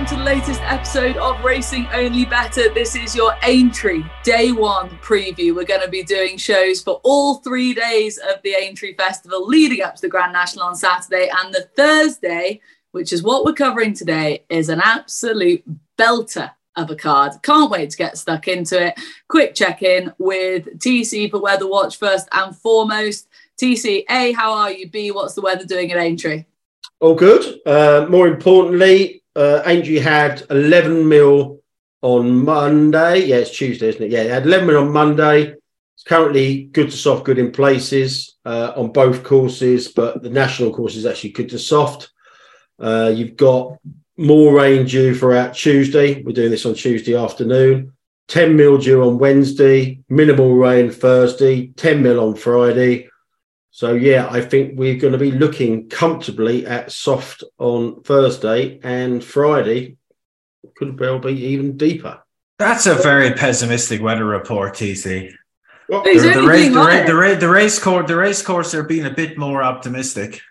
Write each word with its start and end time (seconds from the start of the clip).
Welcome 0.00 0.16
to 0.16 0.24
the 0.24 0.30
latest 0.30 0.62
episode 0.62 1.18
of 1.18 1.44
Racing 1.44 1.86
Only 1.92 2.24
Bettor. 2.24 2.72
This 2.72 2.96
is 2.96 3.14
your 3.14 3.36
Aintree 3.42 4.02
Day 4.22 4.50
One 4.50 4.88
preview. 5.02 5.54
We're 5.54 5.66
going 5.66 5.82
to 5.82 5.90
be 5.90 6.02
doing 6.02 6.38
shows 6.38 6.80
for 6.80 7.02
all 7.04 7.34
three 7.40 7.74
days 7.74 8.16
of 8.16 8.40
the 8.42 8.54
Aintree 8.54 8.94
Festival 8.94 9.46
leading 9.46 9.82
up 9.82 9.96
to 9.96 10.00
the 10.00 10.08
Grand 10.08 10.32
National 10.32 10.64
on 10.64 10.74
Saturday 10.74 11.30
and 11.30 11.52
the 11.52 11.68
Thursday, 11.76 12.62
which 12.92 13.12
is 13.12 13.22
what 13.22 13.44
we're 13.44 13.52
covering 13.52 13.92
today, 13.92 14.42
is 14.48 14.70
an 14.70 14.80
absolute 14.82 15.62
belter 15.98 16.50
of 16.76 16.90
a 16.90 16.96
card. 16.96 17.32
Can't 17.42 17.70
wait 17.70 17.90
to 17.90 17.98
get 17.98 18.16
stuck 18.16 18.48
into 18.48 18.82
it. 18.82 18.94
Quick 19.28 19.54
check 19.54 19.82
in 19.82 20.14
with 20.16 20.78
TC 20.78 21.30
for 21.30 21.42
Weather 21.42 21.68
Watch 21.68 21.98
first 21.98 22.26
and 22.32 22.56
foremost. 22.56 23.28
TC, 23.60 24.04
A, 24.08 24.32
how 24.32 24.54
are 24.54 24.72
you? 24.72 24.88
B, 24.88 25.10
what's 25.10 25.34
the 25.34 25.42
weather 25.42 25.66
doing 25.66 25.92
at 25.92 25.98
Aintree? 25.98 26.46
All 27.00 27.14
good. 27.14 27.60
Uh, 27.66 28.06
more 28.08 28.28
importantly, 28.28 29.19
uh, 29.36 29.62
Aintree 29.66 29.98
had 29.98 30.42
11 30.50 31.08
mil 31.08 31.60
on 32.02 32.44
Monday. 32.44 33.26
Yeah, 33.26 33.36
it's 33.36 33.56
Tuesday, 33.56 33.88
isn't 33.88 34.02
it? 34.02 34.10
Yeah, 34.10 34.22
had 34.22 34.46
11 34.46 34.66
mil 34.66 34.78
on 34.78 34.92
Monday. 34.92 35.54
It's 35.94 36.04
currently 36.04 36.64
good 36.64 36.90
to 36.90 36.96
soft, 36.96 37.24
good 37.24 37.38
in 37.38 37.52
places 37.52 38.36
uh, 38.44 38.72
on 38.74 38.92
both 38.92 39.22
courses, 39.22 39.88
but 39.88 40.22
the 40.22 40.30
national 40.30 40.72
course 40.72 40.96
is 40.96 41.04
actually 41.04 41.30
good 41.30 41.50
to 41.50 41.58
soft. 41.58 42.10
Uh, 42.78 43.12
you've 43.14 43.36
got 43.36 43.76
more 44.16 44.54
rain 44.54 44.86
due 44.86 45.14
throughout 45.14 45.54
Tuesday. 45.54 46.22
We're 46.22 46.32
doing 46.32 46.50
this 46.50 46.64
on 46.64 46.74
Tuesday 46.74 47.14
afternoon. 47.14 47.92
10 48.28 48.56
mil 48.56 48.78
due 48.78 49.02
on 49.02 49.18
Wednesday, 49.18 50.00
minimal 50.08 50.54
rain 50.54 50.90
Thursday, 50.90 51.66
10 51.66 52.02
mil 52.02 52.20
on 52.20 52.36
Friday, 52.36 53.09
so 53.80 53.94
yeah, 53.94 54.28
I 54.30 54.42
think 54.42 54.78
we're 54.78 54.98
going 54.98 55.14
to 55.14 55.18
be 55.18 55.30
looking 55.30 55.88
comfortably 55.88 56.66
at 56.66 56.92
soft 56.92 57.42
on 57.56 58.02
Thursday 58.02 58.78
and 58.82 59.24
Friday 59.24 59.96
could 60.76 61.00
well 61.00 61.18
be 61.18 61.32
even 61.46 61.78
deeper. 61.78 62.22
That's 62.58 62.84
a 62.84 62.94
very 62.96 63.32
pessimistic 63.32 64.02
weather 64.02 64.26
report, 64.26 64.74
TC. 64.74 65.32
Well, 65.88 66.02
the, 66.02 66.10
the, 66.12 66.46
race, 66.46 66.68
the, 66.70 66.78
ra- 66.78 67.06
the, 67.06 67.14
ra- 67.14 67.34
the, 67.36 67.48
race 67.48 67.78
course, 67.78 68.06
the 68.06 68.16
race 68.16 68.42
course, 68.42 68.74
are 68.74 68.82
being 68.82 69.06
a 69.06 69.10
bit 69.14 69.38
more 69.38 69.62
optimistic. 69.62 70.42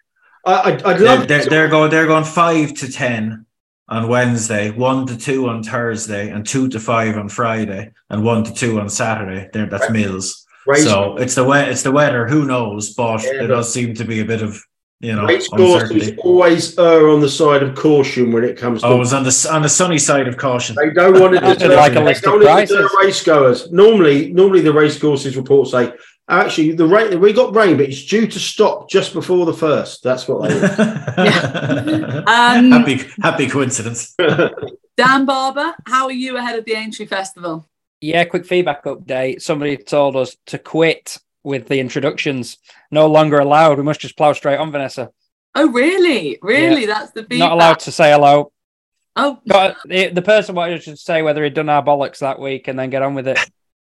I, 0.44 0.72
would 0.72 1.00
love. 1.00 1.28
They're, 1.28 1.42
they're, 1.42 1.50
they're, 1.50 1.68
going. 1.68 1.92
They're 1.92 2.08
going 2.08 2.24
five 2.24 2.74
to 2.78 2.92
ten 2.92 3.46
on 3.88 4.08
Wednesday, 4.08 4.72
one 4.72 5.06
to 5.06 5.16
two 5.16 5.50
on 5.50 5.62
Thursday, 5.62 6.32
and 6.32 6.48
two 6.48 6.68
to 6.70 6.80
five 6.80 7.16
on 7.16 7.30
Friday, 7.30 7.92
and 8.10 8.24
one 8.24 8.44
to 8.46 8.54
two 8.56 8.80
on 8.80 8.90
Saturday. 8.90 9.52
There, 9.54 9.68
that's 9.68 9.84
right. 9.84 9.92
Mills. 9.92 10.48
Race 10.70 10.84
so 10.84 11.18
it's 11.18 11.34
the 11.34 11.44
way 11.44 11.68
it's 11.68 11.82
the 11.82 11.92
weather. 11.92 12.28
Who 12.28 12.46
knows? 12.46 12.94
But 12.94 13.24
yeah, 13.24 13.44
it 13.44 13.48
does 13.48 13.74
seem 13.74 13.96
to 13.96 14.06
be 14.06 14.20
a 14.20 14.26
bit 14.26 14.44
of 14.44 14.64
you 15.00 15.16
know. 15.16 15.26
Race 15.26 15.48
courses 15.48 16.12
always 16.20 16.78
err 16.78 17.10
on 17.10 17.22
the 17.22 17.30
side 17.30 17.64
of 17.64 17.74
caution 17.74 18.32
when 18.32 18.44
it 18.44 18.56
comes. 18.56 18.82
to 18.82 18.88
Oh, 18.88 18.96
it 18.96 19.00
was 19.00 19.12
on 19.12 19.24
the 19.24 19.50
on 19.52 19.64
the 19.64 19.70
sunny 19.70 19.98
side 19.98 20.28
of 20.28 20.38
caution. 20.38 20.76
They 20.76 20.92
don't 20.92 21.20
want 21.20 21.34
to 21.34 21.40
deter, 21.40 21.76
like 21.76 21.96
a 21.96 22.02
list 22.02 22.24
of 22.24 22.40
prices. 22.40 22.96
race 23.02 23.24
goers. 23.24 23.72
Normally, 23.72 24.32
normally 24.32 24.62
the 24.62 24.72
race 24.72 25.00
courses 25.00 25.36
report 25.36 25.70
say 25.70 25.92
actually 26.30 26.74
the 26.74 26.86
rain 26.86 27.20
we 27.20 27.34
got 27.34 27.56
rain, 27.56 27.76
but 27.76 27.88
it's 27.88 28.06
due 28.06 28.28
to 28.28 28.40
stop 28.40 28.92
just 28.92 29.14
before 29.14 29.48
the 29.48 29.54
first. 29.54 30.04
That's 30.04 30.28
what 30.28 30.48
they. 30.48 30.62
um, 32.28 32.72
happy 32.72 33.02
happy 33.24 33.50
coincidence. 33.50 34.16
Dan 34.98 35.26
Barber, 35.26 35.74
how 35.88 36.06
are 36.06 36.12
you 36.12 36.38
ahead 36.38 36.60
of 36.60 36.66
the 36.66 36.74
Aintree 36.74 37.08
Festival? 37.08 37.68
Yeah, 38.02 38.24
quick 38.26 38.46
feedback 38.46 38.86
update. 38.86 39.42
Somebody 39.42 39.78
told 39.78 40.16
us 40.16 40.38
to 40.48 40.58
quit 40.58 41.18
with 41.44 41.68
the 41.68 41.80
introductions. 41.80 42.58
No 42.92 43.08
longer 43.08 43.40
allowed. 43.40 43.78
We 43.78 43.84
must 43.84 44.00
just 44.00 44.18
plow 44.18 44.34
straight 44.34 44.58
on, 44.58 44.72
Vanessa. 44.72 45.12
Oh, 45.56 45.70
really? 45.72 46.40
Really? 46.42 46.82
Yeah. 46.82 46.88
That's 46.88 47.12
the 47.12 47.22
feedback. 47.22 47.40
Not 47.40 47.52
allowed 47.52 47.80
to 47.80 47.92
say 47.92 48.12
hello. 48.12 48.52
Oh, 49.16 49.40
but 49.46 49.78
the, 49.86 50.08
the 50.08 50.22
person 50.22 50.56
wanted 50.56 50.82
to 50.84 50.96
say 50.96 51.22
whether 51.22 51.44
he'd 51.44 51.54
done 51.54 51.68
our 51.68 51.84
bollocks 51.84 52.20
that 52.20 52.40
week 52.40 52.68
and 52.68 52.80
then 52.80 52.90
get 52.90 53.02
on 53.02 53.16
with 53.16 53.28
it. 53.28 53.40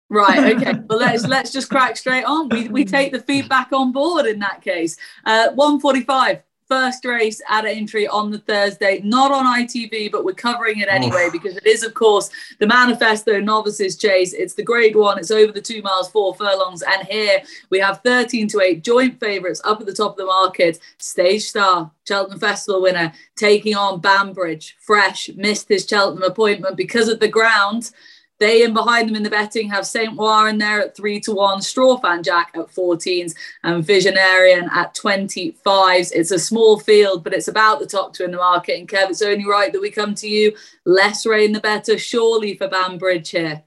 Right. 0.10 0.56
Okay. 0.58 0.74
well, 0.88 1.00
let's 1.00 1.26
let's 1.26 1.52
just 1.52 1.70
crack 1.70 1.98
straight 1.98 2.26
on. 2.26 2.48
We 2.50 2.68
we 2.68 2.86
take 2.86 3.12
the 3.12 3.22
feedback 3.22 3.72
on 3.72 3.92
board 3.92 4.28
in 4.28 4.38
that 4.40 4.62
case. 4.62 4.96
Uh, 5.26 5.50
one 5.54 5.80
forty 5.80 6.02
five 6.02 6.44
first 6.68 7.06
race 7.06 7.42
at 7.50 7.66
Aintree 7.66 8.08
on 8.08 8.32
the 8.32 8.40
Thursday, 8.40 9.02
not 9.04 9.32
on 9.32 9.46
ITV, 9.46 10.12
but 10.12 10.26
we're 10.26 10.34
covering 10.34 10.80
it 10.80 10.88
anyway 10.90 11.26
oh. 11.28 11.32
because 11.32 11.58
it 11.58 11.66
is, 11.66 11.84
of 11.84 11.94
course, 11.94 12.30
the 12.60 12.68
Manifesto 12.68 13.40
Novices 13.40 13.98
Chase. 13.98 14.34
It's 14.34 14.54
the 14.54 14.64
grade 14.64 14.96
one, 14.96 15.20
it's 15.20 15.32
over 15.32 15.52
the 15.52 15.62
two 15.62 15.82
miles, 15.82 16.10
four 16.10 16.36
furlongs. 16.36 16.82
And 16.82 17.08
here 17.08 17.42
we 17.70 17.80
have 17.80 18.02
13 18.04 18.48
to 18.50 18.62
8 18.62 18.84
joint 18.84 19.20
favourites 19.20 19.62
up 19.64 19.80
at 19.80 19.86
the 19.86 19.94
top 19.94 20.12
of 20.12 20.18
the 20.18 20.26
market. 20.26 20.80
Stage 20.98 21.44
Star, 21.44 21.92
Cheltenham 22.06 22.40
Festival 22.40 22.82
winner, 22.82 23.14
taking 23.36 23.76
on 23.76 24.00
Banbridge. 24.00 24.76
Fresh, 24.80 25.30
missed 25.36 25.70
his 25.70 25.88
Cheltenham 25.88 26.24
appointment 26.24 26.78
because 26.78 27.08
of 27.08 27.20
the 27.20 27.28
ground. 27.28 27.92
They 28.40 28.64
and 28.64 28.74
behind 28.74 29.08
them 29.08 29.16
in 29.16 29.24
the 29.24 29.30
betting 29.30 29.70
have 29.70 29.86
Saint 29.86 30.16
War 30.16 30.50
in 30.50 30.58
there 30.58 30.82
at 30.82 30.96
three 30.96 31.20
to 31.22 31.34
one, 31.34 31.62
Straw 31.62 31.98
Fan 31.98 32.24
Jack 32.24 32.52
at 32.56 32.68
14s, 32.68 33.34
and 33.64 33.86
Visionarian 33.86 34.70
at 34.72 34.96
25s. 34.96 36.12
It's 36.14 36.32
a 36.32 36.40
small 36.40 36.80
field, 36.80 37.24
but 37.24 37.34
it's 37.34 37.48
about 37.48 37.80
the 37.80 37.86
top 37.86 38.14
two 38.14 38.24
in 38.24 38.32
the 38.32 38.38
market. 38.38 38.80
And 38.80 38.88
Kev, 38.88 39.10
it's 39.10 39.22
only 39.22 39.46
right 39.46 39.72
that 39.72 39.82
we 39.82 39.92
come 39.92 40.16
to 40.16 40.28
you. 40.28 40.56
Less 40.86 41.26
rain, 41.26 41.52
the 41.52 41.60
better, 41.60 41.98
surely 41.98 42.56
for 42.56 42.68
Banbridge 42.68 43.30
here. 43.30 43.64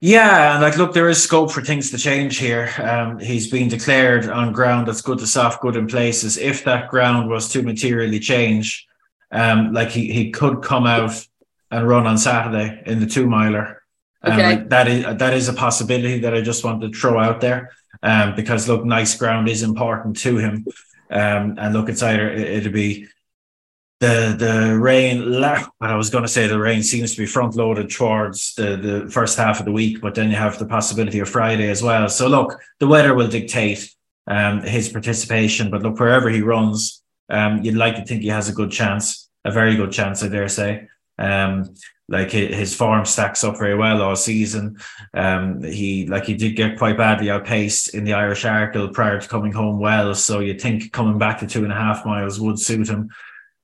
Yeah, 0.00 0.54
and 0.54 0.62
like, 0.62 0.76
look, 0.76 0.92
there 0.92 1.08
is 1.08 1.20
scope 1.20 1.50
for 1.50 1.60
things 1.60 1.90
to 1.90 1.98
change 1.98 2.38
here. 2.38 2.70
Um, 2.78 3.18
he's 3.18 3.50
been 3.50 3.68
declared 3.68 4.28
on 4.28 4.52
ground 4.52 4.86
that's 4.86 5.02
good 5.02 5.18
to 5.18 5.26
soft, 5.26 5.60
good 5.60 5.74
in 5.74 5.88
places. 5.88 6.38
If 6.38 6.62
that 6.64 6.88
ground 6.88 7.28
was 7.28 7.48
to 7.50 7.62
materially 7.62 8.20
change, 8.20 8.86
um, 9.32 9.72
like 9.72 9.90
he, 9.90 10.12
he 10.12 10.30
could 10.30 10.62
come 10.62 10.86
out 10.86 11.26
and 11.72 11.88
run 11.88 12.06
on 12.06 12.16
Saturday 12.16 12.80
in 12.86 13.00
the 13.00 13.06
two 13.06 13.26
miler. 13.26 13.77
Okay. 14.26 14.34
Um, 14.34 14.38
like 14.38 14.68
that 14.70 14.88
is 14.88 15.04
that 15.18 15.34
is 15.34 15.48
a 15.48 15.52
possibility 15.52 16.18
that 16.20 16.34
I 16.34 16.40
just 16.40 16.64
want 16.64 16.82
to 16.82 16.90
throw 16.90 17.18
out 17.18 17.40
there. 17.40 17.70
Um, 18.02 18.34
because 18.34 18.68
look, 18.68 18.84
nice 18.84 19.16
ground 19.16 19.48
is 19.48 19.62
important 19.62 20.16
to 20.18 20.38
him. 20.38 20.66
Um, 21.10 21.56
and 21.58 21.74
look, 21.74 21.88
it's 21.88 22.02
either 22.02 22.30
it, 22.30 22.64
will 22.64 22.72
be 22.72 23.06
the 24.00 24.34
the 24.38 24.78
rain. 24.78 25.40
What 25.40 25.70
I 25.80 25.96
was 25.96 26.10
going 26.10 26.22
to 26.22 26.28
say, 26.28 26.46
the 26.46 26.58
rain 26.58 26.82
seems 26.82 27.14
to 27.14 27.20
be 27.20 27.26
front 27.26 27.56
loaded 27.56 27.90
towards 27.90 28.54
the 28.54 28.76
the 28.76 29.10
first 29.10 29.38
half 29.38 29.58
of 29.60 29.66
the 29.66 29.72
week, 29.72 30.00
but 30.00 30.14
then 30.14 30.30
you 30.30 30.36
have 30.36 30.58
the 30.58 30.66
possibility 30.66 31.20
of 31.20 31.28
Friday 31.28 31.68
as 31.68 31.82
well. 31.82 32.08
So 32.08 32.28
look, 32.28 32.60
the 32.78 32.88
weather 32.88 33.14
will 33.14 33.28
dictate 33.28 33.94
um, 34.26 34.62
his 34.62 34.88
participation. 34.88 35.70
But 35.70 35.82
look, 35.82 35.98
wherever 35.98 36.28
he 36.28 36.42
runs, 36.42 37.02
um, 37.30 37.62
you'd 37.62 37.74
like 37.74 37.96
to 37.96 38.04
think 38.04 38.22
he 38.22 38.28
has 38.28 38.48
a 38.48 38.52
good 38.52 38.70
chance, 38.70 39.28
a 39.44 39.50
very 39.50 39.76
good 39.76 39.92
chance, 39.92 40.22
I 40.22 40.28
dare 40.28 40.48
say. 40.48 40.88
Um, 41.18 41.74
like 42.10 42.30
his 42.30 42.74
form 42.74 43.04
stacks 43.04 43.44
up 43.44 43.58
very 43.58 43.76
well 43.76 44.00
all 44.00 44.16
season. 44.16 44.78
Um, 45.12 45.62
he 45.62 46.06
like 46.06 46.24
he 46.24 46.34
did 46.34 46.56
get 46.56 46.78
quite 46.78 46.96
badly 46.96 47.30
outpaced 47.30 47.94
in 47.94 48.04
the 48.04 48.14
Irish 48.14 48.44
Arkle 48.44 48.92
prior 48.94 49.20
to 49.20 49.28
coming 49.28 49.52
home 49.52 49.78
well. 49.78 50.14
So 50.14 50.40
you 50.40 50.58
think 50.58 50.90
coming 50.92 51.18
back 51.18 51.40
to 51.40 51.46
two 51.46 51.64
and 51.64 51.72
a 51.72 51.76
half 51.76 52.06
miles 52.06 52.40
would 52.40 52.58
suit 52.58 52.88
him. 52.88 53.10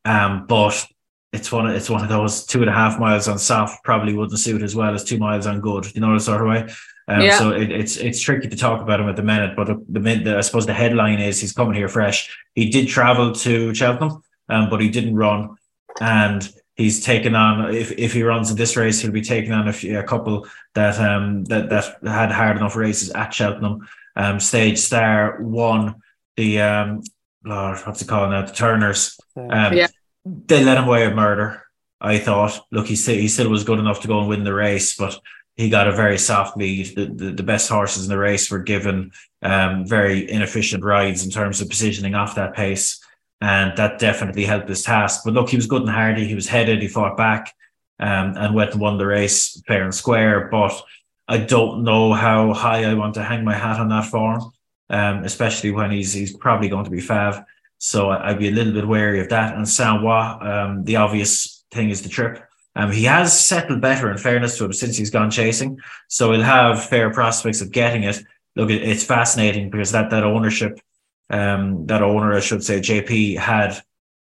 Um, 0.04 0.46
but 0.46 0.86
it's 1.32 1.50
one 1.50 1.66
of, 1.66 1.74
it's 1.74 1.88
one 1.88 2.02
of 2.02 2.10
those 2.10 2.44
two 2.44 2.60
and 2.60 2.68
a 2.68 2.74
half 2.74 2.98
miles 2.98 3.28
on 3.28 3.38
soft 3.38 3.82
probably 3.82 4.12
wouldn't 4.12 4.38
suit 4.38 4.62
as 4.62 4.76
well 4.76 4.94
as 4.94 5.04
two 5.04 5.18
miles 5.18 5.46
on 5.46 5.60
good. 5.60 5.94
You 5.94 6.02
know 6.02 6.12
the 6.12 6.20
sort 6.20 6.42
of 6.42 6.48
way. 6.48 6.74
Um, 7.08 7.22
yeah. 7.22 7.38
So 7.38 7.52
it, 7.52 7.70
it's 7.70 7.96
it's 7.96 8.20
tricky 8.20 8.48
to 8.48 8.56
talk 8.56 8.82
about 8.82 9.00
him 9.00 9.08
at 9.08 9.16
the 9.16 9.22
minute. 9.22 9.56
But 9.56 9.68
the, 9.68 9.84
the 9.88 10.36
I 10.36 10.42
suppose 10.42 10.66
the 10.66 10.74
headline 10.74 11.18
is 11.18 11.40
he's 11.40 11.52
coming 11.52 11.74
here 11.74 11.88
fresh. 11.88 12.36
He 12.54 12.68
did 12.68 12.88
travel 12.88 13.32
to 13.32 13.72
Cheltenham, 13.72 14.22
um, 14.50 14.68
but 14.68 14.82
he 14.82 14.90
didn't 14.90 15.16
run 15.16 15.56
and 16.00 16.52
he's 16.74 17.04
taken 17.04 17.34
on 17.34 17.74
if, 17.74 17.92
if 17.92 18.12
he 18.12 18.22
runs 18.22 18.50
in 18.50 18.56
this 18.56 18.76
race 18.76 19.00
he'll 19.00 19.10
be 19.10 19.22
taking 19.22 19.52
on 19.52 19.68
a, 19.68 19.72
few, 19.72 19.98
a 19.98 20.02
couple 20.02 20.46
that 20.74 20.98
um 21.00 21.44
that 21.44 21.70
that 21.70 21.96
had 22.04 22.32
hard 22.32 22.56
enough 22.56 22.76
races 22.76 23.10
at 23.10 23.32
Cheltenham. 23.32 23.88
Um 24.16 24.40
stage 24.40 24.78
star 24.78 25.40
won 25.40 26.02
the 26.36 26.60
um 26.60 27.02
Lord, 27.44 27.78
what's 27.80 28.00
it 28.02 28.08
called 28.08 28.30
now? 28.30 28.46
The 28.46 28.52
Turners. 28.52 29.18
Um 29.36 29.74
yeah. 29.74 29.88
they 30.24 30.64
let 30.64 30.78
him 30.78 30.84
away 30.84 31.06
with 31.06 31.16
murder 31.16 31.62
I 32.00 32.18
thought. 32.18 32.60
Look 32.70 32.86
he 32.86 32.96
still 32.96 33.16
he 33.16 33.28
still 33.28 33.50
was 33.50 33.64
good 33.64 33.78
enough 33.78 34.00
to 34.02 34.08
go 34.08 34.18
and 34.18 34.28
win 34.28 34.44
the 34.44 34.54
race 34.54 34.96
but 34.96 35.18
he 35.56 35.70
got 35.70 35.86
a 35.86 35.92
very 35.92 36.18
soft 36.18 36.56
lead. 36.56 36.96
The, 36.96 37.06
the, 37.06 37.30
the 37.30 37.42
best 37.44 37.68
horses 37.68 38.02
in 38.02 38.10
the 38.10 38.18
race 38.18 38.50
were 38.50 38.58
given 38.62 39.12
um 39.42 39.86
very 39.86 40.28
inefficient 40.28 40.82
rides 40.82 41.24
in 41.24 41.30
terms 41.30 41.60
of 41.60 41.68
positioning 41.68 42.14
off 42.14 42.34
that 42.34 42.54
pace 42.54 43.03
and 43.40 43.76
that 43.76 43.98
definitely 43.98 44.44
helped 44.44 44.68
his 44.68 44.82
task. 44.82 45.22
But 45.24 45.34
look, 45.34 45.50
he 45.50 45.56
was 45.56 45.66
good 45.66 45.82
and 45.82 45.90
hardy. 45.90 46.26
He 46.26 46.34
was 46.34 46.48
headed. 46.48 46.80
He 46.82 46.88
fought 46.88 47.16
back, 47.16 47.52
um, 48.00 48.34
and 48.36 48.54
went 48.54 48.72
and 48.72 48.80
won 48.80 48.98
the 48.98 49.06
race 49.06 49.62
fair 49.66 49.84
and 49.84 49.94
square. 49.94 50.48
But 50.50 50.80
I 51.28 51.38
don't 51.38 51.84
know 51.84 52.12
how 52.12 52.52
high 52.52 52.84
I 52.84 52.94
want 52.94 53.14
to 53.14 53.22
hang 53.22 53.44
my 53.44 53.54
hat 53.54 53.80
on 53.80 53.88
that 53.88 54.06
form, 54.06 54.52
um, 54.90 55.24
especially 55.24 55.70
when 55.70 55.90
he's 55.90 56.12
he's 56.12 56.36
probably 56.36 56.68
going 56.68 56.84
to 56.84 56.90
be 56.90 57.00
fav. 57.00 57.44
So 57.78 58.10
I'd 58.10 58.38
be 58.38 58.48
a 58.48 58.52
little 58.52 58.72
bit 58.72 58.88
wary 58.88 59.20
of 59.20 59.28
that. 59.28 59.54
And 59.54 59.66
Ouen, 59.66 60.42
um, 60.42 60.84
the 60.84 60.96
obvious 60.96 61.64
thing 61.70 61.90
is 61.90 62.02
the 62.02 62.08
trip. 62.08 62.42
Um, 62.76 62.90
he 62.90 63.04
has 63.04 63.38
settled 63.38 63.80
better, 63.80 64.10
in 64.10 64.18
fairness 64.18 64.58
to 64.58 64.64
him, 64.64 64.72
since 64.72 64.96
he's 64.96 65.10
gone 65.10 65.30
chasing. 65.30 65.78
So 66.08 66.32
he'll 66.32 66.42
have 66.42 66.84
fair 66.86 67.10
prospects 67.10 67.60
of 67.60 67.70
getting 67.70 68.04
it. 68.04 68.20
Look, 68.56 68.70
it's 68.70 69.04
fascinating 69.04 69.70
because 69.70 69.92
that 69.92 70.10
that 70.10 70.24
ownership 70.24 70.80
um, 71.30 71.86
that 71.86 72.02
owner, 72.02 72.34
I 72.34 72.40
should 72.40 72.64
say, 72.64 72.80
JP, 72.80 73.38
had 73.38 73.80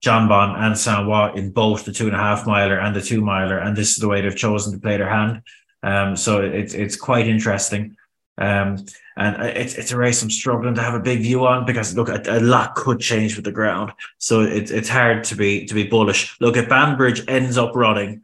Jonbon 0.03 0.57
and 0.57 0.77
Saint-Ouen 0.77 1.38
in 1.38 1.51
both 1.51 1.85
the 1.85 1.93
two 1.93 2.07
and 2.07 2.15
a 2.15 2.19
half 2.19 2.45
miler 2.45 2.77
and 2.77 2.95
the 2.95 3.01
two 3.01 3.21
miler, 3.21 3.57
and 3.57 3.75
this 3.75 3.91
is 3.91 3.97
the 3.97 4.07
way 4.07 4.21
they've 4.21 4.35
chosen 4.35 4.73
to 4.73 4.79
play 4.79 4.97
their 4.97 5.09
hand. 5.09 5.41
Um, 5.83 6.15
so 6.15 6.41
it's 6.41 6.73
it's 6.73 6.95
quite 6.95 7.27
interesting. 7.27 7.95
Um, 8.38 8.85
and 9.17 9.35
it's 9.43 9.75
it's 9.75 9.91
a 9.91 9.97
race 9.97 10.23
I'm 10.23 10.31
struggling 10.31 10.73
to 10.75 10.81
have 10.81 10.93
a 10.93 10.99
big 10.99 11.21
view 11.21 11.45
on 11.45 11.65
because 11.65 11.95
look, 11.95 12.09
a, 12.09 12.21
a 12.27 12.39
lot 12.39 12.75
could 12.75 12.99
change 12.99 13.35
with 13.35 13.45
the 13.45 13.51
ground, 13.51 13.91
so 14.17 14.41
it's 14.41 14.71
it's 14.71 14.89
hard 14.89 15.23
to 15.25 15.35
be 15.35 15.65
to 15.65 15.73
be 15.73 15.83
bullish. 15.83 16.39
Look, 16.39 16.57
if 16.57 16.69
Banbridge 16.69 17.23
ends 17.27 17.57
up 17.57 17.75
running, 17.75 18.23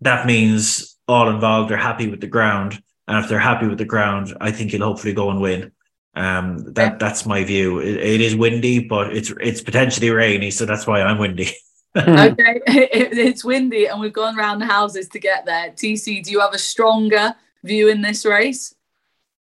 that 0.00 0.26
means 0.26 0.96
all 1.08 1.28
involved 1.28 1.72
are 1.72 1.76
happy 1.76 2.08
with 2.08 2.20
the 2.20 2.26
ground, 2.28 2.82
and 3.08 3.22
if 3.22 3.28
they're 3.28 3.38
happy 3.38 3.66
with 3.66 3.78
the 3.78 3.84
ground, 3.84 4.34
I 4.40 4.52
think 4.52 4.70
he'll 4.70 4.84
hopefully 4.84 5.12
go 5.12 5.30
and 5.30 5.40
win. 5.40 5.72
Um, 6.14 6.72
that 6.74 6.98
that's 6.98 7.24
my 7.24 7.42
view. 7.44 7.78
It, 7.78 7.96
it 7.96 8.20
is 8.20 8.36
windy, 8.36 8.80
but 8.80 9.16
it's 9.16 9.32
it's 9.40 9.62
potentially 9.62 10.10
rainy, 10.10 10.50
so 10.50 10.66
that's 10.66 10.86
why 10.86 11.00
I'm 11.02 11.18
windy. 11.18 11.50
okay, 11.96 12.60
it, 12.66 13.16
it's 13.16 13.44
windy, 13.44 13.86
and 13.86 14.00
we've 14.00 14.12
gone 14.12 14.38
around 14.38 14.58
the 14.58 14.66
houses 14.66 15.08
to 15.08 15.18
get 15.18 15.46
there. 15.46 15.70
TC, 15.70 16.22
do 16.22 16.30
you 16.30 16.40
have 16.40 16.54
a 16.54 16.58
stronger 16.58 17.34
view 17.64 17.88
in 17.88 18.02
this 18.02 18.26
race? 18.26 18.74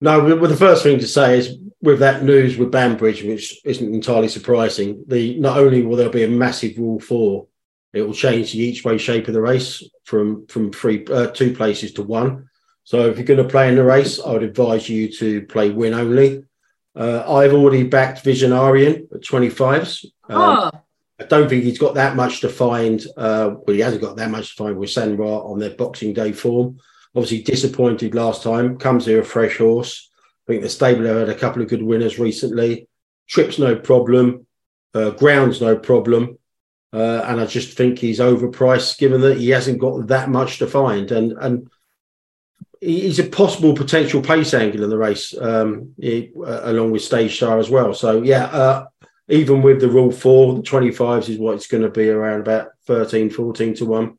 No, 0.01 0.25
well, 0.37 0.49
the 0.49 0.57
first 0.57 0.83
thing 0.83 0.99
to 0.99 1.07
say 1.07 1.39
is 1.39 1.59
with 1.83 1.99
that 1.99 2.23
news 2.23 2.57
with 2.57 2.71
Banbridge, 2.71 3.23
which 3.23 3.61
isn't 3.65 3.95
entirely 3.95 4.29
surprising, 4.29 5.05
the 5.09 5.39
not 5.39 5.59
only 5.59 5.83
will 5.83 5.97
there 5.97 6.09
be 6.09 6.25
a 6.25 6.29
massive 6.29 6.79
rule 6.79 7.01
four, 7.01 7.49
it 7.93 8.03
will 8.03 8.15
change 8.15 8.53
the 8.53 8.61
each 8.61 8.85
way 8.85 8.97
shape 8.97 9.29
of 9.29 9.35
the 9.35 9.43
race 9.43 9.83
from 10.05 10.47
from 10.47 10.73
three 10.73 11.05
uh, 11.07 11.29
two 11.29 11.55
places 11.55 11.93
to 11.95 12.03
one. 12.03 12.49
So 12.85 13.09
if 13.09 13.17
you're 13.17 13.27
going 13.27 13.43
to 13.43 13.49
play 13.49 13.69
in 13.69 13.77
the 13.77 13.85
race, 13.85 14.21
I 14.21 14.33
would 14.33 14.43
advise 14.43 14.89
you 14.89 15.13
to 15.13 15.43
play 15.43 15.71
win 15.71 15.95
only. 15.95 16.45
Uh, 16.95 17.23
I've 17.27 17.55
already 17.55 17.85
backed 17.85 18.25
Visionarian 18.25 19.13
at 19.13 19.23
25s. 19.23 20.05
Um, 20.29 20.41
oh. 20.41 20.71
I 21.21 21.25
don't 21.25 21.49
think 21.49 21.65
he's 21.65 21.79
got 21.79 21.95
that 21.95 22.17
much 22.17 22.41
to 22.41 22.49
find. 22.49 23.05
Uh, 23.17 23.55
well, 23.67 23.75
he 23.75 23.81
hasn't 23.81 24.03
got 24.03 24.17
that 24.17 24.31
much 24.31 24.51
to 24.51 24.65
find 24.65 24.79
with 24.79 24.91
Sun 24.91 25.17
Ra 25.17 25.39
on 25.39 25.59
their 25.59 25.71
Boxing 25.71 26.15
Day 26.15 26.33
form. 26.33 26.79
Obviously, 27.15 27.43
disappointed 27.43 28.15
last 28.15 28.43
time. 28.43 28.79
Comes 28.79 29.07
here 29.07 29.21
a 29.21 29.25
fresh 29.25 29.59
horse. 29.59 30.11
I 30.47 30.53
think 30.53 30.63
the 30.63 30.69
stable 30.69 31.05
had 31.05 31.29
a 31.29 31.35
couple 31.35 31.63
of 31.63 31.69
good 31.69 31.83
winners 31.83 32.19
recently. 32.19 32.89
Trips 33.29 33.59
no 33.59 33.77
problem. 33.77 34.47
Uh, 34.95 35.11
grounds 35.11 35.61
no 35.61 35.77
problem. 35.77 36.39
Uh, 36.93 37.23
and 37.27 37.41
I 37.41 37.47
just 37.47 37.77
think 37.77 37.99
he's 37.99 38.19
overpriced, 38.19 38.99
given 38.99 39.21
that 39.21 39.39
he 39.39 39.51
hasn't 39.51 39.79
got 39.79 40.09
that 40.09 40.29
much 40.29 40.59
to 40.59 40.67
find. 40.67 41.13
And 41.13 41.33
and 41.33 41.71
he's 42.81 43.19
a 43.19 43.25
possible 43.25 43.75
potential 43.75 44.23
pace 44.23 44.55
angle 44.55 44.83
in 44.83 44.91
the 44.91 44.99
race, 44.99 45.37
um, 45.39 45.93
he, 45.99 46.33
uh, 46.37 46.61
along 46.65 46.91
with 46.91 47.03
Stage 47.03 47.37
Star 47.37 47.59
as 47.59 47.71
well. 47.71 47.95
So 47.95 48.23
yeah, 48.23 48.45
uh, 48.47 48.87
even 49.29 49.63
with 49.63 49.81
the 49.81 49.89
rule 49.89 50.11
four, 50.11 50.55
the 50.55 50.63
25s 50.63 51.29
is 51.29 51.39
what 51.39 51.55
it's 51.55 51.67
going 51.69 51.83
to 51.83 51.91
be 51.91 52.09
around 52.09 52.41
about 52.41 52.71
13, 52.87 53.31
14 53.31 53.75
to 53.75 53.85
one. 53.85 54.19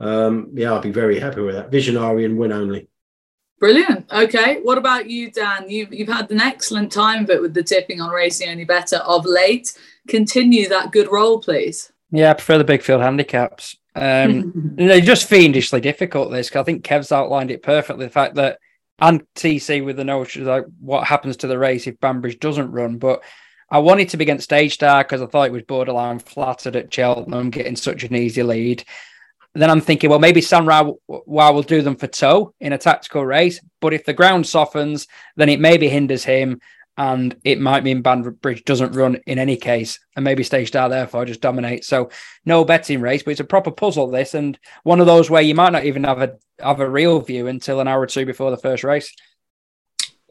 Um, 0.00 0.50
yeah, 0.54 0.72
I'll 0.72 0.80
be 0.80 0.90
very 0.90 1.18
happy 1.18 1.40
with 1.40 1.54
that. 1.54 1.70
Visionarian 1.70 2.36
win 2.36 2.52
only. 2.52 2.88
Brilliant. 3.60 4.12
Okay. 4.12 4.58
What 4.62 4.76
about 4.76 5.08
you, 5.08 5.30
Dan? 5.30 5.70
You've, 5.70 5.94
you've 5.94 6.08
had 6.08 6.28
an 6.32 6.40
excellent 6.40 6.90
time 6.90 7.22
of 7.22 7.30
it 7.30 7.40
with 7.40 7.54
the 7.54 7.62
tipping 7.62 8.00
on 8.00 8.10
Racing 8.10 8.48
Only 8.48 8.64
Bettor 8.64 8.96
of 8.96 9.24
late. 9.24 9.78
Continue 10.08 10.68
that 10.68 10.90
good 10.90 11.10
role, 11.12 11.38
please. 11.38 11.92
Yeah, 12.10 12.30
I 12.30 12.34
prefer 12.34 12.58
the 12.58 12.64
big 12.64 12.82
field 12.82 13.00
handicaps. 13.00 13.76
Um, 13.94 14.52
they're 14.76 15.00
just 15.00 15.28
fiendishly 15.28 15.80
difficult. 15.80 16.32
This, 16.32 16.54
I 16.54 16.62
think 16.62 16.84
Kev's 16.84 17.12
outlined 17.12 17.50
it 17.50 17.62
perfectly. 17.62 18.06
The 18.06 18.12
fact 18.12 18.36
that 18.36 18.58
and 19.02 19.26
TC 19.34 19.84
with 19.84 19.96
the 19.96 20.04
notion 20.04 20.44
like 20.44 20.64
what 20.80 21.06
happens 21.06 21.36
to 21.38 21.48
the 21.48 21.58
race 21.58 21.86
if 21.86 21.98
Banbridge 21.98 22.38
doesn't 22.38 22.70
run, 22.70 22.98
but 22.98 23.22
I 23.68 23.78
wanted 23.78 24.10
to 24.10 24.16
be 24.16 24.24
against 24.24 24.44
Stage 24.44 24.74
Star 24.74 25.02
because 25.02 25.22
I 25.22 25.26
thought 25.26 25.48
it 25.48 25.52
was 25.52 25.62
borderline 25.62 26.18
flattered 26.18 26.76
at 26.76 26.92
Cheltenham, 26.92 27.50
getting 27.50 27.74
such 27.74 28.04
an 28.04 28.14
easy 28.14 28.42
lead. 28.42 28.84
Then 29.54 29.70
I'm 29.70 29.80
thinking, 29.80 30.08
well, 30.08 30.18
maybe 30.18 30.40
Sun 30.40 30.66
Ra 30.66 30.92
will 31.06 31.62
do 31.62 31.82
them 31.82 31.96
for 31.96 32.06
toe 32.06 32.54
in 32.60 32.72
a 32.72 32.78
tactical 32.78 33.24
race, 33.24 33.60
but 33.80 33.92
if 33.92 34.04
the 34.04 34.12
ground 34.12 34.46
softens, 34.46 35.08
then 35.36 35.48
it 35.48 35.60
maybe 35.60 35.88
hinders 35.88 36.24
him 36.24 36.60
and 36.96 37.36
it 37.44 37.60
might 37.60 37.84
mean 37.84 38.02
Banbridge 38.02 38.64
doesn't 38.64 38.92
run 38.92 39.18
in 39.26 39.38
any 39.38 39.56
case, 39.56 39.98
and 40.14 40.24
maybe 40.24 40.44
Stage 40.44 40.68
Star 40.68 40.88
therefore 40.88 41.24
just 41.24 41.40
dominates. 41.40 41.88
So 41.88 42.10
no 42.44 42.64
betting 42.64 43.00
race, 43.00 43.22
but 43.22 43.32
it's 43.32 43.40
a 43.40 43.44
proper 43.44 43.70
puzzle. 43.70 44.10
This 44.10 44.34
and 44.34 44.58
one 44.82 45.00
of 45.00 45.06
those 45.06 45.30
where 45.30 45.42
you 45.42 45.54
might 45.54 45.72
not 45.72 45.84
even 45.84 46.04
have 46.04 46.20
a 46.20 46.34
have 46.60 46.80
a 46.80 46.88
real 46.88 47.20
view 47.20 47.46
until 47.46 47.80
an 47.80 47.88
hour 47.88 48.00
or 48.00 48.06
two 48.06 48.26
before 48.26 48.50
the 48.50 48.56
first 48.56 48.84
race. 48.84 49.12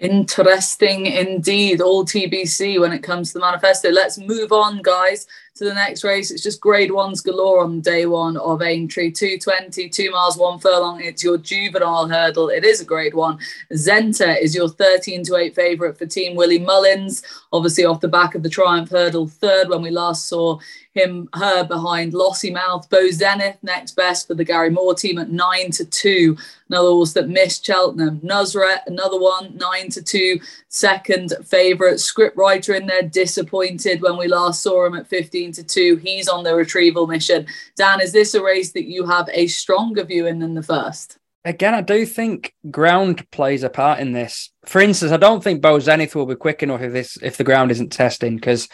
Interesting 0.02 1.06
indeed. 1.06 1.80
All 1.80 2.04
TBC 2.04 2.80
when 2.80 2.92
it 2.92 3.04
comes 3.04 3.28
to 3.28 3.34
the 3.36 3.46
manifesto. 3.46 3.92
Let's 3.92 4.18
move 4.18 4.52
on, 4.52 4.82
guys, 4.82 5.28
to 5.58 5.64
the 5.64 5.76
next 5.76 6.04
race. 6.04 6.32
It's 6.32 6.42
just 6.42 6.60
grade 6.60 6.92
ones 6.92 7.22
galore 7.22 7.64
on 7.64 7.82
day 7.82 8.08
one 8.08 8.36
of 8.38 8.64
Aintree. 8.64 9.12
220, 9.12 9.90
two 9.90 10.10
miles, 10.10 10.40
one 10.40 10.58
furlong. 10.58 11.02
It's 11.02 11.24
your 11.24 11.38
juvenile 11.38 12.08
hurdle. 12.08 12.50
It 12.50 12.66
is 12.66 12.82
a 12.82 12.86
grade 12.86 13.14
one. 13.14 13.38
Zenta 13.74 14.42
is 14.42 14.56
your 14.56 14.70
13 14.70 15.24
to 15.26 15.36
8 15.36 15.54
favourite 15.54 15.96
for 15.96 16.08
Team 16.08 16.36
Willie 16.36 16.58
Mullins. 16.58 17.22
Obviously, 17.54 17.86
off 17.86 18.02
the 18.02 18.08
back 18.08 18.34
of 18.34 18.42
the 18.42 18.50
Triumph 18.50 18.90
hurdle, 18.90 19.28
third 19.28 19.70
when 19.70 19.84
we 19.84 19.92
last 19.92 20.28
saw 20.28 20.58
him, 20.94 21.30
her 21.34 21.64
behind 21.64 22.14
Lossiemouth, 22.14 22.90
Bo 22.90 23.10
Zenith 23.10 23.58
next 23.62 23.96
best 23.96 24.28
for 24.28 24.34
the 24.34 24.44
Gary 24.44 24.70
Moore 24.70 24.94
team 24.94 25.18
at 25.18 25.30
nine 25.30 25.72
to 25.72 25.86
two. 25.86 26.38
Another 26.70 26.90
horse 26.90 27.14
that 27.14 27.30
missed 27.30 27.66
Cheltenham. 27.66 28.20
Nusret, 28.22 28.80
another 28.88 29.20
one, 29.20 29.58
nine 29.58 29.90
to 29.90 30.02
two. 30.02 30.40
Second 30.70 31.34
favourite. 31.46 32.00
Script 32.00 32.38
writer 32.38 32.74
in 32.74 32.88
there, 32.88 33.04
disappointed 33.04 34.02
when 34.02 34.18
we 34.18 34.28
last 34.28 34.62
saw 34.62 34.86
him 34.86 34.96
at 34.96 35.08
15 35.08 35.54
to 35.54 35.64
two. 35.64 35.96
He's 35.98 36.28
on 36.28 36.44
the 36.44 36.56
retrieval 36.56 37.08
mission. 37.08 37.46
Dan, 37.76 38.02
is 38.02 38.12
this 38.12 38.34
a 38.34 38.44
race 38.44 38.72
that 38.74 38.86
you 38.86 39.06
have 39.06 39.30
a 39.32 39.48
stronger 39.48 40.04
view 40.04 40.28
in 40.28 40.40
than 40.40 40.54
the 40.54 40.64
first? 40.64 41.18
Again, 41.44 41.74
I 41.74 41.82
do 41.82 42.06
think 42.06 42.54
ground 42.70 43.30
plays 43.32 43.64
a 43.64 43.70
part 43.70 44.00
in 44.00 44.12
this. 44.12 44.52
For 44.66 44.80
instance, 44.80 45.12
I 45.12 45.18
don't 45.18 45.44
think 45.44 45.62
Bo 45.62 45.80
Zenith 45.80 46.14
will 46.16 46.28
be 46.28 46.36
quick 46.36 46.62
enough 46.62 46.82
if 46.82 46.94
this 46.94 47.18
if 47.22 47.38
the 47.38 47.44
ground 47.44 47.72
isn't 47.72 47.92
testing 47.92 48.36
because 48.36 48.68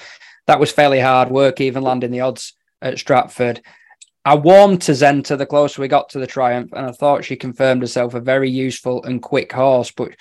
that 0.47 0.59
was 0.59 0.71
fairly 0.71 0.99
hard 0.99 1.29
work, 1.29 1.61
even 1.61 1.83
landing 1.83 2.11
the 2.11 2.21
odds 2.21 2.53
at 2.81 2.97
Stratford. 2.97 3.61
I 4.25 4.35
warmed 4.35 4.81
to 4.83 4.91
Zenta 4.91 5.37
the 5.37 5.45
closer 5.45 5.81
we 5.81 5.87
got 5.87 6.09
to 6.09 6.19
the 6.19 6.27
Triumph, 6.27 6.71
and 6.73 6.85
I 6.85 6.91
thought 6.91 7.23
she 7.23 7.35
confirmed 7.35 7.81
herself 7.81 8.13
a 8.13 8.19
very 8.19 8.49
useful 8.49 9.03
and 9.03 9.21
quick 9.21 9.53
horse. 9.53 9.91
But 9.91 10.15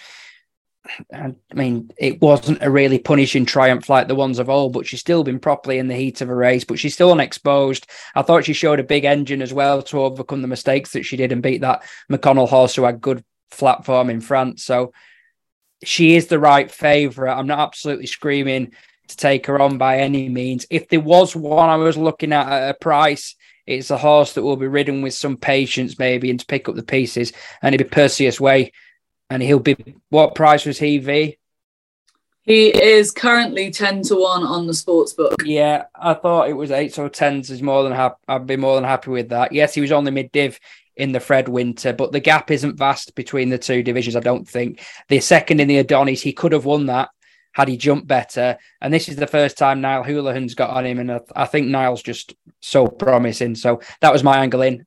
I 1.13 1.35
mean, 1.55 1.91
it 1.99 2.21
wasn't 2.21 2.63
a 2.63 2.71
really 2.71 2.99
punishing 2.99 3.47
Triumph 3.47 3.89
like 3.89 4.07
the 4.07 4.15
ones 4.15 4.39
of 4.39 4.49
old, 4.49 4.73
but 4.73 4.87
she's 4.87 5.01
still 5.01 5.25
been 5.25 5.41
properly 5.41 5.79
in 5.79 5.89
the 5.89 5.97
heat 5.97 6.21
of 6.21 6.29
a 6.29 6.35
race. 6.35 6.65
But 6.65 6.79
she's 6.79 6.95
still 6.95 7.11
unexposed. 7.11 7.89
I 8.15 8.23
thought 8.23 8.45
she 8.45 8.53
showed 8.53 8.81
a 8.81 8.85
big 8.85 9.05
engine 9.05 9.43
as 9.43 9.53
well 9.53 9.83
to 9.83 10.01
overcome 10.01 10.43
the 10.43 10.49
mistakes 10.49 10.93
that 10.93 11.05
she 11.05 11.17
did 11.17 11.33
and 11.33 11.43
beat 11.43 11.63
that 11.63 11.83
McConnell 12.11 12.49
horse 12.49 12.75
who 12.75 12.85
had 12.85 13.01
good 13.01 13.25
flat 13.51 13.85
form 13.85 14.11
in 14.11 14.21
France. 14.21 14.65
So 14.65 14.93
she 15.83 16.15
is 16.15 16.29
the 16.29 16.39
right 16.39 16.71
favourite. 16.71 17.37
I'm 17.37 17.47
not 17.47 17.59
absolutely 17.59 18.07
screaming 18.07 18.73
to 19.09 19.17
take 19.17 19.47
her 19.47 19.61
on 19.61 19.79
by 19.79 19.99
any 19.99 20.29
means. 20.29 20.67
If 20.71 20.89
there 20.89 21.01
was 21.01 21.35
one 21.37 21.69
I 21.69 21.77
was 21.77 21.97
looking 21.97 22.33
at 22.33 22.49
at 22.49 22.71
a 22.71 22.75
price, 22.75 23.35
it's 23.67 23.91
a 23.91 23.99
horse 23.99 24.35
that 24.35 24.43
will 24.43 24.57
be 24.57 24.69
ridden 24.69 25.03
with 25.03 25.15
some 25.15 25.37
patience, 25.37 25.99
maybe, 25.99 26.31
and 26.31 26.39
to 26.39 26.47
pick 26.47 26.69
up 26.69 26.77
the 26.77 26.83
pieces. 26.83 27.33
And 27.63 27.75
it'd 27.75 27.87
be 27.89 27.95
Perseus 27.95 28.41
Way. 28.41 28.73
And 29.29 29.43
he'll 29.43 29.59
be 29.59 29.97
what 30.09 30.37
price 30.37 30.65
was 30.67 30.79
he, 30.79 30.99
V? 30.99 31.37
He 32.43 32.69
is 32.69 33.11
currently 33.11 33.73
10 33.73 34.03
to 34.03 34.15
1 34.15 34.45
on 34.45 34.69
the 34.69 34.75
sports 34.75 35.13
book. 35.13 35.35
Yeah, 35.45 35.87
I 35.97 36.15
thought 36.15 36.49
it 36.49 36.53
was 36.53 36.71
8 36.71 36.95
so 36.95 37.09
10s 37.09 37.51
is 37.51 37.61
more 37.61 37.83
than 37.83 37.93
happy. 37.93 38.15
I'd 38.29 38.47
be 38.47 38.57
more 38.57 38.77
than 38.77 38.85
happy 38.85 39.11
with 39.11 39.31
that. 39.31 39.53
Yes, 39.53 39.75
he 39.75 39.81
was 39.81 39.91
only 39.91 40.13
mid 40.13 40.31
div 40.31 40.61
in 40.95 41.11
the 41.11 41.19
Fred 41.19 41.49
Winter, 41.49 41.93
but 41.93 42.13
the 42.13 42.21
gap 42.21 42.53
isn't 42.53 42.79
vast 42.79 43.17
between 43.17 43.51
the 43.51 43.59
two 43.59 43.83
divisions, 43.83 44.15
I 44.15 44.21
don't 44.21 44.49
think. 44.49 44.81
The 45.09 45.19
second 45.19 45.61
in 45.61 45.67
the 45.67 45.79
Adonis, 45.79 46.23
he 46.23 46.33
could 46.33 46.53
have 46.53 46.65
won 46.65 46.87
that 46.87 47.11
had 47.57 47.69
he 47.69 47.79
jumped 47.79 48.07
better. 48.07 48.59
And 48.83 48.93
this 48.93 49.09
is 49.09 49.17
the 49.17 49.27
first 49.27 49.57
time 49.57 49.81
Niall 49.81 50.05
Houlihan's 50.05 50.55
got 50.55 50.69
on 50.69 50.85
him, 50.85 50.99
and 50.99 51.11
I, 51.11 51.21
I 51.35 51.47
think 51.47 51.69
Niall's 51.69 52.03
just 52.03 52.35
so 52.61 52.87
promising. 52.87 53.55
So 53.55 53.81
that 54.03 54.13
was 54.13 54.23
my 54.23 54.37
angle 54.37 54.61
in. 54.61 54.85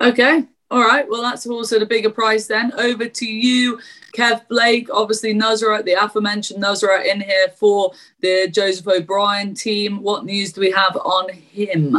Okay. 0.00 0.42
All 0.72 0.80
right. 0.82 1.08
Well, 1.08 1.22
that's 1.22 1.46
also 1.46 1.78
the 1.78 1.86
bigger 1.86 2.10
price 2.10 2.48
then. 2.48 2.72
Over 2.76 3.08
to 3.08 3.24
you, 3.24 3.78
Kev 4.12 4.48
Blake. 4.48 4.88
Obviously, 4.92 5.32
Nusret, 5.32 5.84
the 5.84 5.92
aforementioned 5.92 6.60
Nusret, 6.60 7.06
in 7.06 7.20
here 7.20 7.48
for 7.54 7.92
the 8.22 8.48
Joseph 8.50 8.88
O'Brien 8.88 9.54
team. 9.54 10.02
What 10.02 10.24
news 10.24 10.52
do 10.52 10.60
we 10.60 10.72
have 10.72 10.96
on 10.96 11.30
him? 11.30 11.96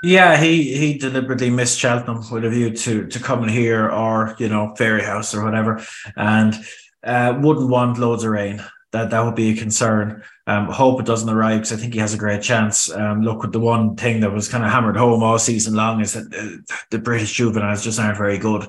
Yeah, 0.00 0.36
he 0.36 0.76
he 0.76 0.96
deliberately 0.96 1.50
missed 1.50 1.80
Cheltenham 1.80 2.22
with 2.30 2.44
a 2.44 2.50
view 2.50 2.70
to 2.70 3.08
to 3.08 3.18
coming 3.18 3.48
here 3.48 3.90
or 3.90 4.36
you 4.38 4.48
know 4.48 4.74
Fairyhouse 4.78 5.36
or 5.36 5.44
whatever, 5.44 5.84
and 6.14 6.54
uh, 7.06 7.38
wouldn't 7.40 7.70
want 7.70 7.98
loads 7.98 8.24
of 8.24 8.30
rain 8.30 8.62
that 8.96 9.10
that 9.10 9.24
would 9.24 9.34
be 9.34 9.50
a 9.50 9.56
concern. 9.56 10.22
Um, 10.46 10.68
hope 10.68 11.00
it 11.00 11.06
doesn't 11.06 11.28
arrive 11.28 11.58
because 11.60 11.72
I 11.72 11.76
think 11.76 11.92
he 11.92 12.00
has 12.00 12.14
a 12.14 12.18
great 12.18 12.42
chance. 12.42 12.90
Um, 12.90 13.22
look, 13.22 13.50
the 13.50 13.60
one 13.60 13.96
thing 13.96 14.20
that 14.20 14.32
was 14.32 14.48
kind 14.48 14.64
of 14.64 14.70
hammered 14.70 14.96
home 14.96 15.22
all 15.22 15.38
season 15.38 15.74
long 15.74 16.00
is 16.00 16.14
that 16.14 16.32
uh, 16.34 16.74
the 16.90 16.98
British 16.98 17.32
juveniles 17.32 17.84
just 17.84 18.00
aren't 18.00 18.16
very 18.16 18.38
good. 18.38 18.68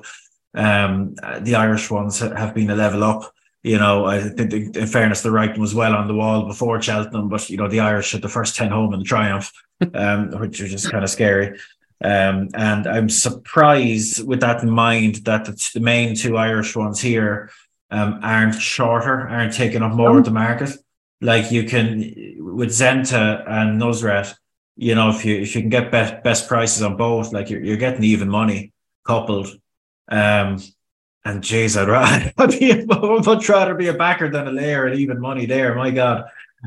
Um, 0.54 1.14
the 1.40 1.54
Irish 1.54 1.90
ones 1.90 2.18
have 2.18 2.54
been 2.54 2.70
a 2.70 2.76
level 2.76 3.04
up. 3.04 3.32
you 3.62 3.78
know, 3.78 4.06
I 4.06 4.20
think 4.20 4.76
in 4.76 4.86
fairness, 4.86 5.22
the 5.22 5.30
writing 5.30 5.60
was 5.60 5.74
well 5.74 5.94
on 5.94 6.08
the 6.08 6.14
wall 6.14 6.46
before 6.46 6.80
Cheltenham, 6.82 7.28
but 7.28 7.48
you 7.48 7.56
know, 7.56 7.68
the 7.68 7.80
Irish 7.80 8.12
had 8.12 8.22
the 8.22 8.28
first 8.28 8.56
10 8.56 8.70
home 8.70 8.92
in 8.94 9.00
the 9.00 9.04
triumph, 9.04 9.52
um, 9.94 10.30
which 10.40 10.60
was 10.60 10.70
just 10.70 10.90
kind 10.90 11.04
of 11.04 11.10
scary. 11.10 11.58
Um, 12.02 12.48
and 12.54 12.86
I'm 12.86 13.08
surprised 13.08 14.26
with 14.26 14.40
that 14.40 14.62
in 14.62 14.70
mind 14.70 15.16
that 15.24 15.46
the 15.74 15.80
main 15.80 16.14
two 16.14 16.36
Irish 16.36 16.76
ones 16.76 17.00
here 17.00 17.50
um, 17.90 18.20
aren't 18.22 18.54
shorter, 18.54 19.28
aren't 19.28 19.54
taking 19.54 19.82
up 19.82 19.92
more 19.92 20.18
of 20.18 20.24
the 20.24 20.30
market. 20.30 20.70
Like 21.20 21.50
you 21.50 21.64
can 21.64 21.98
with 22.38 22.70
Zenta 22.70 23.44
and 23.48 23.80
Nusret, 23.80 24.34
you 24.76 24.94
know, 24.94 25.10
if 25.10 25.24
you 25.24 25.36
if 25.36 25.54
you 25.54 25.62
can 25.62 25.70
get 25.70 25.90
best 25.90 26.22
best 26.22 26.48
prices 26.48 26.82
on 26.82 26.96
both, 26.96 27.32
like 27.32 27.50
you're, 27.50 27.62
you're 27.62 27.76
getting 27.76 28.04
even 28.04 28.28
money 28.28 28.72
coupled. 29.04 29.48
Um, 30.08 30.62
and 31.24 31.42
geez, 31.42 31.76
I'd 31.76 31.88
rather 31.88 32.32
I'd, 32.38 32.50
be, 32.50 32.84
much 32.86 33.48
rather 33.48 33.74
be 33.74 33.88
a 33.88 33.94
backer 33.94 34.30
than 34.30 34.48
a 34.48 34.52
layer 34.52 34.86
at 34.86 34.98
even 34.98 35.20
money 35.20 35.46
there. 35.46 35.74
My 35.74 35.90
God. 35.90 36.24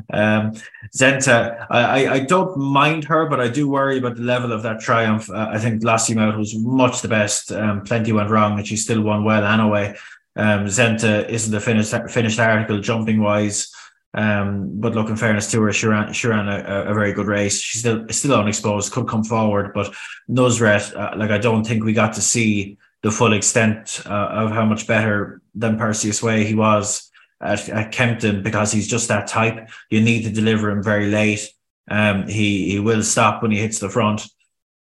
Um, 0.09 0.53
Zenta, 0.95 1.65
I, 1.69 2.07
I 2.07 2.19
don't 2.19 2.57
mind 2.57 3.03
her, 3.05 3.25
but 3.27 3.41
I 3.41 3.49
do 3.49 3.67
worry 3.67 3.97
about 3.97 4.15
the 4.15 4.21
level 4.21 4.53
of 4.53 4.63
that 4.63 4.79
triumph. 4.79 5.29
Uh, 5.29 5.49
I 5.51 5.59
think 5.59 5.83
last 5.83 6.09
out 6.15 6.37
was 6.37 6.55
much 6.55 7.01
the 7.01 7.09
best. 7.09 7.51
Um, 7.51 7.81
plenty 7.83 8.13
went 8.13 8.29
wrong, 8.29 8.57
and 8.57 8.65
she 8.65 8.77
still 8.77 9.01
won 9.01 9.25
well 9.25 9.43
anyway. 9.43 9.95
Um, 10.35 10.65
Zenta 10.65 11.27
isn't 11.27 11.53
a 11.53 11.59
finished 11.59 11.93
finished 12.09 12.39
article 12.39 12.79
jumping 12.79 13.21
wise. 13.21 13.71
Um, 14.13 14.79
but 14.79 14.93
look, 14.93 15.09
in 15.09 15.15
fairness 15.15 15.49
to 15.51 15.61
her, 15.61 15.71
she 15.71 15.87
ran, 15.87 16.11
she 16.11 16.27
ran 16.27 16.49
a, 16.49 16.89
a, 16.89 16.93
very 16.93 17.13
good 17.13 17.27
race. 17.27 17.61
She's 17.61 17.79
still 17.79 18.05
still 18.09 18.35
unexposed, 18.35 18.91
could 18.91 19.07
come 19.07 19.23
forward, 19.23 19.71
but 19.73 19.93
Nusret, 20.29 20.93
uh, 20.95 21.17
like 21.17 21.31
I 21.31 21.37
don't 21.37 21.65
think 21.65 21.85
we 21.85 21.93
got 21.93 22.13
to 22.15 22.21
see 22.21 22.77
the 23.03 23.11
full 23.11 23.33
extent 23.33 24.01
uh, 24.05 24.27
of 24.31 24.51
how 24.51 24.65
much 24.65 24.85
better 24.85 25.41
than 25.55 25.77
Perseus 25.77 26.21
Way 26.21 26.43
he 26.43 26.55
was 26.55 27.09
at, 27.39 27.67
at 27.69 27.91
Kempton 27.91 28.43
because 28.43 28.71
he's 28.71 28.87
just 28.87 29.07
that 29.07 29.27
type. 29.27 29.69
You 29.89 30.01
need 30.01 30.23
to 30.23 30.29
deliver 30.29 30.69
him 30.69 30.83
very 30.83 31.07
late. 31.09 31.49
Um, 31.89 32.27
he 32.27 32.69
he 32.71 32.79
will 32.79 33.03
stop 33.03 33.41
when 33.41 33.51
he 33.51 33.59
hits 33.59 33.79
the 33.79 33.89
front, 33.89 34.23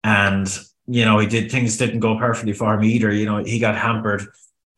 and 0.05 0.49
you 0.87 1.05
know 1.05 1.19
he 1.19 1.27
did 1.27 1.51
things 1.51 1.77
didn't 1.77 2.01
go 2.01 2.19
perfectly 2.19 2.55
for 2.55 2.75
him 2.75 2.85
either. 2.85 3.13
You 3.13 3.27
know 3.27 3.45
he 3.45 3.59
got 3.59 3.77
hampered 3.77 4.27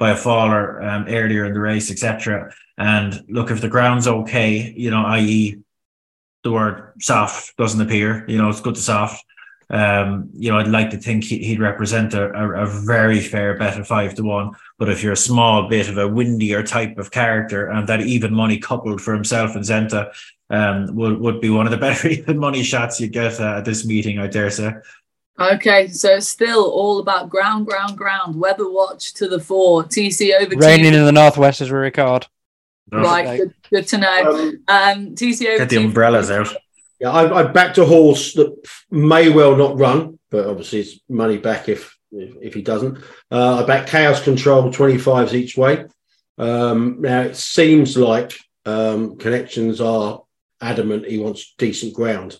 by 0.00 0.10
a 0.10 0.16
faller 0.16 0.82
um, 0.82 1.04
earlier 1.08 1.44
in 1.44 1.52
the 1.52 1.60
race, 1.60 1.90
etc. 1.90 2.52
And 2.78 3.22
look, 3.28 3.50
if 3.50 3.60
the 3.60 3.68
ground's 3.68 4.08
okay, 4.08 4.72
you 4.74 4.90
know, 4.90 5.04
i.e., 5.04 5.58
the 6.42 6.50
word 6.50 6.94
soft 7.00 7.54
doesn't 7.58 7.82
appear, 7.82 8.24
you 8.26 8.38
know, 8.38 8.48
it's 8.48 8.62
good 8.62 8.76
to 8.76 8.80
soft. 8.80 9.22
Um, 9.68 10.30
you 10.32 10.50
know, 10.50 10.58
I'd 10.58 10.68
like 10.68 10.90
to 10.90 10.96
think 10.96 11.24
he'd 11.24 11.60
represent 11.60 12.14
a, 12.14 12.32
a, 12.32 12.64
a, 12.64 12.66
very 12.66 13.20
fair 13.20 13.56
bet 13.56 13.78
of 13.78 13.86
five 13.86 14.14
to 14.14 14.24
one. 14.24 14.52
But 14.78 14.88
if 14.88 15.00
you're 15.00 15.12
a 15.12 15.16
small 15.16 15.68
bit 15.68 15.88
of 15.88 15.96
a 15.96 16.08
windier 16.08 16.64
type 16.64 16.98
of 16.98 17.12
character, 17.12 17.68
and 17.68 17.86
that 17.88 18.00
even 18.00 18.34
money 18.34 18.58
coupled 18.58 19.00
for 19.00 19.14
himself 19.14 19.54
and 19.54 19.64
Zenta 19.64 20.12
um, 20.48 20.96
would, 20.96 21.20
would 21.20 21.40
be 21.40 21.50
one 21.50 21.66
of 21.66 21.70
the 21.70 21.76
better 21.86 22.08
even 22.08 22.38
money 22.38 22.64
shots 22.64 23.00
you 23.00 23.06
get 23.06 23.38
uh, 23.38 23.58
at 23.58 23.64
this 23.64 23.86
meeting, 23.86 24.18
I 24.18 24.26
dare 24.26 24.50
say. 24.50 24.72
Okay, 25.38 25.88
so 25.88 26.16
it's 26.16 26.28
still 26.28 26.70
all 26.70 26.98
about 26.98 27.30
ground, 27.30 27.66
ground, 27.66 27.96
ground. 27.96 28.38
Weather 28.38 28.70
watch 28.70 29.14
to 29.14 29.28
the 29.28 29.40
fore. 29.40 29.84
TC 29.84 30.38
over. 30.38 30.54
Raining 30.56 30.92
in 30.92 31.04
the 31.04 31.12
northwest 31.12 31.60
as 31.60 31.70
we 31.70 31.78
record. 31.78 32.26
Right, 32.92 33.38
good, 33.38 33.54
good, 33.70 33.88
to 33.88 33.98
know. 33.98 34.30
Um, 34.30 34.62
um, 34.68 35.14
TC 35.14 35.46
over. 35.46 35.58
Get 35.58 35.68
the 35.68 35.76
umbrellas 35.76 36.30
out. 36.30 36.54
Yeah, 36.98 37.10
I, 37.10 37.40
I 37.40 37.42
backed 37.44 37.78
a 37.78 37.84
horse 37.84 38.34
that 38.34 38.54
may 38.90 39.30
well 39.30 39.56
not 39.56 39.78
run, 39.78 40.18
but 40.30 40.46
obviously 40.46 40.80
it's 40.80 41.00
money 41.08 41.38
back 41.38 41.68
if 41.68 41.96
if, 42.12 42.34
if 42.42 42.54
he 42.54 42.62
doesn't. 42.62 42.98
Uh, 43.30 43.62
I 43.62 43.66
backed 43.66 43.88
Chaos 43.88 44.22
Control 44.22 44.70
25s 44.70 45.32
each 45.32 45.56
way. 45.56 45.86
Um, 46.36 47.00
now 47.00 47.22
it 47.22 47.36
seems 47.36 47.96
like 47.96 48.36
um, 48.66 49.16
connections 49.16 49.80
are 49.80 50.22
adamant 50.60 51.06
he 51.06 51.18
wants 51.18 51.54
decent 51.56 51.94
ground, 51.94 52.38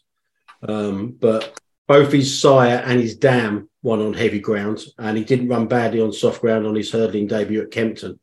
um, 0.67 1.17
but 1.19 1.59
both 1.91 2.13
his 2.13 2.41
sire 2.41 2.81
and 2.87 3.01
his 3.01 3.17
dam 3.17 3.69
won 3.83 4.01
on 4.01 4.15
heavy 4.15 4.39
ground, 4.39 4.81
and 4.97 5.19
he 5.19 5.25
didn't 5.25 5.49
run 5.49 5.67
badly 5.67 6.01
on 6.01 6.13
soft 6.13 6.41
ground 6.41 6.65
on 6.65 6.77
his 6.77 6.93
hurdling 6.93 7.27
debut 7.27 7.61
at 7.61 7.73
Kempton. 7.73 8.21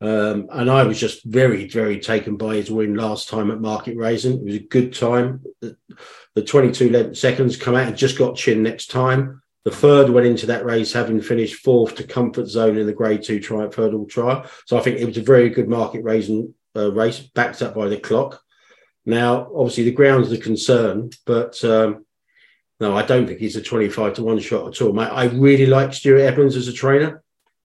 Um, 0.00 0.48
and 0.50 0.70
I 0.70 0.84
was 0.84 0.98
just 0.98 1.22
very, 1.22 1.68
very 1.68 2.00
taken 2.00 2.38
by 2.38 2.54
his 2.54 2.70
win 2.70 2.94
last 2.94 3.28
time 3.28 3.50
at 3.50 3.60
Market 3.60 3.98
Rasen. 3.98 4.38
It 4.38 4.44
was 4.46 4.54
a 4.54 4.60
good 4.60 4.94
time. 4.94 5.44
The, 5.60 5.76
the 6.34 6.42
22 6.42 7.12
seconds 7.12 7.58
come 7.58 7.74
out 7.74 7.88
and 7.88 7.94
just 7.94 8.16
got 8.16 8.36
chin 8.36 8.62
next 8.62 8.86
time. 8.86 9.42
The 9.66 9.70
third 9.70 10.08
went 10.08 10.26
into 10.26 10.46
that 10.46 10.64
race 10.64 10.94
having 10.94 11.20
finished 11.20 11.56
fourth 11.56 11.96
to 11.96 12.04
comfort 12.04 12.46
zone 12.46 12.78
in 12.78 12.86
the 12.86 12.94
grade 12.94 13.22
two 13.22 13.38
triumph 13.38 13.74
hurdle 13.74 14.06
trial. 14.06 14.46
So 14.64 14.78
I 14.78 14.80
think 14.80 14.98
it 14.98 15.04
was 15.04 15.18
a 15.18 15.22
very 15.22 15.50
good 15.50 15.68
Market 15.68 16.02
Rasen 16.02 16.54
uh, 16.74 16.90
race, 16.90 17.18
backed 17.18 17.60
up 17.60 17.74
by 17.74 17.88
the 17.88 18.00
clock. 18.00 18.40
Now, 19.04 19.50
obviously, 19.54 19.84
the 19.84 19.92
ground's 19.92 20.30
the 20.30 20.38
concern, 20.38 21.10
but 21.26 21.62
um, 21.66 22.06
no, 22.80 22.96
I 22.96 23.02
don't 23.02 23.26
think 23.26 23.38
he's 23.38 23.56
a 23.56 23.62
25 23.62 24.14
to 24.14 24.24
one 24.24 24.38
shot 24.40 24.68
at 24.68 24.82
all. 24.82 24.92
Mate, 24.92 25.04
I 25.04 25.26
really 25.26 25.66
like 25.66 25.94
Stuart 25.94 26.20
Evans 26.20 26.56
as 26.56 26.68
a 26.68 26.72
trainer. 26.72 27.22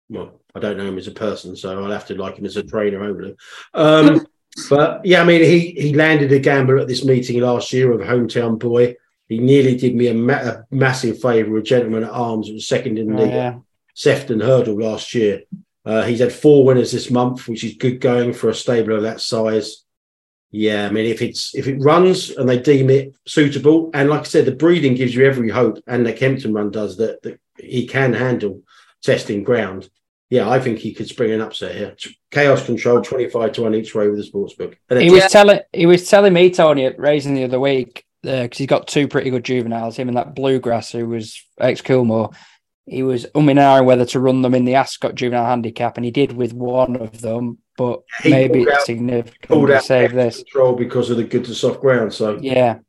Well, 0.10 0.40
I 0.54 0.60
don't 0.60 0.78
know 0.78 0.86
him 0.86 0.98
as 0.98 1.08
a 1.08 1.12
person, 1.12 1.56
so 1.56 1.84
I'll 1.84 1.92
have 1.92 2.08
to 2.08 2.16
like 2.16 2.38
him 2.38 2.46
as 2.46 2.58
a 2.58 2.64
trainer 2.64 3.04
only. 3.04 3.36
Um, 3.74 4.28
but 4.70 5.06
yeah, 5.06 5.22
I 5.22 5.26
mean, 5.26 5.42
he 5.42 5.72
he 5.72 5.94
landed 5.94 6.32
a 6.32 6.40
gamble 6.40 6.80
at 6.80 6.88
this 6.88 7.04
meeting 7.04 7.42
last 7.42 7.74
year 7.74 7.92
of 7.92 8.02
hometown 8.02 8.60
boy. 8.60 8.96
He 9.28 9.40
nearly 9.40 9.78
did 9.78 9.96
me 9.96 10.08
a, 10.08 10.14
ma- 10.14 10.34
a 10.34 10.66
massive 10.72 11.22
favour. 11.22 11.58
A 11.58 11.64
gentleman 11.64 12.04
at 12.04 12.12
arms 12.12 12.48
who 12.48 12.56
was 12.56 12.68
second 12.68 12.98
in 12.98 13.16
the 13.16 13.24
oh, 13.24 13.26
yeah. 13.26 13.60
Sefton 13.94 14.40
hurdle 14.40 14.80
last 14.80 15.14
year. 15.14 15.44
Uh, 15.86 16.04
he's 16.04 16.20
had 16.20 16.34
four 16.34 16.66
winners 16.66 16.92
this 16.92 17.10
month, 17.10 17.48
which 17.48 17.64
is 17.64 17.76
good 17.76 18.00
going 18.00 18.34
for 18.34 18.50
a 18.50 18.56
stable 18.56 18.96
of 18.96 19.04
that 19.04 19.22
size. 19.22 19.84
Yeah, 20.52 20.88
I 20.88 20.92
mean, 20.92 21.06
if 21.06 21.22
it's 21.22 21.54
if 21.56 21.68
it 21.68 21.78
runs 21.80 22.32
and 22.32 22.50
they 22.50 22.60
deem 22.60 22.90
it 22.90 23.14
suitable, 23.28 23.92
and 23.94 24.10
like 24.10 24.22
I 24.22 24.24
said, 24.24 24.46
the 24.46 24.52
breeding 24.52 24.96
gives 24.96 25.14
you 25.14 25.26
every 25.26 25.50
hope, 25.50 25.78
and 25.86 26.06
the 26.06 26.14
Kempton 26.14 26.54
run 26.54 26.72
does 26.72 26.98
that 26.98 27.22
that 27.22 27.40
he 27.58 27.86
can 27.86 28.14
handle 28.14 28.64
testing 29.02 29.44
ground 29.44 29.90
yeah, 30.30 30.48
I 30.48 30.60
think 30.60 30.78
he 30.78 30.94
could 30.94 31.08
spring 31.08 31.32
an 31.32 31.42
upset 31.42 31.76
here. 31.76 31.96
Chaos 32.30 32.66
control, 32.66 33.02
twenty 33.02 33.30
five 33.30 33.52
to 33.54 33.64
one 33.64 33.74
each 33.74 33.96
way 33.96 34.08
with 34.08 34.18
the 34.18 34.24
sports 34.24 34.54
book. 34.54 34.78
And 34.90 35.02
He 35.02 35.10
was 35.10 35.26
telling 35.26 35.62
he 35.74 35.88
was 35.88 36.08
telling 36.08 36.34
me 36.34 36.52
Tony 36.52 36.86
at 36.86 36.98
Rasen 36.98 37.34
the 37.34 37.46
other 37.46 37.60
week 37.60 38.06
because 38.22 38.52
uh, 38.52 38.56
he's 38.56 38.68
got 38.68 38.88
two 38.88 39.08
pretty 39.08 39.32
good 39.32 39.44
juveniles. 39.44 39.98
Him 39.98 40.08
and 40.08 40.18
that 40.18 40.36
bluegrass 40.36 40.92
who 40.92 41.08
was 41.08 41.44
ex 41.60 41.82
Coolmore. 41.82 42.36
He 42.90 43.04
was 43.04 43.26
umming 43.36 43.60
and 43.60 43.86
whether 43.86 44.06
to 44.06 44.20
run 44.20 44.42
them 44.42 44.56
in 44.56 44.66
the 44.66 44.76
Ascot 44.76 45.16
juvenile 45.16 45.46
handicap, 45.46 45.98
and 45.98 46.06
he 46.06 46.12
did 46.12 46.34
with 46.34 46.54
one 46.54 46.96
of 46.96 47.22
them. 47.22 47.60
But 47.78 48.02
he 48.24 48.32
maybe 48.32 48.64
it's 48.64 48.86
significant 48.86 49.68
to 49.68 49.82
save 49.82 50.14
this 50.14 50.38
control 50.38 50.74
because 50.74 51.10
of 51.10 51.18
the 51.18 51.24
good 51.24 51.46
to 51.46 51.56
soft 51.56 51.82
ground. 51.82 52.14
So 52.14 52.38
yeah, 52.42 52.80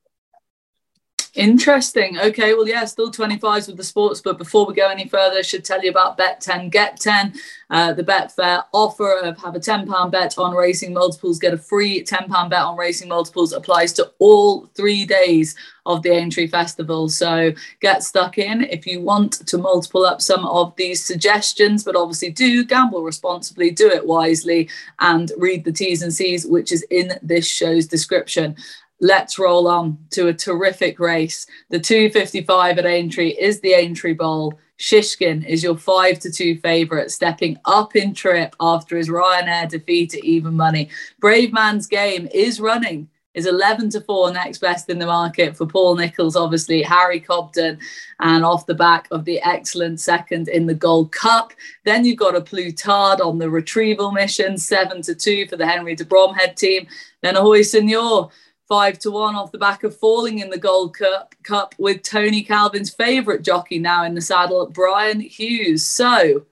Interesting. 1.35 2.19
Okay, 2.19 2.55
well, 2.55 2.67
yeah, 2.67 2.85
still 2.85 3.11
25s 3.11 3.69
with 3.69 3.77
the 3.77 3.85
sports, 3.85 4.21
but 4.21 4.37
before 4.37 4.67
we 4.67 4.75
go 4.75 4.89
any 4.89 5.07
further, 5.07 5.39
I 5.39 5.43
should 5.43 5.65
tell 5.65 5.81
you 5.83 5.91
about 5.91 6.17
Bet 6.17 6.41
10 6.41 6.71
Get 6.71 6.99
10. 6.99 7.35
Uh, 7.71 7.93
the 7.93 8.03
Betfair 8.03 8.65
offer 8.73 9.19
of 9.21 9.39
have 9.39 9.55
a 9.55 9.61
£10 9.61 10.11
bet 10.11 10.37
on 10.39 10.57
racing 10.57 10.93
multiples, 10.93 11.39
get 11.39 11.55
a 11.55 11.59
free 11.59 12.03
£10 12.03 12.51
bet 12.51 12.63
on 12.63 12.77
racing 12.77 13.09
multiples 13.09 13.53
applies 13.53 13.93
to 13.93 14.11
all 14.19 14.67
three 14.75 15.07
days 15.07 15.55
of 15.87 16.03
the 16.03 16.11
Aintree 16.11 16.49
Festival. 16.49 17.09
So 17.09 17.53
get 17.81 18.03
stuck 18.03 18.39
in 18.39 18.63
if 18.65 18.87
you 18.87 19.01
want 19.01 19.47
to 19.47 19.57
multiple 19.59 20.05
up 20.05 20.21
some 20.21 20.45
of 20.47 20.75
these 20.77 21.05
suggestions, 21.05 21.85
but 21.85 21.95
obviously 21.95 22.31
do 22.31 22.65
gamble 22.65 23.05
responsibly, 23.05 23.71
do 23.71 23.89
it 23.89 24.05
wisely, 24.05 24.69
and 24.99 25.31
read 25.39 25.65
the 25.65 25.73
T's 25.73 26.03
and 26.03 26.13
C's, 26.13 26.45
which 26.47 26.73
is 26.73 26.83
in 26.91 27.13
this 27.23 27.47
show's 27.47 27.87
description 27.87 28.57
let's 29.01 29.39
roll 29.39 29.67
on 29.67 29.99
to 30.11 30.29
a 30.29 30.35
terrific 30.35 31.01
race. 31.01 31.47
The 31.71 31.81
255 31.81 32.79
at 32.79 32.87
Aintree 32.87 33.31
is 33.31 33.61
the 33.61 33.73
Aintree 33.73 34.15
Bowl. 34.15 34.59
Shishkin 34.79 35.47
is 35.47 35.63
your 35.63 35.77
five 35.77 36.19
to 36.21 36.31
two 36.31 36.59
favourite, 36.59 37.11
stepping 37.11 37.59
up 37.67 37.97
in 37.97 38.15
trip 38.15 38.57
after 38.61 38.97
his 38.97 39.11
Ryanair 39.11 39.69
defeat 39.69 40.15
at 40.15 40.25
even 40.25 40.55
money. 40.55 40.89
Bravemansgame 41.23 42.31
is 42.33 42.61
running, 42.61 43.07
is 43.35 43.47
11 43.47 43.91
to 43.91 44.01
4 44.01 44.33
next 44.33 44.59
best 44.59 44.89
in 44.89 44.99
the 44.99 45.05
market 45.05 45.55
for 45.55 45.67
Paul 45.67 45.97
Nicholls, 45.97 46.35
obviously, 46.35 46.83
Harry 46.83 47.21
Cobden, 47.21 47.79
and 48.21 48.43
off 48.43 48.65
the 48.65 48.75
back 48.75 49.07
of 49.11 49.27
the 49.27 49.41
excellent 49.43 50.01
second 50.01 50.49
in 50.49 50.67
the 50.67 50.75
Gold 50.75 51.13
Cup. 51.13 51.53
Then 51.85 52.07
you've 52.07 52.17
got 52.17 52.35
a 52.35 52.41
Plus 52.41 52.73
Tard 52.75 53.21
on 53.21 53.39
the 53.39 53.51
retrieval 53.51 54.13
mission, 54.13 54.57
7 54.57 55.03
to 55.03 55.15
2 55.15 55.47
for 55.47 55.57
the 55.57 55.67
Henry 55.67 55.95
de 55.95 56.07
Bromhead 56.07 56.57
team. 56.57 56.87
Then 57.23 57.37
Ahoy 57.37 57.63
Senor 57.63 58.31
five 58.71 59.01
to 59.01 59.11
one 59.11 59.35
off 59.35 59.51
the 59.51 59.59
back 59.59 59.83
of 59.83 59.97
falling 59.97 60.39
in 60.39 60.49
the 60.49 60.57
Gold 60.57 60.97
Cup, 60.97 61.35
Cup 61.43 61.75
with 61.77 62.05
Tony 62.05 62.41
Calvin's 62.43 62.89
favourite 62.89 63.43
jockey 63.43 63.81
now 63.81 64.05
in 64.05 64.15
the 64.15 64.21
saddle, 64.21 64.65
Brian 64.67 65.21
Hughes. 65.21 65.85
So, 65.85 66.47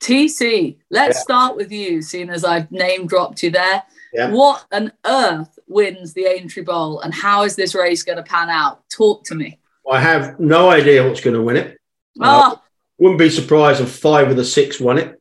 TC, 0.00 0.76
let's 0.90 1.18
yeah. 1.18 1.22
start 1.22 1.56
with 1.56 1.72
you, 1.72 2.02
seeing 2.02 2.30
as 2.30 2.44
I've 2.44 2.70
name 2.70 3.08
dropped 3.08 3.42
you 3.42 3.50
there. 3.50 3.82
Yeah. 4.12 4.30
What 4.30 4.64
on 4.70 4.92
earth 5.04 5.58
wins 5.66 6.14
the 6.14 6.26
Aintree 6.26 6.62
Bowl, 6.62 7.00
and 7.00 7.12
how 7.12 7.42
is 7.42 7.56
this 7.56 7.74
race 7.74 8.04
going 8.04 8.18
to 8.18 8.22
pan 8.22 8.48
out? 8.48 8.88
Talk 8.88 9.24
to 9.24 9.34
me. 9.34 9.58
I 9.90 10.00
have 10.00 10.38
no 10.38 10.70
idea 10.70 11.06
what's 11.06 11.20
going 11.20 11.34
to 11.34 11.42
win 11.42 11.56
it. 11.56 11.78
Ah. 12.20 12.52
Uh, 12.52 12.56
wouldn't 12.98 13.18
be 13.18 13.30
surprised 13.30 13.80
if 13.80 13.90
five 13.90 14.28
of 14.28 14.36
the 14.36 14.44
six 14.44 14.78
won 14.78 14.98
it. 14.98 15.20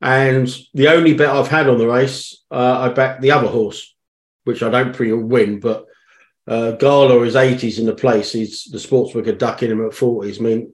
And 0.00 0.46
the 0.74 0.88
only 0.88 1.14
bet 1.14 1.30
I've 1.30 1.48
had 1.48 1.68
on 1.68 1.78
the 1.78 1.88
race, 1.88 2.44
uh, 2.50 2.78
I 2.80 2.88
backed 2.90 3.22
the 3.22 3.32
other 3.32 3.48
horse, 3.48 3.95
which 4.46 4.62
I 4.62 4.70
don't 4.70 4.96
think 4.96 5.10
will 5.10 5.26
win, 5.26 5.58
but 5.58 5.86
uh, 6.46 6.70
Gala 6.72 7.20
is 7.22 7.34
80s 7.34 7.80
in 7.80 7.86
the 7.86 7.94
place. 7.94 8.30
He's 8.32 8.64
the 8.64 8.78
sportsbook 8.78 9.26
are 9.26 9.32
ducking 9.32 9.72
him 9.72 9.84
at 9.84 9.90
40s. 9.90 10.38
I 10.38 10.42
mean, 10.42 10.72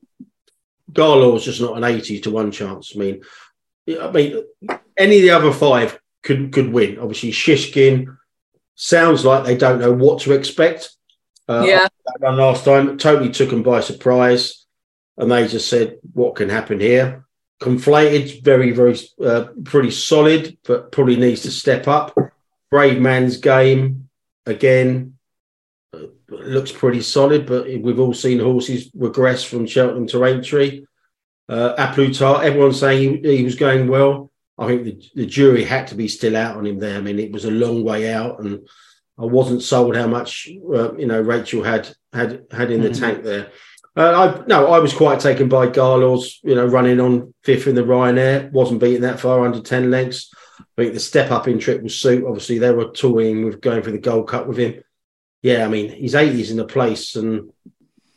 Gala 0.93 1.35
is 1.37 1.45
just 1.45 1.63
not 1.63 1.79
an 1.79 1.85
80 1.85 2.21
to 2.21 2.31
one 2.31 2.51
chance. 2.51 2.93
I 2.95 2.99
mean, 2.99 3.23
I 3.99 4.11
mean, 4.11 4.45
any 4.99 5.17
of 5.17 5.23
the 5.23 5.31
other 5.31 5.53
five 5.53 5.99
could 6.23 6.53
could 6.53 6.71
win. 6.71 6.99
Obviously, 6.99 7.33
Shishkin 7.33 8.15
sounds 8.75 9.25
like 9.25 9.45
they 9.45 9.57
don't 9.57 9.81
know 9.81 9.93
what 9.93 10.21
to 10.21 10.33
expect. 10.33 10.91
Uh, 11.49 11.65
yeah, 11.67 11.89
that 12.21 12.35
last 12.35 12.67
time 12.67 12.99
totally 12.99 13.31
took 13.31 13.49
them 13.49 13.63
by 13.63 13.81
surprise, 13.81 14.67
and 15.17 15.31
they 15.31 15.49
just 15.49 15.71
said, 15.71 15.97
"What 16.13 16.37
can 16.37 16.51
happen 16.51 16.79
here?" 16.79 17.25
Conflated, 17.63 18.45
very 18.45 18.73
very 18.73 18.99
uh, 19.25 19.47
pretty 19.65 19.91
solid, 19.91 20.59
but 20.65 20.93
probably 20.93 21.17
needs 21.17 21.41
to 21.43 21.51
step 21.51 21.89
up. 21.89 22.15
Bravemansgame 22.73 24.05
again 24.47 25.19
uh, 25.93 26.07
looks 26.29 26.73
pretty 26.73 27.03
solid, 27.03 27.47
but 27.47 27.67
we've 27.67 28.01
all 28.01 28.15
seen 28.15 28.41
horses 28.41 28.91
regress 28.95 29.45
from 29.45 29.67
Cheltenham 29.67 30.07
to 30.09 30.25
Aintree. 30.25 30.85
Uh, 31.49 31.75
A 31.77 31.93
Plus 31.93 32.19
Tard, 32.19 32.47
everyone's 32.47 32.81
saying 32.81 33.23
he, 33.23 33.37
he, 33.37 33.45
was 33.45 33.57
going 33.57 33.89
well. 33.89 34.31
I 34.57 34.69
think 34.69 34.85
the, 34.85 35.11
the 35.15 35.27
jury 35.27 35.65
had 35.65 35.89
to 35.89 35.95
be 35.95 36.09
still 36.09 36.37
out 36.37 36.57
on 36.57 36.67
him 36.67 36.79
there. 36.79 36.97
I 36.97 37.01
mean, 37.01 37.19
it 37.19 37.33
was 37.33 37.45
a 37.45 37.51
long 37.51 37.85
way 37.85 38.13
out, 38.13 38.41
and 38.41 38.67
I 39.19 39.27
wasn't 39.27 39.63
sold 39.63 39.97
how 39.97 40.07
much 40.07 40.49
uh, 40.49 40.95
you 40.95 41.07
know 41.07 41.21
Rachael 41.21 41.63
had 41.63 41.95
had 42.13 42.47
had 42.51 42.71
in 42.71 42.81
the 42.81 42.89
mm-hmm. 42.89 43.05
tank 43.05 43.23
there. 43.23 43.51
Uh, 43.95 44.41
I 44.41 44.45
no, 44.47 44.69
I 44.69 44.79
was 44.79 44.95
quite 44.95 45.21
taken 45.21 45.49
by 45.49 45.67
Garlaw's, 45.67 46.41
you 46.43 46.55
know, 46.55 46.67
running 46.67 47.01
on 47.01 47.35
fifth 47.43 47.67
in 47.67 47.75
the 47.75 47.83
Ryanair, 47.83 48.51
wasn't 48.51 48.81
beating 48.81 49.03
that 49.03 49.21
far 49.21 49.45
under 49.45 49.61
10 49.61 49.91
lengths. 49.91 50.33
I 50.77 50.83
think 50.83 50.95
the 50.95 51.01
step 51.01 51.31
up 51.31 51.49
in 51.49 51.59
Triple 51.59 51.89
Suit, 51.89 52.25
obviously, 52.27 52.59
they 52.59 52.71
were 52.71 52.91
toying 52.91 53.45
with 53.45 53.61
going 53.61 53.83
for 53.83 53.91
the 53.91 53.99
Gold 53.99 54.29
Cup 54.29 54.47
with 54.47 54.59
him. 54.59 54.83
Yeah, 55.43 55.65
I 55.65 55.69
mean, 55.69 55.91
he's 55.91 56.15
80s 56.15 56.51
in 56.51 56.57
the 56.57 56.65
place, 56.65 57.17
and 57.17 57.53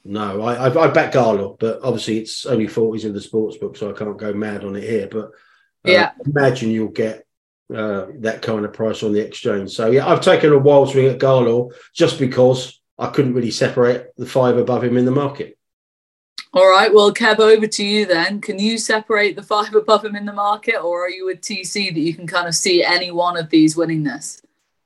no, 0.05 0.43
I, 0.43 0.67
I, 0.67 0.83
I 0.83 0.88
back 0.89 1.12
Garlaw, 1.12 1.57
but 1.59 1.79
obviously 1.81 2.19
it's 2.19 2.45
only 2.45 2.67
40s 2.67 3.05
in 3.05 3.13
the 3.13 3.19
sports 3.19 3.57
book, 3.57 3.75
so 3.75 3.89
I 3.89 3.97
can't 3.97 4.17
go 4.17 4.33
mad 4.33 4.63
on 4.63 4.75
it 4.75 4.83
here. 4.83 5.07
But 5.12 5.25
uh, 5.25 5.91
yeah, 5.91 6.12
imagine 6.24 6.69
you'll 6.69 6.89
get 6.89 7.25
uh, 7.74 8.05
that 8.19 8.43
kind 8.43 8.63
of 8.63 8.74
price 8.74 9.01
on 9.01 9.13
the 9.13 9.25
exchange. 9.25 9.71
So 9.71 9.89
yeah, 9.89 10.07
I've 10.07 10.21
taken 10.21 10.53
a 10.53 10.59
wild 10.59 10.91
swing 10.91 11.07
at 11.07 11.17
Garlaw 11.17 11.74
just 11.93 12.19
because 12.19 12.79
I 13.00 13.07
couldn't 13.07 13.33
really 13.33 13.50
separate 13.50 14.13
the 14.15 14.27
five 14.27 14.57
above 14.57 14.83
him 14.83 14.97
in 14.97 15.05
the 15.05 15.12
market. 15.12 15.54
All 16.54 16.70
right. 16.70 16.94
Well, 16.94 17.13
Kev, 17.13 17.39
over 17.39 17.68
to 17.68 17.84
you 17.84 18.06
then. 18.06 18.39
Can 18.39 18.60
you 18.60 18.77
separate 18.77 19.36
the 19.36 19.44
five 19.44 19.75
above 19.75 20.06
him 20.06 20.15
in 20.15 20.25
the 20.25 20.32
market, 20.32 20.77
or 20.77 21.06
are 21.06 21.10
you 21.10 21.25
with 21.25 21.42
TC 21.42 21.94
that 21.94 22.00
you 22.00 22.13
can 22.13 22.27
kind 22.27 22.48
of 22.48 22.56
see 22.56 22.82
any 22.84 23.12
one 23.12 23.36
of 23.36 23.50
these 23.50 23.75
winning 23.75 24.04
this? 24.04 24.42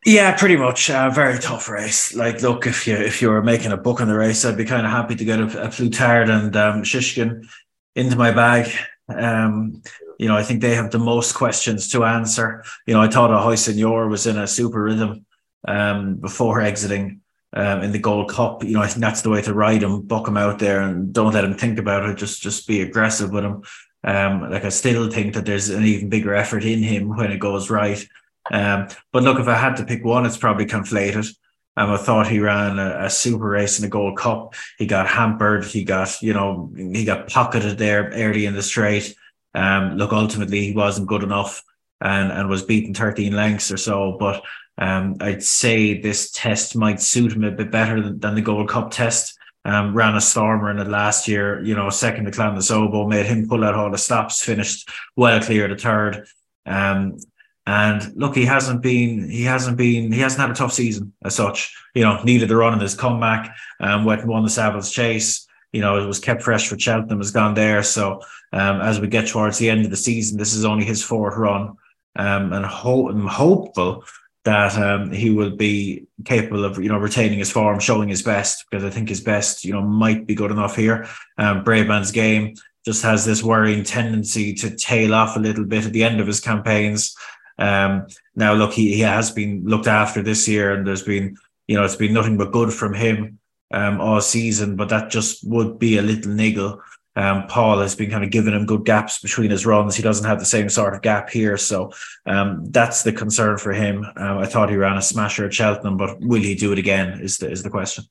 Yeah, 0.06 0.36
pretty 0.36 0.56
much. 0.56 0.90
A 0.90 0.98
uh, 0.98 1.10
very 1.12 1.38
tough 1.38 1.70
race. 1.70 2.16
Like, 2.16 2.42
look, 2.42 2.66
if 2.66 2.88
you 2.88 2.96
if 2.96 3.22
you 3.22 3.30
were 3.30 3.44
making 3.44 3.72
a 3.72 3.78
book 3.78 4.02
on 4.02 4.08
the 4.08 4.16
race, 4.16 4.46
I'd 4.46 4.58
be 4.58 4.66
kind 4.66 4.86
of 4.86 4.92
happy 4.92 5.16
to 5.16 5.26
get 5.26 5.40
a, 5.40 5.68
a 5.68 5.70
Plus 5.70 5.96
Tard 5.96 6.30
and 6.30 6.56
um, 6.56 6.84
Shishkin 6.84 7.48
into 7.96 8.16
my 8.16 8.32
bag. 8.32 8.72
Um, 9.08 9.84
you 10.18 10.28
know, 10.28 10.36
I 10.36 10.44
think 10.44 10.62
they 10.62 10.76
have 10.76 10.92
the 10.92 11.00
most 11.00 11.34
questions 11.34 11.90
to 11.90 12.04
answer. 12.04 12.64
You 12.88 12.94
know, 12.94 13.02
I 13.02 13.10
thought 13.10 13.32
Ahoy 13.32 13.56
Senor 13.56 14.08
was 14.08 14.26
in 14.26 14.38
a 14.38 14.48
super 14.48 14.82
rhythm 14.84 15.26
um, 15.68 16.16
before 16.16 16.62
exiting 16.62 17.22
um, 17.54 17.82
in 17.82 17.92
the 17.92 18.00
Gold 18.00 18.30
Cup. 18.30 18.64
You 18.64 18.74
know, 18.74 18.82
I 18.82 18.88
think 18.88 19.02
that's 19.02 19.22
the 19.22 19.30
way 19.30 19.42
to 19.42 19.54
ride 19.54 19.84
him, 19.84 20.02
buck 20.02 20.28
him 20.28 20.38
out 20.38 20.60
there, 20.60 20.82
and 20.82 21.14
don't 21.14 21.34
let 21.34 21.46
him 21.46 21.56
think 21.56 21.80
about 21.80 22.08
it. 22.10 22.18
Just 22.18 22.42
just 22.42 22.68
be 22.68 22.82
aggressive 22.82 23.32
with 23.32 23.44
him. 23.44 23.64
Um, 24.04 24.50
like 24.50 24.66
I 24.66 24.70
still 24.70 25.10
think 25.10 25.34
that 25.34 25.46
there's 25.46 25.70
an 25.70 25.84
even 25.84 26.10
bigger 26.10 26.34
effort 26.34 26.64
in 26.64 26.82
him 26.82 27.10
when 27.10 27.32
it 27.32 27.40
goes 27.40 27.70
right. 27.70 28.04
Um, 28.52 28.88
but 29.12 29.24
look, 29.24 29.40
if 29.40 29.48
I 29.48 29.56
had 29.56 29.78
to 29.78 29.86
pick 29.86 30.04
one, 30.04 30.26
it's 30.26 30.38
probably 30.38 30.66
conflated. 30.66 31.36
Um, 31.78 31.92
I 31.92 31.98
thought 31.98 32.28
he 32.28 32.40
ran 32.40 32.80
a, 32.80 33.06
a, 33.06 33.10
super 33.10 33.48
race 33.48 33.78
in 33.78 33.84
the 33.84 33.90
Gold 33.90 34.18
Cup. 34.18 34.56
He 34.78 34.86
got 34.86 35.08
hampered. 35.08 35.66
He 35.66 35.84
got, 35.84 36.22
you 36.22 36.34
know, 36.34 36.72
he 36.76 37.06
got 37.06 37.30
pocketed 37.30 37.78
there 37.78 38.10
early 38.10 38.46
in 38.46 38.54
the 38.54 38.64
straight. 38.64 39.16
Um, 39.54 39.96
look, 39.96 40.12
ultimately 40.12 40.66
he 40.66 40.74
wasn't 40.74 41.08
good 41.08 41.24
enough 41.24 41.64
and 42.02 42.32
and 42.32 42.50
was 42.50 42.64
beaten 42.64 42.94
13 42.94 43.34
lengths 43.34 43.72
or 43.72 43.78
so. 43.78 44.18
But 44.20 44.44
um, 44.80 45.18
I'd 45.20 45.44
say 45.44 46.00
this 46.00 46.32
test 46.32 46.76
might 46.76 47.02
suit 47.02 47.34
him 47.34 47.44
a 47.44 47.52
bit 47.52 47.70
better 47.70 48.02
than, 48.02 48.20
than 48.20 48.36
the 48.36 48.42
Gold 48.42 48.70
Cup 48.70 48.92
test. 48.92 49.38
Um, 49.66 49.94
ran 49.94 50.16
a 50.16 50.22
stormer 50.22 50.72
in 50.72 50.80
it 50.80 50.88
last 50.88 51.28
year, 51.28 51.62
you 51.64 51.76
know, 51.76 51.90
second 51.90 52.26
to 52.26 52.32
Clan 52.32 52.56
Des 52.56 52.74
Obeaux, 52.74 53.08
made 53.08 53.26
him 53.26 53.48
pull 53.48 53.66
out 53.66 53.76
all 53.76 53.92
the 53.92 53.98
stops, 53.98 54.42
finished 54.42 54.90
well 55.18 55.42
clear 55.42 55.68
the 55.68 55.76
third. 55.76 56.26
Um, 56.66 57.18
and 57.66 58.16
look, 58.16 58.36
he 58.36 58.46
hasn't 58.46 58.82
been, 58.82 59.30
he 59.30 59.44
hasn't 59.44 59.78
been, 59.78 60.14
he 60.14 60.22
hasn't 60.22 60.42
had 60.42 60.50
a 60.50 60.54
tough 60.54 60.72
season 60.72 61.14
as 61.24 61.36
such. 61.36 61.76
You 61.94 62.04
know, 62.04 62.24
needed 62.24 62.50
the 62.50 62.56
run 62.56 62.74
in 62.74 62.80
his 62.80 62.96
comeback, 62.96 63.54
um, 63.82 64.06
went 64.06 64.22
and 64.22 64.30
won 64.30 64.44
the 64.44 64.50
Savills 64.50 64.92
Chase. 64.92 65.46
You 65.74 65.82
know, 65.82 66.02
it 66.02 66.08
was 66.08 66.20
kept 66.20 66.42
fresh 66.42 66.68
for 66.68 66.80
Cheltenham, 66.80 67.20
has 67.20 67.32
gone 67.32 67.54
there. 67.54 67.84
So 67.84 68.22
um, 68.54 68.80
as 68.80 69.00
we 69.00 69.08
get 69.08 69.28
towards 69.28 69.58
the 69.58 69.70
end 69.70 69.84
of 69.84 69.92
the 69.92 69.98
season, 69.98 70.38
this 70.38 70.54
is 70.54 70.66
only 70.66 70.86
his 70.86 71.04
fourth 71.04 71.36
run. 71.36 71.76
Um, 72.16 72.54
and 72.54 72.66
ho- 72.66 73.10
I'm 73.10 73.28
hopeful 73.28 74.06
that 74.50 74.76
um, 74.80 75.12
he 75.12 75.30
will 75.30 75.56
be 75.56 76.08
capable 76.26 76.66
of 76.66 76.80
you 76.82 76.90
know 76.90 76.98
retaining 76.98 77.38
his 77.38 77.52
form, 77.52 77.80
showing 77.80 78.10
his 78.10 78.24
best 78.24 78.66
because 78.66 78.84
I 78.84 78.90
think 78.90 79.08
his 79.08 79.22
best 79.22 79.64
you 79.64 79.72
know 79.72 79.84
might 79.84 80.26
be 80.26 80.34
good 80.34 80.50
enough 80.50 80.76
here. 80.76 81.08
Um, 81.38 81.64
Bravemansgame 81.64 82.60
just 82.84 83.04
has 83.04 83.26
this 83.26 83.44
worrying 83.44 83.84
tendency 83.84 84.56
to 84.56 84.76
tail 84.76 85.14
off 85.14 85.36
a 85.36 85.40
little 85.40 85.66
bit 85.66 85.86
at 85.86 85.94
the 85.94 86.04
end 86.04 86.20
of 86.20 86.26
his 86.26 86.40
campaigns. 86.40 87.16
Um, 87.60 88.08
now, 88.36 88.54
look, 88.54 88.74
he, 88.74 88.96
he 88.96 89.02
has 89.02 89.30
been 89.30 89.66
looked 89.66 89.88
after 89.88 90.24
this 90.24 90.48
year, 90.48 90.74
and 90.74 90.88
there's 90.88 91.04
been 91.04 91.38
you 91.68 91.76
know 91.76 91.86
it's 91.86 91.96
been 91.96 92.14
nothing 92.14 92.38
but 92.38 92.52
good 92.52 92.74
from 92.74 92.96
him 92.96 93.38
um, 93.70 94.02
all 94.02 94.20
season, 94.20 94.76
but 94.76 94.90
that 94.90 95.12
just 95.12 95.48
would 95.48 95.78
be 95.78 96.00
a 96.00 96.02
little 96.02 96.32
niggle. 96.32 96.82
Um, 97.16 97.48
Paul 97.48 97.80
has 97.80 97.96
been 97.96 98.10
kind 98.10 98.24
of 98.24 98.30
giving 98.30 98.54
him 98.54 98.66
good 98.66 98.86
gaps 98.86 99.20
between 99.20 99.52
his 99.52 99.66
runs. 99.66 99.96
He 99.96 100.04
doesn't 100.04 100.26
have 100.26 100.40
the 100.40 100.46
same 100.46 100.70
sort 100.70 100.94
of 100.94 101.02
gap 101.02 101.30
here. 101.30 101.58
So 101.58 101.92
um, 102.26 102.72
that's 102.72 103.04
the 103.04 103.12
concern 103.12 103.58
for 103.58 103.74
him. 103.74 104.06
Um, 104.16 104.38
I 104.38 104.46
thought 104.46 104.70
he 104.70 104.76
ran 104.76 104.98
a 104.98 105.02
smasher 105.02 105.46
at 105.46 105.54
Cheltenham, 105.54 105.98
but 105.98 106.20
will 106.22 106.42
he 106.42 106.56
do 106.56 106.72
it 106.72 106.80
again 106.80 107.20
is 107.20 107.38
the, 107.38 107.50
is 107.50 107.64
the 107.64 107.70
question. 107.70 108.06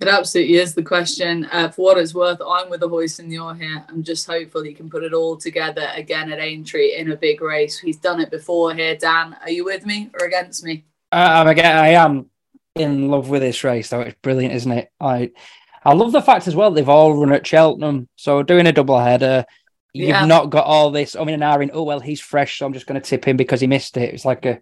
It 0.00 0.08
absolutely 0.08 0.56
is 0.56 0.74
the 0.74 0.82
question. 0.82 1.48
Uh, 1.52 1.68
for 1.68 1.82
what 1.82 1.98
it's 1.98 2.12
worth, 2.12 2.40
I'm 2.44 2.68
with 2.68 2.80
the 2.80 2.86
Ahoy 2.86 3.06
Senor 3.06 3.54
here. 3.54 3.84
I'm 3.88 4.02
just 4.02 4.26
hopeful 4.26 4.64
he 4.64 4.74
can 4.74 4.90
put 4.90 5.04
it 5.04 5.14
all 5.14 5.36
together 5.36 5.88
again 5.94 6.32
at 6.32 6.40
Aintree 6.40 6.96
in 6.96 7.12
a 7.12 7.16
big 7.16 7.40
race. 7.40 7.78
He's 7.78 7.98
done 7.98 8.20
it 8.20 8.28
before 8.28 8.74
here. 8.74 8.96
Dan, 8.96 9.36
are 9.40 9.50
you 9.50 9.64
with 9.64 9.86
me 9.86 10.10
or 10.18 10.26
against 10.26 10.64
me? 10.64 10.84
Uh, 11.12 11.28
I'm 11.36 11.46
again. 11.46 11.76
I 11.76 11.90
am 11.90 12.28
in 12.74 13.10
love 13.10 13.28
with 13.28 13.42
this 13.42 13.62
race, 13.62 13.90
though. 13.90 14.00
It's 14.00 14.18
brilliant, 14.22 14.54
isn't 14.54 14.72
it? 14.72 14.90
I 15.00 15.30
I 15.84 15.94
love 15.94 16.12
the 16.12 16.22
fact 16.22 16.46
as 16.46 16.54
well 16.54 16.70
they've 16.70 16.88
all 16.88 17.14
run 17.14 17.32
at 17.32 17.46
Cheltenham. 17.46 18.08
So 18.16 18.42
doing 18.42 18.66
a 18.66 18.72
double 18.72 18.98
header, 18.98 19.44
you've 19.92 20.10
yeah. 20.10 20.24
not 20.24 20.50
got 20.50 20.66
all 20.66 20.90
this. 20.90 21.16
I 21.16 21.24
mean, 21.24 21.34
an 21.34 21.42
hour 21.42 21.62
in, 21.62 21.70
oh 21.72 21.82
well, 21.82 22.00
he's 22.00 22.20
fresh, 22.20 22.58
so 22.58 22.66
I'm 22.66 22.72
just 22.72 22.86
going 22.86 23.00
to 23.00 23.06
tip 23.06 23.26
him 23.26 23.36
because 23.36 23.60
he 23.60 23.66
missed 23.66 23.96
it. 23.96 24.14
It's 24.14 24.24
like 24.24 24.46
a 24.46 24.60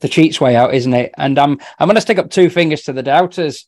the 0.00 0.08
cheats 0.08 0.40
way 0.40 0.56
out, 0.56 0.74
isn't 0.74 0.94
it? 0.94 1.12
And 1.16 1.38
I'm 1.38 1.58
I'm 1.78 1.86
going 1.86 1.96
to 1.96 2.00
stick 2.00 2.18
up 2.18 2.30
two 2.30 2.50
fingers 2.50 2.82
to 2.82 2.92
the 2.92 3.02
doubters. 3.02 3.66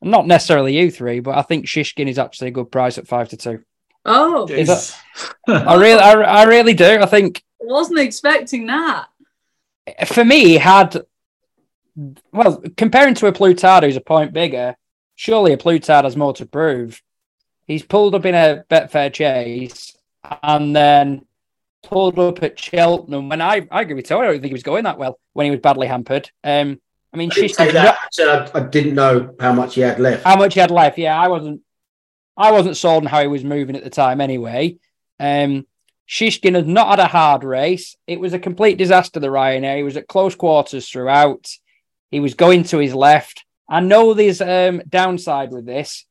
Not 0.00 0.26
necessarily 0.26 0.76
you 0.76 0.90
three, 0.90 1.20
but 1.20 1.36
I 1.36 1.42
think 1.42 1.66
Shishkin 1.66 2.08
is 2.08 2.18
actually 2.18 2.48
a 2.48 2.52
good 2.52 2.70
price 2.70 2.98
at 2.98 3.08
five 3.08 3.28
to 3.30 3.36
two. 3.36 3.64
Oh, 4.04 4.46
that, 4.46 4.96
I 5.48 5.74
really, 5.74 6.00
I, 6.00 6.12
I 6.12 6.44
really 6.44 6.72
do. 6.72 7.00
I 7.00 7.06
think 7.06 7.42
I 7.60 7.64
wasn't 7.66 7.98
expecting 7.98 8.66
that. 8.66 9.08
For 10.06 10.24
me, 10.24 10.44
he 10.44 10.54
had 10.56 11.02
well 12.32 12.62
comparing 12.76 13.14
to 13.14 13.26
a 13.26 13.32
Plus 13.32 13.60
who's 13.82 13.96
a 13.96 14.00
point 14.00 14.32
bigger 14.32 14.76
surely 15.18 15.52
a 15.52 15.58
Plus 15.58 15.84
Tard 15.84 16.04
has 16.04 16.16
more 16.16 16.32
to 16.34 16.46
prove. 16.46 17.02
He's 17.66 17.82
pulled 17.82 18.14
up 18.14 18.24
in 18.24 18.36
a 18.36 18.64
Betfair 18.70 19.12
chase 19.12 19.96
and 20.42 20.74
then 20.74 21.26
pulled 21.82 22.18
up 22.20 22.42
at 22.42 22.58
Cheltenham. 22.58 23.28
When 23.28 23.42
I, 23.42 23.66
I 23.70 23.82
agree 23.82 23.94
with 23.94 24.06
Tony, 24.06 24.28
I 24.28 24.30
don't 24.30 24.40
think 24.40 24.50
he 24.50 24.54
was 24.54 24.62
going 24.62 24.84
that 24.84 24.96
well 24.96 25.18
when 25.32 25.46
he 25.46 25.50
was 25.50 25.60
badly 25.60 25.88
hampered. 25.88 26.30
Um, 26.44 26.80
I 27.12 27.16
mean, 27.16 27.30
I, 27.32 27.34
didn't 27.34 27.74
not, 27.74 27.94
I 27.94 28.08
said 28.12 28.28
I, 28.28 28.58
I, 28.58 28.62
didn't 28.62 28.94
know 28.94 29.34
how 29.40 29.52
much 29.52 29.74
he 29.74 29.80
had 29.80 29.98
left. 29.98 30.24
How 30.24 30.36
much 30.36 30.54
he 30.54 30.60
had 30.60 30.70
left? 30.70 30.98
Yeah, 30.98 31.20
I 31.20 31.28
wasn't. 31.28 31.62
I 32.36 32.52
wasn't 32.52 32.76
sold 32.76 33.02
on 33.02 33.10
how 33.10 33.20
he 33.20 33.26
was 33.26 33.42
moving 33.42 33.74
at 33.74 33.82
the 33.82 33.90
time. 33.90 34.20
Anyway, 34.20 34.76
um, 35.18 35.66
Shishkin 36.08 36.54
has 36.54 36.66
not 36.66 36.90
had 36.90 37.00
a 37.00 37.06
hard 37.06 37.42
race. 37.42 37.96
It 38.06 38.20
was 38.20 38.34
a 38.34 38.38
complete 38.38 38.78
disaster. 38.78 39.18
The 39.18 39.28
Ryanair. 39.28 39.78
He 39.78 39.82
was 39.82 39.96
at 39.96 40.06
close 40.06 40.36
quarters 40.36 40.88
throughout. 40.88 41.48
He 42.10 42.20
was 42.20 42.34
going 42.34 42.62
to 42.64 42.78
his 42.78 42.94
left. 42.94 43.44
I 43.68 43.80
know 43.80 44.14
there's 44.14 44.40
um 44.40 44.82
downside 44.88 45.52
with 45.52 45.66
this. 45.66 46.04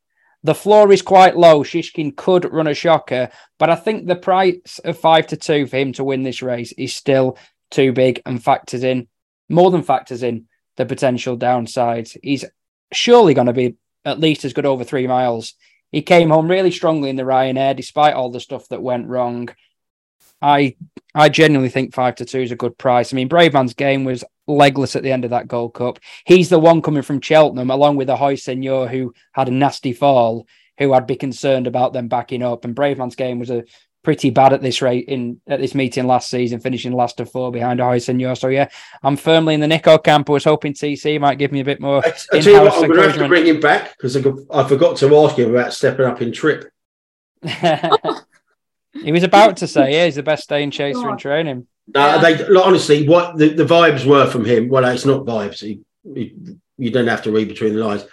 The 0.44 0.56
floor 0.56 0.92
is 0.92 1.02
quite 1.02 1.36
low. 1.36 1.64
Shishkin 1.64 2.16
could 2.16 2.52
run 2.52 2.68
a 2.68 2.74
shocker, 2.74 3.30
but 3.58 3.70
I 3.70 3.76
think 3.76 4.06
the 4.06 4.16
price 4.16 4.80
of 4.86 4.98
five 4.98 5.28
to 5.28 5.38
two 5.38 5.66
for 5.66 5.78
him 5.78 5.94
to 5.94 6.04
win 6.04 6.24
this 6.24 6.42
race 6.42 6.72
is 6.74 6.94
still 6.94 7.38
too 7.72 7.92
big 7.92 8.22
and 8.26 8.42
factors 8.42 8.84
in 8.84 9.08
more 9.50 9.72
than 9.72 9.84
factors 9.84 10.24
in 10.24 10.46
the 10.78 10.86
potential 10.86 11.38
downsides. 11.38 12.18
He's 12.22 12.46
surely 12.94 13.34
going 13.34 13.48
to 13.48 13.54
be 13.54 13.76
at 14.06 14.20
least 14.20 14.46
as 14.46 14.54
good 14.54 14.66
over 14.66 14.84
three 14.84 15.08
miles. 15.08 15.54
He 15.92 16.02
came 16.02 16.30
home 16.30 16.50
really 16.50 16.72
strongly 16.72 17.10
in 17.10 17.16
the 17.16 17.24
Ryanair, 17.24 17.76
despite 17.76 18.14
all 18.14 18.30
the 18.30 18.40
stuff 18.40 18.68
that 18.70 18.82
went 18.82 19.08
wrong. 19.08 19.50
I 20.42 20.76
I 21.16 21.30
genuinely 21.30 21.70
think 21.70 21.94
five 21.94 22.16
to 22.16 22.26
two 22.26 22.42
is 22.42 22.52
a 22.52 22.56
good 22.56 22.78
price. 22.78 23.12
I 23.12 23.16
mean, 23.16 23.30
Bravemansgame 23.30 24.06
was 24.06 24.24
legless 24.46 24.96
at 24.96 25.04
the 25.04 25.12
end 25.12 25.26
of 25.26 25.32
that 25.32 25.48
Gold 25.48 25.74
Cup. 25.74 26.00
He's 26.26 26.50
the 26.50 26.60
one 26.60 26.82
coming 26.82 27.02
from 27.02 27.22
Cheltenham, 27.22 27.72
along 27.72 27.96
with 27.96 28.10
Ahoy 28.10 28.36
Senor 28.36 28.88
who 28.88 29.14
had 29.34 29.48
a 29.48 29.52
nasty 29.52 29.94
fall, 29.94 30.48
who 30.78 30.94
I'd 30.94 31.08
be 31.08 31.16
concerned 31.16 31.68
about 31.68 31.94
them 31.94 32.08
backing 32.08 32.44
up. 32.44 32.66
And 32.66 32.76
Bravemansgame 32.76 33.40
was 33.40 33.50
a 33.50 33.64
pretty 34.04 34.30
bad 34.30 34.54
at 34.54 34.62
this 34.62 34.82
rate 34.82 35.06
in 35.10 35.42
at 35.48 35.60
this 35.60 35.76
meeting 35.76 36.06
last 36.06 36.30
season, 36.30 36.60
finishing 36.60 36.94
last 36.94 37.20
of 37.20 37.32
four 37.32 37.52
behind 37.52 37.80
Ahoy 37.80 37.98
Senor. 37.98 38.36
So 38.36 38.48
yeah, 38.48 38.70
I'm 39.04 39.18
firmly 39.18 39.56
in 39.56 39.60
the 39.60 39.68
Nico 39.68 39.98
camp. 39.98 40.30
I 40.30 40.34
was 40.34 40.44
hoping 40.44 40.74
TC 40.74 41.20
might 41.20 41.40
give 41.40 41.52
me 41.52 41.62
a 41.62 41.66
bit 41.66 41.82
more. 41.82 42.06
I, 42.06 42.14
I 42.32 42.40
tell 42.40 42.54
you 42.54 42.62
what, 42.62 42.74
I'm 42.76 42.88
going 42.88 43.02
to 43.02 43.10
have 43.10 43.18
to 43.18 43.28
bring 43.28 43.48
him 43.48 43.60
back 43.60 43.98
because 43.98 44.16
I, 44.16 44.22
I 44.52 44.68
forgot 44.68 44.98
to 44.98 45.18
ask 45.18 45.36
him 45.36 45.50
about 45.50 45.74
stepping 45.74 46.06
up 46.06 46.22
in 46.22 46.32
trip. 46.32 46.72
He 49.04 49.12
was 49.12 49.24
about 49.24 49.58
to 49.58 49.68
say, 49.68 49.94
yeah, 49.94 50.06
he's 50.06 50.16
the 50.16 50.24
best 50.24 50.44
staying 50.44 50.72
chaser 50.72 51.10
in 51.10 51.18
training. 51.18 51.68
No, 51.94 52.06
yeah. 52.06 52.18
they 52.18 52.56
honestly, 52.56 53.08
what 53.08 53.38
the, 53.38 53.50
the 53.50 53.64
vibes 53.64 54.06
were 54.06 54.28
from 54.28 54.46
him. 54.46 54.68
Well, 54.70 54.86
it's 54.86 55.06
not 55.06 55.26
vibes. 55.26 55.60
He, 55.62 55.82
he, 56.04 56.36
you 56.78 56.92
don't 56.92 57.08
have 57.08 57.24
to 57.24 57.32
read 57.32 57.48
between 57.48 57.76
the 57.76 57.84
lines. 57.84 58.06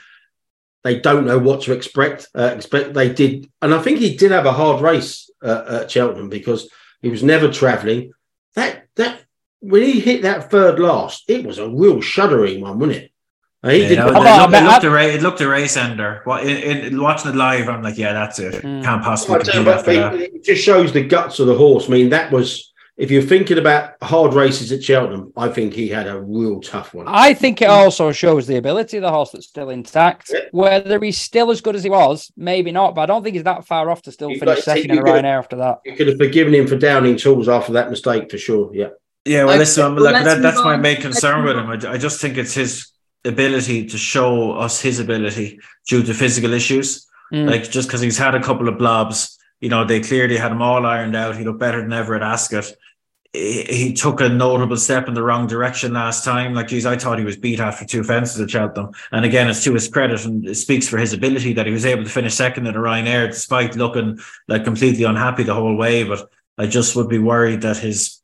They 0.84 1.00
don't 1.00 1.26
know 1.26 1.38
what 1.38 1.62
to 1.62 1.72
expect. 1.72 2.28
Uh, 2.34 2.52
expect 2.54 2.94
they 2.94 3.12
did, 3.12 3.50
and 3.62 3.74
I 3.74 3.80
think 3.80 3.98
he 3.98 4.16
did 4.16 4.30
have 4.30 4.46
a 4.46 4.52
hard 4.52 4.82
race 4.82 5.30
uh, 5.42 5.80
at 5.82 5.90
Cheltenham 5.90 6.28
because 6.28 6.68
he 7.02 7.08
was 7.08 7.22
never 7.22 7.50
travelling. 7.50 8.12
That 8.54 8.86
that 8.96 9.24
when 9.60 9.82
he 9.82 9.98
hit 9.98 10.22
that 10.22 10.50
third 10.50 10.78
last, 10.78 11.24
it 11.28 11.44
was 11.44 11.58
a 11.58 11.68
real 11.68 12.00
shuddering 12.00 12.60
one, 12.60 12.78
wasn't 12.78 12.98
it? 12.98 13.12
He 13.64 13.82
yeah, 13.82 13.88
did, 13.88 13.98
no, 13.98 14.08
it, 14.08 14.12
looked, 14.12 14.54
it, 14.54 14.62
looked 14.62 14.84
a, 14.84 15.14
it 15.14 15.22
looked 15.22 15.40
a 15.40 15.48
race 15.48 15.76
ender. 15.76 16.20
What 16.24 16.46
in, 16.46 16.78
in, 16.86 17.00
watching 17.00 17.30
it 17.30 17.36
live, 17.36 17.68
I'm 17.68 17.82
like, 17.82 17.96
yeah, 17.96 18.12
that's 18.12 18.38
it. 18.38 18.62
Mm. 18.62 18.84
Can't 18.84 19.02
possibly. 19.02 19.40
it 19.46 20.44
just 20.44 20.62
shows 20.62 20.92
the 20.92 21.02
guts 21.02 21.38
of 21.38 21.46
the 21.46 21.56
horse. 21.56 21.88
I 21.88 21.92
mean, 21.92 22.10
that 22.10 22.30
was 22.30 22.72
if 22.96 23.10
you're 23.10 23.22
thinking 23.22 23.58
about 23.58 23.94
hard 24.02 24.34
races 24.34 24.70
at 24.70 24.82
Cheltenham, 24.82 25.32
I 25.36 25.48
think 25.48 25.74
he 25.74 25.88
had 25.88 26.06
a 26.06 26.20
real 26.20 26.60
tough 26.60 26.94
one. 26.94 27.06
I 27.08 27.34
think 27.34 27.60
it 27.60 27.68
also 27.68 28.12
shows 28.12 28.46
the 28.46 28.56
ability 28.56 28.98
of 28.98 29.02
the 29.02 29.10
horse 29.10 29.32
that's 29.32 29.48
still 29.48 29.70
intact. 29.70 30.30
Yeah. 30.32 30.40
Whether 30.52 31.00
he's 31.00 31.18
still 31.18 31.50
as 31.50 31.60
good 31.60 31.74
as 31.74 31.82
he 31.82 31.90
was, 31.90 32.30
maybe 32.36 32.70
not, 32.70 32.94
but 32.94 33.02
I 33.02 33.06
don't 33.06 33.24
think 33.24 33.34
he's 33.34 33.44
that 33.44 33.66
far 33.66 33.90
off 33.90 34.02
to 34.02 34.12
still 34.12 34.32
finish 34.34 34.62
second 34.62 34.92
in 34.92 34.98
a 34.98 35.02
Ryanair 35.02 35.38
after 35.38 35.56
that. 35.56 35.80
You 35.84 35.96
could 35.96 36.06
have 36.06 36.18
forgiven 36.18 36.54
him 36.54 36.68
for 36.68 36.76
downing 36.76 37.16
tools 37.16 37.48
after 37.48 37.72
that 37.72 37.90
mistake 37.90 38.30
for 38.30 38.38
sure. 38.38 38.70
Yeah. 38.72 38.90
Yeah, 39.26 39.44
well, 39.44 39.56
listen, 39.56 39.94
well, 39.94 40.04
like, 40.04 40.22
that, 40.24 40.42
that's 40.42 40.62
my 40.62 40.76
main 40.76 41.00
concern 41.00 41.44
with 41.44 41.56
him. 41.56 41.66
I, 41.66 41.92
I 41.92 41.96
just 41.96 42.20
think 42.20 42.36
it's 42.36 42.52
his 42.52 42.92
ability 43.24 43.86
to 43.86 43.98
show 43.98 44.52
us 44.52 44.80
his 44.80 45.00
ability 45.00 45.58
due 45.88 46.02
to 46.02 46.14
physical 46.14 46.52
issues. 46.52 47.06
Mm. 47.32 47.50
Like 47.50 47.70
just 47.70 47.88
because 47.88 48.00
he's 48.00 48.18
had 48.18 48.34
a 48.34 48.42
couple 48.42 48.68
of 48.68 48.78
blobs, 48.78 49.38
you 49.60 49.68
know, 49.68 49.84
they 49.84 50.00
clearly 50.00 50.36
had 50.36 50.52
him 50.52 50.62
all 50.62 50.84
ironed 50.84 51.16
out. 51.16 51.36
He 51.36 51.44
looked 51.44 51.60
better 51.60 51.80
than 51.80 51.92
ever 51.92 52.14
at 52.14 52.22
Ascot. 52.22 52.70
He, 53.32 53.62
he 53.62 53.92
took 53.92 54.20
a 54.20 54.28
notable 54.28 54.76
step 54.76 55.08
in 55.08 55.14
the 55.14 55.22
wrong 55.22 55.46
direction 55.46 55.94
last 55.94 56.24
time. 56.24 56.54
Like, 56.54 56.68
geez, 56.68 56.86
I 56.86 56.96
thought 56.96 57.18
he 57.18 57.24
was 57.24 57.36
beat 57.36 57.60
after 57.60 57.84
two 57.84 58.04
fences 58.04 58.40
at 58.40 58.50
Cheltenham. 58.50 58.92
And 59.10 59.24
again, 59.24 59.48
it's 59.48 59.64
to 59.64 59.74
his 59.74 59.88
credit 59.88 60.24
and 60.24 60.46
it 60.46 60.56
speaks 60.56 60.86
for 60.86 60.98
his 60.98 61.12
ability 61.12 61.54
that 61.54 61.66
he 61.66 61.72
was 61.72 61.86
able 61.86 62.04
to 62.04 62.10
finish 62.10 62.34
second 62.34 62.66
in 62.66 62.76
a 62.76 62.78
Ryanair 62.78 63.28
despite 63.28 63.74
looking 63.74 64.20
like 64.48 64.64
completely 64.64 65.04
unhappy 65.04 65.44
the 65.44 65.54
whole 65.54 65.76
way. 65.76 66.04
But 66.04 66.30
I 66.58 66.66
just 66.66 66.94
would 66.94 67.08
be 67.08 67.18
worried 67.18 67.62
that 67.62 67.78
his 67.78 68.20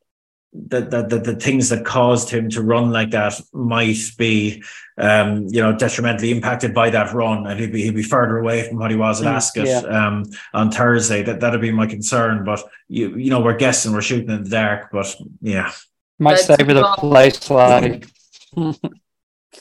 that, 0.53 0.91
that, 0.91 1.09
that 1.11 1.25
the 1.25 1.37
things 1.37 1.69
that 1.69 1.85
caused 1.85 2.29
him 2.29 2.51
to 2.51 2.63
run 2.63 2.91
like 2.91 3.11
that 3.11 3.41
might 3.53 3.99
be, 4.19 4.63
um, 4.99 5.47
you 5.49 5.61
know, 5.61 5.77
detrimentally 5.77 6.33
impacted 6.33 6.75
by 6.75 6.91
that 6.91 7.13
run, 7.13 7.47
and 7.47 7.59
he'd 7.59 7.73
be 7.73 7.83
he'd 7.83 7.95
be 7.95 8.03
further 8.03 8.39
away 8.39 8.69
from 8.69 8.79
what 8.79 8.91
he 8.91 8.97
was 8.97 9.21
at 9.21 9.29
mm, 9.29 9.35
Ascot 9.35 9.67
yeah. 9.67 9.79
um, 9.79 10.25
on 10.53 10.71
Thursday. 10.71 11.23
That 11.23 11.41
that'd 11.41 11.61
be 11.61 11.71
my 11.71 11.87
concern. 11.87 12.45
But 12.45 12.63
you 12.89 13.17
you 13.17 13.31
know, 13.31 13.41
we're 13.41 13.57
guessing, 13.57 13.93
we're 13.93 14.03
shooting 14.03 14.29
in 14.29 14.43
the 14.43 14.51
dark. 14.51 14.91
But 14.91 15.15
yeah, 15.41 15.73
might 16.19 16.39
stay 16.39 16.63
with 16.65 16.77
a 16.77 16.95
place 16.99 17.49
like. 17.49 18.07
um, 18.57 18.77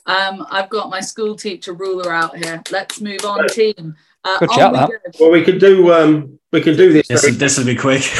I've 0.05 0.69
got 0.69 0.89
my 0.89 1.01
school 1.01 1.35
teacher 1.35 1.73
ruler 1.73 2.11
out 2.11 2.35
here. 2.35 2.63
Let's 2.71 2.99
move 2.99 3.23
on, 3.25 3.47
team. 3.47 3.95
Uh, 4.23 4.39
Good 4.39 4.49
chat, 4.49 4.73
we 4.73 4.97
well, 5.19 5.31
we 5.31 5.43
could 5.43 5.59
do 5.59 5.93
um, 5.93 6.39
we 6.51 6.61
can 6.61 6.75
do 6.75 6.91
this. 6.91 7.07
This, 7.07 7.37
this 7.37 7.57
will 7.57 7.65
be 7.65 7.75
quick. 7.75 8.03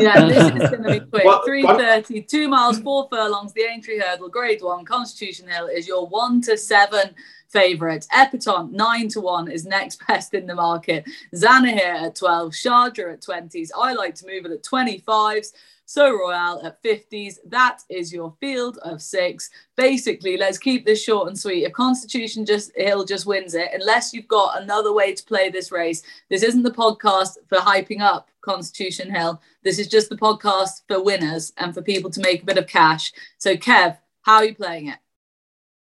yeah, 0.00 0.24
this 0.28 0.62
is 0.62 0.70
going 0.70 0.82
to 0.82 1.00
be 1.00 1.00
quick. 1.00 1.24
What, 1.24 1.44
330, 1.44 2.14
what? 2.14 2.28
two 2.28 2.48
miles, 2.48 2.78
four 2.78 3.08
furlongs, 3.10 3.52
the 3.52 3.62
Aintree 3.62 3.98
Hurdle, 3.98 4.28
grade 4.28 4.62
one, 4.62 4.84
Constitution 4.84 5.48
Hill 5.48 5.66
is 5.66 5.86
your 5.86 6.06
one 6.06 6.40
to 6.42 6.56
seven 6.56 7.14
favourite. 7.48 8.06
Epatante, 8.12 8.70
nine 8.72 9.08
to 9.08 9.20
one, 9.20 9.50
is 9.50 9.64
next 9.64 10.04
best 10.08 10.34
in 10.34 10.46
the 10.46 10.54
market. 10.54 11.04
Zanahiyr 11.34 12.02
at 12.02 12.16
12, 12.16 12.52
Sharjah 12.52 13.14
at 13.14 13.22
20s. 13.22 13.70
I 13.76 13.92
like 13.94 14.14
to 14.16 14.26
move 14.26 14.44
it 14.46 14.52
at 14.52 14.62
25s. 14.62 15.52
Sceau 15.88 16.12
Royal 16.12 16.62
at 16.66 16.82
50s. 16.82 17.36
That 17.46 17.78
is 17.88 18.12
your 18.12 18.34
field 18.40 18.76
of 18.82 19.00
six. 19.00 19.48
Basically, 19.74 20.36
let's 20.36 20.58
keep 20.58 20.84
this 20.84 21.02
short 21.02 21.28
and 21.28 21.38
sweet. 21.38 21.64
If 21.64 21.72
Constitution 21.72 22.44
just 22.44 22.76
Hill 22.76 23.06
just 23.06 23.24
wins 23.24 23.54
it, 23.54 23.70
unless 23.72 24.12
you've 24.12 24.28
got 24.28 24.60
another 24.60 24.92
way 24.92 25.14
to 25.14 25.24
play 25.24 25.48
this 25.48 25.72
race, 25.72 26.02
this 26.28 26.42
isn't 26.42 26.62
the 26.62 26.70
podcast 26.70 27.38
for 27.48 27.56
hyping 27.56 28.02
up 28.02 28.28
Constitution 28.42 29.10
Hill. 29.10 29.40
This 29.62 29.78
is 29.78 29.88
just 29.88 30.10
the 30.10 30.18
podcast 30.18 30.82
for 30.88 31.02
winners 31.02 31.54
and 31.56 31.72
for 31.72 31.80
people 31.80 32.10
to 32.10 32.20
make 32.20 32.42
a 32.42 32.46
bit 32.46 32.58
of 32.58 32.66
cash. 32.66 33.14
So, 33.38 33.56
Kev, 33.56 33.96
how 34.20 34.36
are 34.36 34.44
you 34.44 34.54
playing 34.54 34.88
it? 34.88 34.98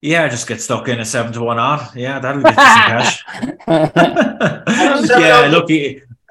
Yeah, 0.03 0.29
just 0.29 0.47
get 0.47 0.61
stuck 0.61 0.89
in 0.89 1.01
a 1.01 1.07
seven 1.07 1.33
to 1.33 1.43
one 1.43 1.59
odd. 1.59 1.97
Yeah, 1.97 2.19
that'll 2.19 2.43
get 2.43 2.55
some 2.55 2.65
cash. 2.67 3.25
yeah, 5.19 5.49
look, 5.51 5.71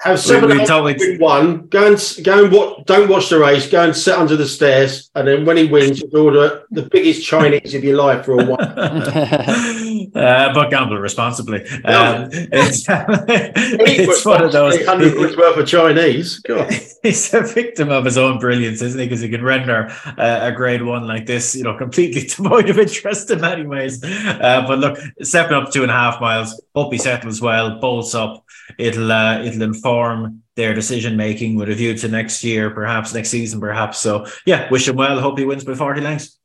have 0.06 0.20
seven 0.20 0.50
we, 0.50 0.60
we 0.60 0.66
totally... 0.66 1.18
one. 1.18 1.68
Go 1.68 1.88
and 1.88 2.18
go 2.24 2.46
and 2.46 2.54
watch. 2.54 2.86
Don't 2.86 3.10
watch 3.10 3.30
the 3.30 3.40
race. 3.40 3.70
Go 3.70 3.84
and 3.84 3.96
sit 3.96 4.18
under 4.18 4.36
the 4.36 4.48
stairs, 4.48 5.10
and 5.16 5.28
then 5.28 5.46
when 5.46 5.58
he 5.58 5.66
wins, 5.66 6.02
you 6.02 6.10
order 6.14 6.64
the 6.72 6.84
biggest 6.84 7.26
Chinese 7.26 7.74
of 7.74 7.84
your 7.84 7.98
life 7.98 8.26
for 8.26 8.40
a 8.40 8.46
while. 8.46 9.76
uh, 10.16 10.54
but 10.54 10.70
gamble 10.70 10.98
responsibly. 10.98 11.66
Um, 11.86 12.30
it's, 12.32 12.86
it's 12.90 14.26
one 14.26 14.44
of 14.44 14.52
those. 14.52 14.84
Hundred 14.86 15.16
quid 15.16 15.38
worth 15.38 15.58
of 15.58 15.68
Chinese. 15.68 16.42
He's 17.04 17.34
a 17.34 17.42
victim 17.42 17.90
of 17.90 18.06
his 18.06 18.18
own 18.18 18.40
brilliance, 18.40 18.82
isn't 18.82 19.00
he? 19.00 19.06
Because 19.06 19.22
he 19.22 19.30
can 19.30 19.44
render 19.44 19.92
uh, 20.18 20.40
a 20.42 20.52
grade 20.52 20.82
one 20.82 21.06
like 21.06 21.26
this, 21.26 21.56
you 21.56 21.64
know, 21.64 21.78
completely 21.78 22.22
devoid 22.22 22.70
of 22.70 22.80
interest 22.80 23.30
in 23.30 23.42
many 23.42 23.66
ways. 23.66 24.04
Uh, 24.04 24.66
but 24.68 24.80
look, 24.80 24.98
stepping 25.22 25.56
up 25.56 25.72
two 25.72 25.84
and 25.84 25.92
a 25.92 25.94
half 25.94 26.20
miles. 26.20 26.60
Hope 26.74 26.92
he 26.92 26.98
settles 26.98 27.42
well, 27.42 27.80
bolts 27.80 28.16
up. 28.16 28.44
It'll 28.80 29.12
uh, 29.12 29.44
it'll 29.44 29.62
inform 29.62 30.44
their 30.56 30.74
decision 30.74 31.18
making 31.18 31.56
with 31.56 31.70
a 31.70 31.76
view 31.76 31.96
to 31.96 32.08
next 32.08 32.44
year, 32.44 32.70
perhaps 32.72 33.14
next 33.14 33.30
season, 33.30 33.60
perhaps. 33.60 34.00
So 34.00 34.26
yeah, 34.46 34.70
wish 34.70 34.88
him 34.88 34.96
well. 34.96 35.20
Hope 35.20 35.38
he 35.38 35.46
wins 35.46 35.64
by 35.64 35.76
40 35.76 36.02
lengths. 36.02 36.40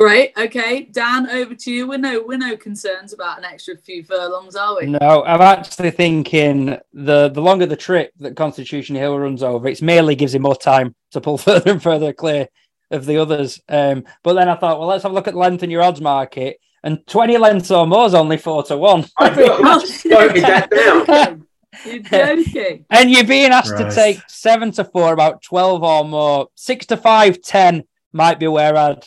Great. 0.00 0.32
Okay, 0.34 0.84
Dan, 0.84 1.28
over 1.28 1.54
to 1.54 1.70
you. 1.70 1.86
We're 1.86 1.98
no 1.98 2.24
we're 2.26 2.38
no 2.38 2.56
concerns 2.56 3.12
about 3.12 3.36
an 3.36 3.44
extra 3.44 3.76
few 3.76 4.02
furlongs, 4.02 4.56
are 4.56 4.78
we? 4.80 4.86
No, 4.86 5.22
I'm 5.26 5.42
actually 5.42 5.90
thinking 5.90 6.78
the 6.94 7.28
the 7.28 7.42
longer 7.42 7.66
the 7.66 7.76
trip 7.76 8.10
that 8.20 8.34
Constitution 8.34 8.96
Hill 8.96 9.18
runs 9.18 9.42
over, 9.42 9.68
it 9.68 9.82
merely 9.82 10.14
gives 10.14 10.34
him 10.34 10.40
more 10.40 10.56
time 10.56 10.94
to 11.10 11.20
pull 11.20 11.36
further 11.38 11.72
and 11.72 11.82
further 11.82 12.14
clear 12.14 12.48
of 12.90 13.04
the 13.04 13.18
others. 13.18 13.60
Um, 13.68 14.04
but 14.22 14.32
then 14.32 14.48
I 14.48 14.56
thought, 14.56 14.78
well, 14.78 14.88
let's 14.88 15.02
have 15.02 15.12
a 15.12 15.14
look 15.14 15.28
at 15.28 15.36
length 15.36 15.62
in 15.64 15.70
your 15.70 15.82
odds 15.82 16.00
market, 16.00 16.60
and 16.82 17.06
20 17.06 17.36
lengths 17.36 17.70
or 17.70 17.86
more 17.86 18.06
is 18.06 18.14
only 18.14 18.38
four 18.38 18.62
to 18.62 18.78
one. 18.78 19.04
I 19.18 19.28
that 19.28 20.70
down. 21.06 21.46
You're 21.84 21.98
joking. 21.98 22.86
and 22.90 23.10
you're 23.10 23.24
being 23.24 23.50
asked 23.50 23.72
right. 23.72 23.88
to 23.88 23.94
take 23.94 24.18
seven 24.28 24.72
to 24.72 24.84
four, 24.84 25.12
about 25.12 25.42
12 25.42 25.82
or 25.82 26.04
more. 26.04 26.48
Six 26.54 26.86
to 26.86 26.96
five, 26.96 27.42
ten 27.42 27.84
might 28.12 28.40
be 28.40 28.48
where 28.48 28.76
I'd 28.76 29.04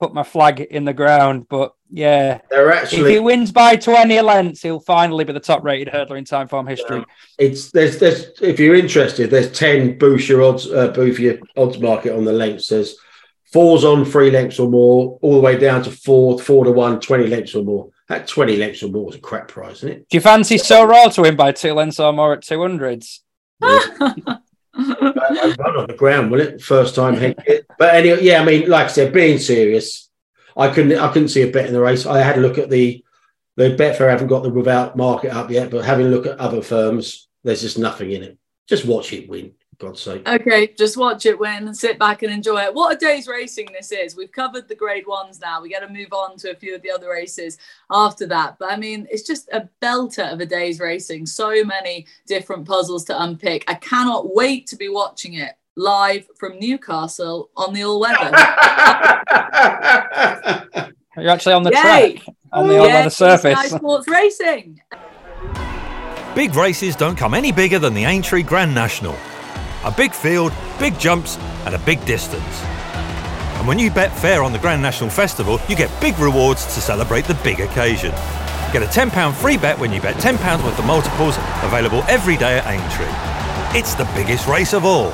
put 0.00 0.14
my 0.14 0.22
flag 0.22 0.60
in 0.60 0.84
the 0.84 0.92
ground. 0.92 1.46
But 1.48 1.74
yeah, 1.90 2.40
they're 2.50 2.72
actually. 2.72 3.02
If 3.02 3.08
he 3.08 3.18
wins 3.20 3.52
by 3.52 3.76
20 3.76 4.20
lengths, 4.20 4.62
he'll 4.62 4.80
finally 4.80 5.24
be 5.24 5.32
the 5.32 5.40
top 5.40 5.64
rated 5.64 5.92
hurdler 5.92 6.18
in 6.18 6.24
time 6.24 6.48
Timeform 6.48 6.68
history. 6.68 6.98
Yeah. 6.98 7.04
It's 7.38 7.70
there's 7.70 7.98
there's 7.98 8.26
if 8.40 8.58
you're 8.58 8.74
interested, 8.74 9.30
there's 9.30 9.52
10 9.52 9.98
Boucher 9.98 10.42
odds, 10.42 10.70
uh, 10.70 10.88
Boucher 10.88 11.40
odds 11.56 11.78
market 11.78 12.16
on 12.16 12.24
the 12.24 12.32
lengths. 12.32 12.68
There's 12.68 12.96
fours 13.52 13.84
on 13.84 14.04
three 14.04 14.30
lengths 14.30 14.58
or 14.58 14.68
more, 14.68 15.18
all 15.22 15.34
the 15.34 15.40
way 15.40 15.56
down 15.56 15.82
to 15.84 15.90
four, 15.90 16.40
four 16.40 16.64
to 16.64 16.72
one, 16.72 16.98
20 16.98 17.28
lengths 17.28 17.54
or 17.54 17.62
more. 17.62 17.90
That 18.08 18.26
20 18.26 18.56
lengths 18.56 18.82
or 18.82 18.88
more 18.88 19.08
is 19.10 19.16
a 19.16 19.20
crap 19.20 19.48
price, 19.48 19.76
isn't 19.76 19.90
it? 19.90 20.08
Do 20.08 20.16
you 20.16 20.20
fancy 20.20 20.58
Sceau 20.58 20.84
Royal 20.84 21.08
to 21.10 21.22
win 21.22 21.36
by 21.36 21.52
two 21.52 21.72
lengths 21.72 22.00
or 22.00 22.12
more 22.12 22.32
at 22.32 22.42
200s? 22.42 23.20
Yeah. 23.62 24.36
run 25.00 25.76
on 25.76 25.86
the 25.86 25.94
ground, 25.96 26.30
will 26.30 26.40
it? 26.40 26.60
First 26.60 26.94
time. 26.94 27.34
But 27.78 27.94
anyway, 27.94 28.22
yeah, 28.22 28.40
I 28.40 28.44
mean, 28.44 28.68
like 28.68 28.86
I 28.86 28.88
said, 28.88 29.12
being 29.12 29.38
serious, 29.38 30.10
I 30.56 30.68
couldn't 30.68 30.98
I 30.98 31.12
couldn't 31.12 31.28
see 31.28 31.42
a 31.42 31.50
bet 31.50 31.66
in 31.66 31.72
the 31.72 31.80
race. 31.80 32.06
I 32.06 32.20
had 32.20 32.38
a 32.38 32.40
look 32.40 32.58
at 32.58 32.70
the 32.70 33.04
the 33.56 33.70
Betfair 33.76 34.10
haven't 34.10 34.28
got 34.28 34.42
the 34.42 34.50
without 34.50 34.96
market 34.96 35.32
up 35.32 35.50
yet, 35.50 35.70
but 35.70 35.84
having 35.84 36.06
a 36.06 36.10
look 36.10 36.26
at 36.26 36.38
other 36.38 36.60
firms, 36.60 37.28
there's 37.44 37.60
just 37.60 37.78
nothing 37.78 38.10
in 38.10 38.22
it. 38.22 38.38
Just 38.68 38.84
watch 38.84 39.12
it 39.12 39.28
win. 39.28 39.52
God's 39.78 40.00
sake. 40.00 40.28
Okay, 40.28 40.68
just 40.78 40.96
watch 40.96 41.26
it 41.26 41.38
win, 41.38 41.66
and 41.66 41.76
sit 41.76 41.98
back 41.98 42.22
and 42.22 42.32
enjoy 42.32 42.62
it. 42.62 42.74
What 42.74 42.94
a 42.94 42.96
day's 42.96 43.26
racing 43.26 43.68
this 43.72 43.92
is. 43.92 44.16
We've 44.16 44.32
covered 44.32 44.68
the 44.68 44.74
grade 44.74 45.06
ones 45.06 45.40
now. 45.40 45.62
We 45.62 45.70
got 45.70 45.80
to 45.80 45.88
move 45.88 46.12
on 46.12 46.36
to 46.38 46.50
a 46.50 46.54
few 46.54 46.74
of 46.74 46.82
the 46.82 46.90
other 46.90 47.10
races 47.10 47.58
after 47.90 48.26
that. 48.26 48.58
But 48.58 48.72
I 48.72 48.76
mean, 48.76 49.06
it's 49.10 49.22
just 49.22 49.48
a 49.52 49.68
belter 49.82 50.32
of 50.32 50.40
a 50.40 50.46
day's 50.46 50.80
racing. 50.80 51.26
So 51.26 51.64
many 51.64 52.06
different 52.26 52.66
puzzles 52.66 53.04
to 53.04 53.22
unpick. 53.22 53.64
I 53.68 53.74
cannot 53.74 54.34
wait 54.34 54.66
to 54.68 54.76
be 54.76 54.88
watching 54.88 55.34
it 55.34 55.52
live 55.76 56.26
from 56.36 56.58
Newcastle 56.58 57.50
on 57.56 57.74
the 57.74 57.84
all 57.84 58.00
weather. 58.00 58.30
You're 61.16 61.30
actually 61.30 61.54
on 61.54 61.62
the 61.62 61.70
Yay! 61.70 62.18
track, 62.18 62.36
on 62.52 62.68
the 62.68 62.78
all 62.78 62.86
weather 62.86 63.10
surface. 63.10 63.58
Sky 63.58 63.76
Sports 63.76 64.08
Racing. 64.08 64.80
Big 66.34 66.54
races 66.56 66.96
don't 66.96 67.16
come 67.16 67.34
any 67.34 67.52
bigger 67.52 67.78
than 67.78 67.94
the 67.94 68.04
Aintree 68.04 68.42
Grand 68.42 68.74
National. 68.74 69.16
A 69.84 69.90
big 69.90 70.12
field, 70.12 70.52
big 70.78 70.98
jumps, 70.98 71.36
and 71.66 71.74
a 71.74 71.78
big 71.80 72.04
distance. 72.06 72.62
And 73.58 73.68
when 73.68 73.78
you 73.78 73.90
bet 73.90 74.16
fair 74.16 74.42
on 74.42 74.52
the 74.52 74.58
Grand 74.58 74.80
National 74.80 75.10
Festival, 75.10 75.60
you 75.68 75.76
get 75.76 75.90
big 76.00 76.18
rewards 76.18 76.64
to 76.74 76.80
celebrate 76.80 77.26
the 77.26 77.34
big 77.44 77.60
occasion. 77.60 78.10
Get 78.72 78.82
a 78.82 78.86
£10 78.86 79.34
free 79.34 79.56
bet 79.56 79.78
when 79.78 79.92
you 79.92 80.00
bet 80.00 80.16
£10 80.16 80.64
worth 80.64 80.78
of 80.78 80.84
multiples, 80.84 81.36
available 81.62 82.02
every 82.08 82.36
day 82.36 82.58
at 82.58 82.66
Aintree. 82.66 83.78
It's 83.78 83.94
the 83.94 84.04
biggest 84.14 84.46
race 84.46 84.72
of 84.72 84.84
all, 84.84 85.12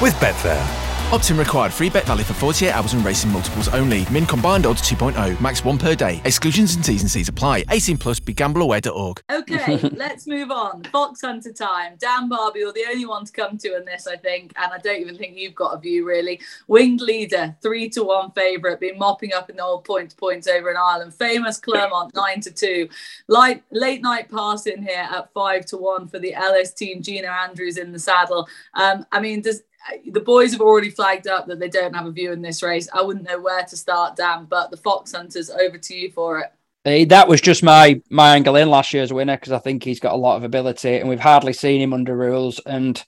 with 0.00 0.14
Betfair. 0.14 0.89
Opt-in 1.12 1.36
required. 1.36 1.72
Free 1.72 1.90
bet 1.90 2.04
valid 2.04 2.24
for 2.24 2.34
48 2.34 2.70
hours 2.70 2.92
and 2.92 3.04
racing 3.04 3.32
multiples 3.32 3.66
only. 3.70 4.06
Min 4.12 4.24
combined 4.24 4.64
odds 4.64 4.80
2.0. 4.82 5.40
Max 5.40 5.64
1 5.64 5.76
per 5.76 5.96
day. 5.96 6.20
Exclusions 6.24 6.76
and 6.76 6.84
T's 6.84 7.02
and 7.02 7.10
C's 7.10 7.28
apply. 7.28 7.64
18 7.68 7.98
plus. 7.98 8.20
BeGambleAware.org. 8.20 9.20
Okay, 9.28 9.76
let's 9.96 10.28
move 10.28 10.52
on. 10.52 10.84
Fox 10.84 11.22
Hunter 11.22 11.52
time. 11.52 11.96
Dan 11.98 12.28
Barbie, 12.28 12.60
you're 12.60 12.72
the 12.72 12.86
only 12.88 13.06
one 13.06 13.24
to 13.24 13.32
come 13.32 13.58
to 13.58 13.76
in 13.76 13.84
this, 13.84 14.06
I 14.06 14.14
think, 14.18 14.52
and 14.54 14.72
I 14.72 14.78
don't 14.78 15.00
even 15.00 15.18
think 15.18 15.36
you've 15.36 15.56
got 15.56 15.74
a 15.74 15.80
view 15.80 16.06
really. 16.06 16.38
Winged 16.68 17.00
leader, 17.00 17.56
three 17.60 17.88
to 17.88 18.04
one 18.04 18.30
favourite, 18.30 18.78
been 18.78 18.96
mopping 18.96 19.32
up 19.32 19.50
in 19.50 19.56
the 19.56 19.64
old 19.64 19.84
point 19.84 20.10
to 20.10 20.16
points 20.16 20.46
over 20.46 20.70
in 20.70 20.76
Ireland. 20.76 21.12
Famous 21.12 21.58
Clermont, 21.58 22.14
nine 22.14 22.40
to 22.42 22.52
two. 22.52 22.88
Light 23.26 23.64
Latenightpass 23.74 24.68
in 24.68 24.84
here 24.84 25.08
at 25.10 25.32
five 25.32 25.66
to 25.66 25.76
one 25.76 26.06
for 26.06 26.20
the 26.20 26.34
Ellis 26.34 26.72
team. 26.72 27.02
Gina 27.02 27.26
Andrews 27.26 27.78
in 27.78 27.90
the 27.90 27.98
saddle. 27.98 28.48
Um, 28.74 29.04
I 29.10 29.18
mean, 29.18 29.40
does 29.40 29.64
the 30.10 30.20
boys 30.20 30.52
have 30.52 30.60
already 30.60 30.90
flagged 30.90 31.26
up 31.26 31.46
that 31.46 31.58
they 31.58 31.68
don't 31.68 31.94
have 31.94 32.06
a 32.06 32.12
view 32.12 32.32
in 32.32 32.42
this 32.42 32.62
race. 32.62 32.88
I 32.92 33.02
wouldn't 33.02 33.28
know 33.28 33.40
where 33.40 33.64
to 33.64 33.76
start, 33.76 34.16
Dan, 34.16 34.44
but 34.44 34.70
the 34.70 34.76
Fox 34.76 35.12
Hunters 35.12 35.50
over 35.50 35.78
to 35.78 35.94
you 35.94 36.10
for 36.10 36.40
it. 36.40 36.52
Uh, 36.84 37.04
that 37.08 37.28
was 37.28 37.40
just 37.40 37.62
my 37.62 38.00
my 38.08 38.34
angle 38.34 38.56
in 38.56 38.70
last 38.70 38.94
year's 38.94 39.12
winner 39.12 39.36
because 39.36 39.52
I 39.52 39.58
think 39.58 39.82
he's 39.82 40.00
got 40.00 40.14
a 40.14 40.18
lot 40.18 40.36
of 40.36 40.44
ability, 40.44 40.96
and 40.96 41.08
we've 41.08 41.20
hardly 41.20 41.52
seen 41.52 41.80
him 41.80 41.92
under 41.92 42.16
rules. 42.16 42.58
And 42.60 43.02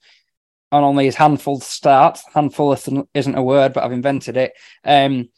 on 0.70 0.85
only 0.85 1.06
his 1.06 1.16
handful 1.16 1.61
starts, 1.61 2.24
handful 2.35 2.72
isn't 2.72 3.35
a 3.35 3.42
word, 3.42 3.72
but 3.72 3.85
I've 3.85 3.92
invented 3.92 4.37
it. 4.37 4.52
Um, 4.85 5.28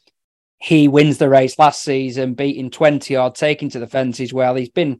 he 0.57 0.87
wins 0.87 1.17
the 1.17 1.29
race 1.29 1.59
last 1.59 1.81
season, 1.83 2.33
beating 2.33 2.71
twenty 2.71 3.15
odd, 3.15 3.35
taking 3.35 3.69
to 3.69 3.79
the 3.79 3.87
fences. 3.87 4.33
Well, 4.33 4.55
he's 4.55 4.69
been 4.69 4.99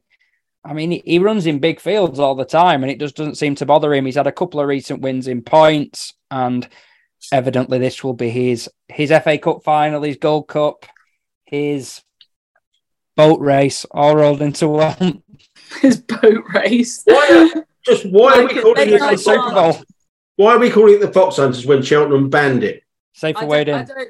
I 0.66 0.74
mean, 0.74 1.02
he 1.06 1.20
runs 1.20 1.46
in 1.46 1.60
big 1.60 1.80
fields 1.80 2.20
all 2.20 2.34
the 2.34 2.44
time, 2.44 2.84
and 2.84 2.92
it 2.92 3.00
just 3.00 3.16
doesn't 3.16 3.36
seem 3.36 3.54
to 3.56 3.66
bother 3.68 3.94
him. 3.94 4.06
He's 4.06 4.16
had 4.16 4.26
a 4.26 4.32
couple 4.32 4.60
of 4.60 4.68
recent 4.68 5.02
wins 5.02 5.28
in 5.28 5.44
points, 5.44 6.14
and 6.32 6.68
evidently 7.32 7.78
this 7.78 8.04
will 8.04 8.14
be 8.14 8.30
his 8.30 8.70
his 8.88 9.12
FA 9.12 9.38
Cup 9.38 9.64
final, 9.64 10.02
his 10.02 10.18
Gold 10.18 10.48
Cup, 10.48 10.86
his 11.46 12.02
boat 13.16 13.40
race, 13.42 13.86
all 13.92 14.16
rolled 14.16 14.42
into 14.42 14.68
one. 14.70 15.22
His 15.82 15.98
boat 15.98 16.44
race. 16.54 17.04
Why, 17.06 17.52
just 17.86 18.06
why 18.08 18.40
are 18.40 18.48
we 18.48 18.62
calling 18.62 18.90
it 18.90 19.00
the 19.00 19.18
Super 19.18 19.52
Bowl? 19.52 19.78
Why 20.38 20.56
are 20.56 20.60
we 20.60 20.72
calling 20.72 20.96
it 20.96 21.02
the 21.02 21.14
Fox 21.14 21.38
Hunters 21.38 21.66
when 21.66 21.84
Cheltenham 21.84 22.30
banned 22.30 22.64
it? 22.64 22.84
Safe 23.14 23.38
I 23.38 23.44
away 23.44 23.64
don't, 23.64 23.90
in. 23.90 24.08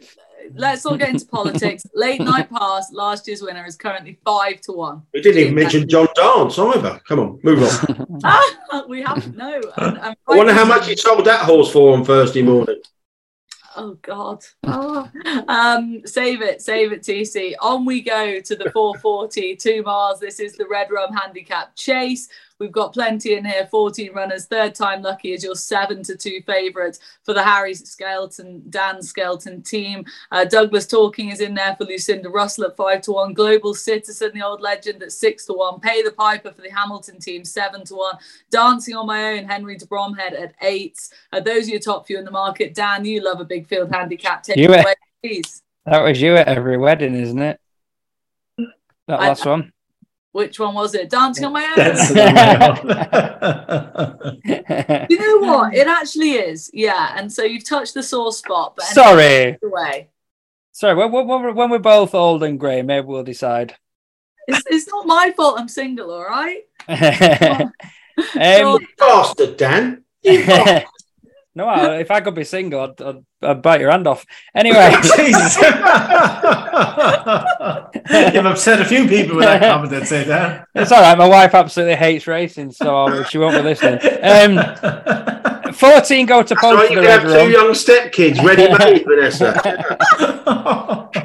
Don't, 0.49 0.59
let's 0.59 0.85
all 0.85 0.97
get 0.97 1.09
into 1.09 1.25
politics. 1.25 1.85
Latenightpass, 1.97 2.85
last 2.91 3.27
year's 3.27 3.41
winner 3.41 3.65
is 3.65 3.75
currently 3.75 4.17
five 4.25 4.61
to 4.61 4.71
one. 4.73 5.03
We 5.13 5.21
didn't 5.21 5.41
even 5.41 5.55
mention 5.55 5.87
John 5.89 6.07
Dance 6.15 6.57
either. 6.57 7.01
Come 7.07 7.19
on, 7.19 7.39
move 7.43 7.63
on. 7.63 8.19
Ah, 8.23 8.83
we 8.87 9.01
haven't, 9.01 9.35
no. 9.35 9.61
And- 9.77 9.97
and 9.97 10.15
I 10.27 10.35
wonder 10.35 10.53
how 10.53 10.65
much 10.65 10.87
you 10.87 10.95
sold 10.95 11.25
that 11.25 11.41
horse 11.41 11.71
for 11.71 11.95
on 11.95 12.03
Thursday 12.05 12.41
morning. 12.41 12.81
Oh 13.77 13.97
God. 14.01 14.43
Oh. 14.63 15.09
Um, 15.49 16.01
save 16.05 16.41
it, 16.41 16.61
save 16.61 16.93
it, 16.93 17.01
TC. 17.01 17.55
On 17.61 17.85
we 17.85 18.01
go 18.01 18.39
to 18.39 18.55
the 18.55 18.71
440, 18.71 19.55
two 19.57 19.83
miles. 19.83 20.19
This 20.19 20.39
is 20.39 20.55
the 20.55 20.65
Red 20.67 20.87
Rum 20.91 21.13
Handicap 21.13 21.75
Chase. 21.75 22.29
We've 22.57 22.71
got 22.71 22.93
plenty 22.93 23.33
in 23.33 23.43
here. 23.43 23.67
14 23.69 24.13
runners. 24.13 24.45
Third 24.45 24.75
Time 24.75 25.03
Lucki 25.03 25.33
is 25.33 25.43
your 25.43 25.55
seven 25.55 26.01
to 26.03 26.15
two 26.15 26.41
favourite 26.45 26.97
for 27.23 27.33
the 27.33 27.43
Harry 27.43 27.73
Skelton, 27.73 28.63
Dan 28.69 29.01
Skelton 29.01 29.61
team. 29.61 30.05
Uh, 30.31 30.45
Douglas 30.45 30.87
Talking 30.87 31.29
is 31.29 31.41
in 31.41 31.53
there 31.53 31.75
for 31.75 31.83
Lucinda 31.83 32.29
Russell 32.29 32.65
at 32.65 32.77
five 32.77 33.01
to 33.01 33.11
one. 33.11 33.33
Global 33.33 33.73
Citizen, 33.73 34.31
the 34.33 34.41
old 34.41 34.61
legend, 34.61 35.03
at 35.03 35.11
six 35.11 35.45
to 35.47 35.53
one. 35.53 35.81
Pay 35.81 36.01
the 36.01 36.11
Piper 36.11 36.51
for 36.51 36.61
the 36.61 36.69
Hamilton 36.69 37.19
team, 37.19 37.43
seven 37.43 37.83
to 37.85 37.95
one. 37.95 38.15
Dancing 38.51 38.95
on 38.95 39.05
my 39.05 39.33
own, 39.33 39.43
Henry 39.43 39.75
de 39.75 39.85
Bromhead 39.85 40.33
at 40.33 40.55
eight. 40.61 40.97
Uh, 41.33 41.41
those 41.41 41.67
are 41.67 41.71
your 41.71 41.81
top 41.81 42.07
few 42.07 42.17
in 42.17 42.23
the 42.25 42.31
market. 42.31 42.73
Dan, 42.73 43.03
you 43.03 43.21
love 43.21 43.41
a 43.41 43.45
big 43.45 43.67
field 43.67 43.91
handicap. 43.91 44.43
Take 44.43 44.55
You 44.57 44.71
it 44.73 44.79
away, 44.81 44.93
please. 45.21 45.61
That 45.85 46.01
was 46.03 46.21
you 46.21 46.35
at 46.35 46.47
every 46.47 46.77
wedding, 46.77 47.15
isn't 47.15 47.41
it? 47.41 47.59
That 48.57 49.19
I- 49.19 49.27
last 49.27 49.45
one. 49.45 49.73
Which 50.35 50.59
one 50.59 50.75
was 50.75 50.93
it? 50.95 51.09
Dancing 51.09 51.45
on 51.45 51.53
my 51.53 51.63
own. 51.63 51.71
That's 51.77 52.09
You 55.09 55.17
know 55.17 55.39
what? 55.47 55.73
It 55.73 55.87
actually 55.87 56.31
is. 56.31 56.69
Yeah. 56.73 57.13
And 57.15 57.31
so 57.31 57.43
you've 57.43 57.63
touched 57.63 57.93
the 57.93 58.03
sore 58.03 58.33
spot, 58.33 58.73
but 58.75 58.83
Sorry. 58.83 59.57
away. 59.63 60.09
Sorry, 60.73 60.93
when, 60.93 61.09
when, 61.13 61.55
when 61.55 61.69
we're- 61.69 61.81
both 61.81 62.13
old 62.13 62.43
and 62.43 62.59
grey, 62.59 62.81
maybe 62.81 63.07
we'll 63.07 63.23
decide. 63.23 63.77
It's, 64.49 64.61
it's 64.65 64.89
not 64.89 65.07
my 65.07 65.33
fault 65.37 65.57
I'm 65.57 65.69
single, 65.69 66.11
all 66.11 66.25
right? 66.25 66.63
um, 66.99 67.71
Bastard, 68.97 69.55
Dan. 69.55 70.03
No, 71.57 71.67
I- 71.67 71.99
if 71.99 72.11
I 72.11 72.19
could 72.21 72.35
be 72.35 72.43
single, 72.43 72.81
I'd, 72.81 73.01
I'd, 73.01 73.25
I'd 73.41 73.61
bite 73.61 73.79
your 73.79 73.89
hand 73.91 74.07
off. 74.07 74.25
Anyway, 74.53 74.91
Jesus. 75.01 75.55
You've 78.35 78.45
upset 78.45 78.81
a 78.81 78.85
few 78.85 79.07
people 79.07 79.37
with 79.37 79.45
that 79.45 79.61
comment, 79.71 79.93
I'd 79.93 80.07
say 80.07 80.23
that. 80.25 80.67
it's 80.75 80.91
all 80.91 81.01
right. 81.01 81.17
My 81.17 81.27
wife 81.27 81.53
absolutely 81.53 81.95
hates 81.95 82.27
racing, 82.27 82.71
so 82.71 83.23
she 83.23 83.37
won't 83.37 83.55
be 83.55 83.61
listening. 83.63 83.99
Um, 84.21 84.59
14 85.73 86.25
go 86.25 86.43
to 86.43 86.53
That's 86.53 86.61
post 86.61 86.75
right, 86.77 86.87
for 86.87 86.93
you 86.93 87.01
the 87.01 87.07
can 87.07 87.13
Red 87.21 87.21
have 87.21 87.45
two 87.45 87.51
young 87.51 87.71
stepkids 87.71 88.43
ready 88.43 88.67
made, 88.77 89.05
Vanessa. 89.05 91.05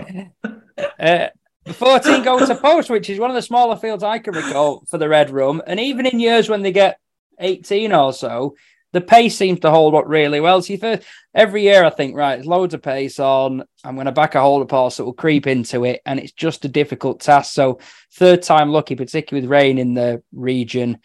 Uh, 0.98 1.28
14 1.72 2.22
go 2.22 2.44
to 2.46 2.54
post, 2.56 2.90
which 2.90 3.08
is 3.10 3.18
one 3.18 3.30
of 3.30 3.34
the 3.34 3.42
smaller 3.42 3.76
fields 3.76 4.02
I 4.02 4.18
can 4.18 4.34
recall 4.34 4.84
for 4.88 4.98
the 4.98 5.08
Red 5.08 5.30
Rum. 5.30 5.62
And 5.66 5.78
even 5.80 6.06
in 6.06 6.20
years 6.20 6.48
when 6.48 6.62
they 6.62 6.72
get 6.72 6.98
18 7.38 7.92
or 7.92 8.12
so, 8.12 8.54
the 8.92 9.00
pace 9.00 9.36
seems 9.36 9.60
to 9.60 9.70
hold 9.70 9.94
up 9.94 10.04
really 10.06 10.40
well. 10.40 10.60
See, 10.62 10.76
for 10.76 10.98
every 11.34 11.62
year 11.62 11.84
I 11.84 11.90
think, 11.90 12.16
right, 12.16 12.36
there's 12.36 12.46
loads 12.46 12.74
of 12.74 12.82
pace 12.82 13.20
on. 13.20 13.64
I'm 13.84 13.94
going 13.94 14.06
to 14.06 14.12
back 14.12 14.34
a 14.34 14.40
holder 14.40 14.66
pass 14.66 14.96
that 14.96 15.04
will 15.04 15.12
creep 15.12 15.46
into 15.46 15.84
it, 15.84 16.00
and 16.04 16.18
it's 16.18 16.32
just 16.32 16.64
a 16.64 16.68
difficult 16.68 17.20
task. 17.20 17.52
So, 17.52 17.78
Third 18.12 18.42
Time 18.42 18.70
Lucki, 18.70 18.96
particularly 18.96 19.46
with 19.46 19.50
rain 19.50 19.78
in 19.78 19.94
the 19.94 20.22
region, 20.32 20.98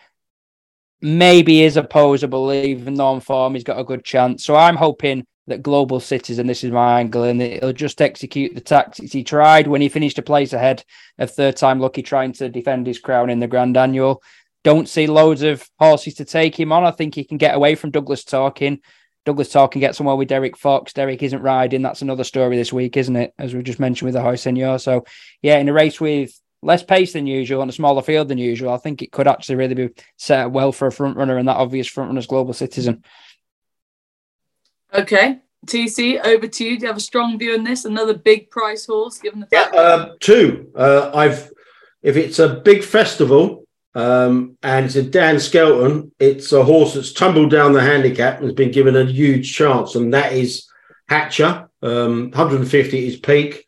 maybe 1.01 1.61
is 1.61 1.77
opposable, 1.77 2.51
even 2.51 2.95
though 2.95 3.07
on 3.07 3.19
form 3.19 3.53
he's 3.53 3.63
got 3.63 3.79
a 3.79 3.83
good 3.83 4.03
chance. 4.03 4.43
So, 4.43 4.55
I'm 4.55 4.75
hoping 4.75 5.25
that 5.47 5.61
Global 5.61 5.99
Citizen, 5.99 6.47
this 6.47 6.63
is 6.63 6.71
my 6.71 6.99
angle, 6.99 7.23
and 7.23 7.39
he'll 7.39 7.71
just 7.71 8.01
execute 8.01 8.55
the 8.55 8.61
tactics 8.61 9.11
he 9.11 9.23
tried 9.23 9.67
when 9.67 9.81
he 9.81 9.89
finished 9.89 10.17
a 10.17 10.23
place 10.23 10.53
ahead 10.53 10.83
of 11.19 11.29
Third 11.29 11.55
Time 11.55 11.79
Lucki 11.79 12.03
trying 12.03 12.33
to 12.33 12.49
defend 12.49 12.87
his 12.87 12.99
crown 12.99 13.29
in 13.29 13.39
the 13.39 13.47
Grand 13.47 13.77
Annual. 13.77 14.23
Don't 14.65 14.89
see 14.89 15.05
loads 15.05 15.43
of 15.43 15.69
horses 15.77 16.15
to 16.15 16.25
take 16.25 16.59
him 16.59 16.71
on. 16.71 16.83
I 16.83 16.89
think 16.89 17.13
he 17.13 17.23
can 17.23 17.37
get 17.37 17.53
away 17.53 17.75
from 17.75 17.91
Douglas 17.91 18.23
Talking. 18.23 18.79
Douglas 19.23 19.49
Talking 19.49 19.79
get 19.79 19.95
somewhere 19.95 20.15
with 20.15 20.27
Derek 20.27 20.57
Fox. 20.57 20.91
Derek 20.91 21.21
isn't 21.21 21.43
riding. 21.43 21.83
That's 21.83 22.01
another 22.01 22.23
story 22.23 22.57
this 22.57 22.73
week, 22.73 22.97
isn't 22.97 23.15
it? 23.15 23.31
As 23.37 23.53
we 23.53 23.61
just 23.61 23.79
mentioned 23.79 24.07
with 24.07 24.15
the 24.15 24.23
Hoy 24.23 24.33
Senor. 24.33 24.79
So, 24.79 25.05
yeah, 25.43 25.59
in 25.59 25.69
a 25.69 25.73
race 25.73 26.01
with 26.01 26.31
less 26.63 26.81
pace 26.81 27.13
than 27.13 27.27
usual 27.27 27.61
and 27.61 27.69
a 27.69 27.73
smaller 27.73 28.01
field 28.01 28.27
than 28.27 28.39
usual, 28.39 28.73
I 28.73 28.77
think 28.77 29.03
it 29.03 29.11
could 29.11 29.27
actually 29.27 29.57
really 29.57 29.75
be 29.75 29.89
set 30.17 30.47
up 30.47 30.51
well 30.51 30.71
for 30.71 30.87
a 30.87 30.91
front 30.91 31.15
runner 31.15 31.37
and 31.37 31.47
that 31.47 31.57
obvious 31.57 31.87
front 31.87 32.09
runner's 32.09 32.25
Global 32.25 32.53
Citizen. 32.53 33.03
Okay. 34.91 35.41
TC, 35.67 36.25
over 36.25 36.47
to 36.47 36.63
you. 36.63 36.79
Do 36.79 36.81
you 36.81 36.87
have 36.87 36.97
a 36.97 37.01
strong 37.01 37.37
view 37.37 37.53
on 37.53 37.63
this? 37.63 37.85
Another 37.85 38.15
big 38.15 38.49
price 38.49 38.87
horse, 38.87 39.19
given 39.19 39.41
the 39.41 39.47
Yeah, 39.51 39.65
fact 39.65 39.75
uh, 39.75 40.09
two. 40.19 40.71
Uh, 40.75 41.11
I've 41.13 41.51
if 42.01 42.17
it's 42.17 42.39
a 42.39 42.49
big 42.49 42.83
festival 42.83 43.64
um, 43.95 44.57
and 44.61 44.85
it's 44.85 44.95
a 44.95 45.03
Dan 45.03 45.39
Skelton, 45.39 46.11
it's 46.19 46.51
a 46.51 46.63
horse 46.63 46.93
that's 46.93 47.13
tumbled 47.13 47.49
down 47.49 47.71
the 47.71 47.81
handicap 47.81 48.35
and 48.35 48.43
has 48.43 48.53
been 48.53 48.71
given 48.71 48.95
a 48.95 49.05
huge 49.05 49.55
chance, 49.55 49.95
and 49.95 50.13
that 50.13 50.33
is 50.33 50.69
Hatcher. 51.07 51.69
Um, 51.81 52.31
150 52.31 52.97
at 52.97 53.03
his 53.03 53.17
peak, 53.17 53.65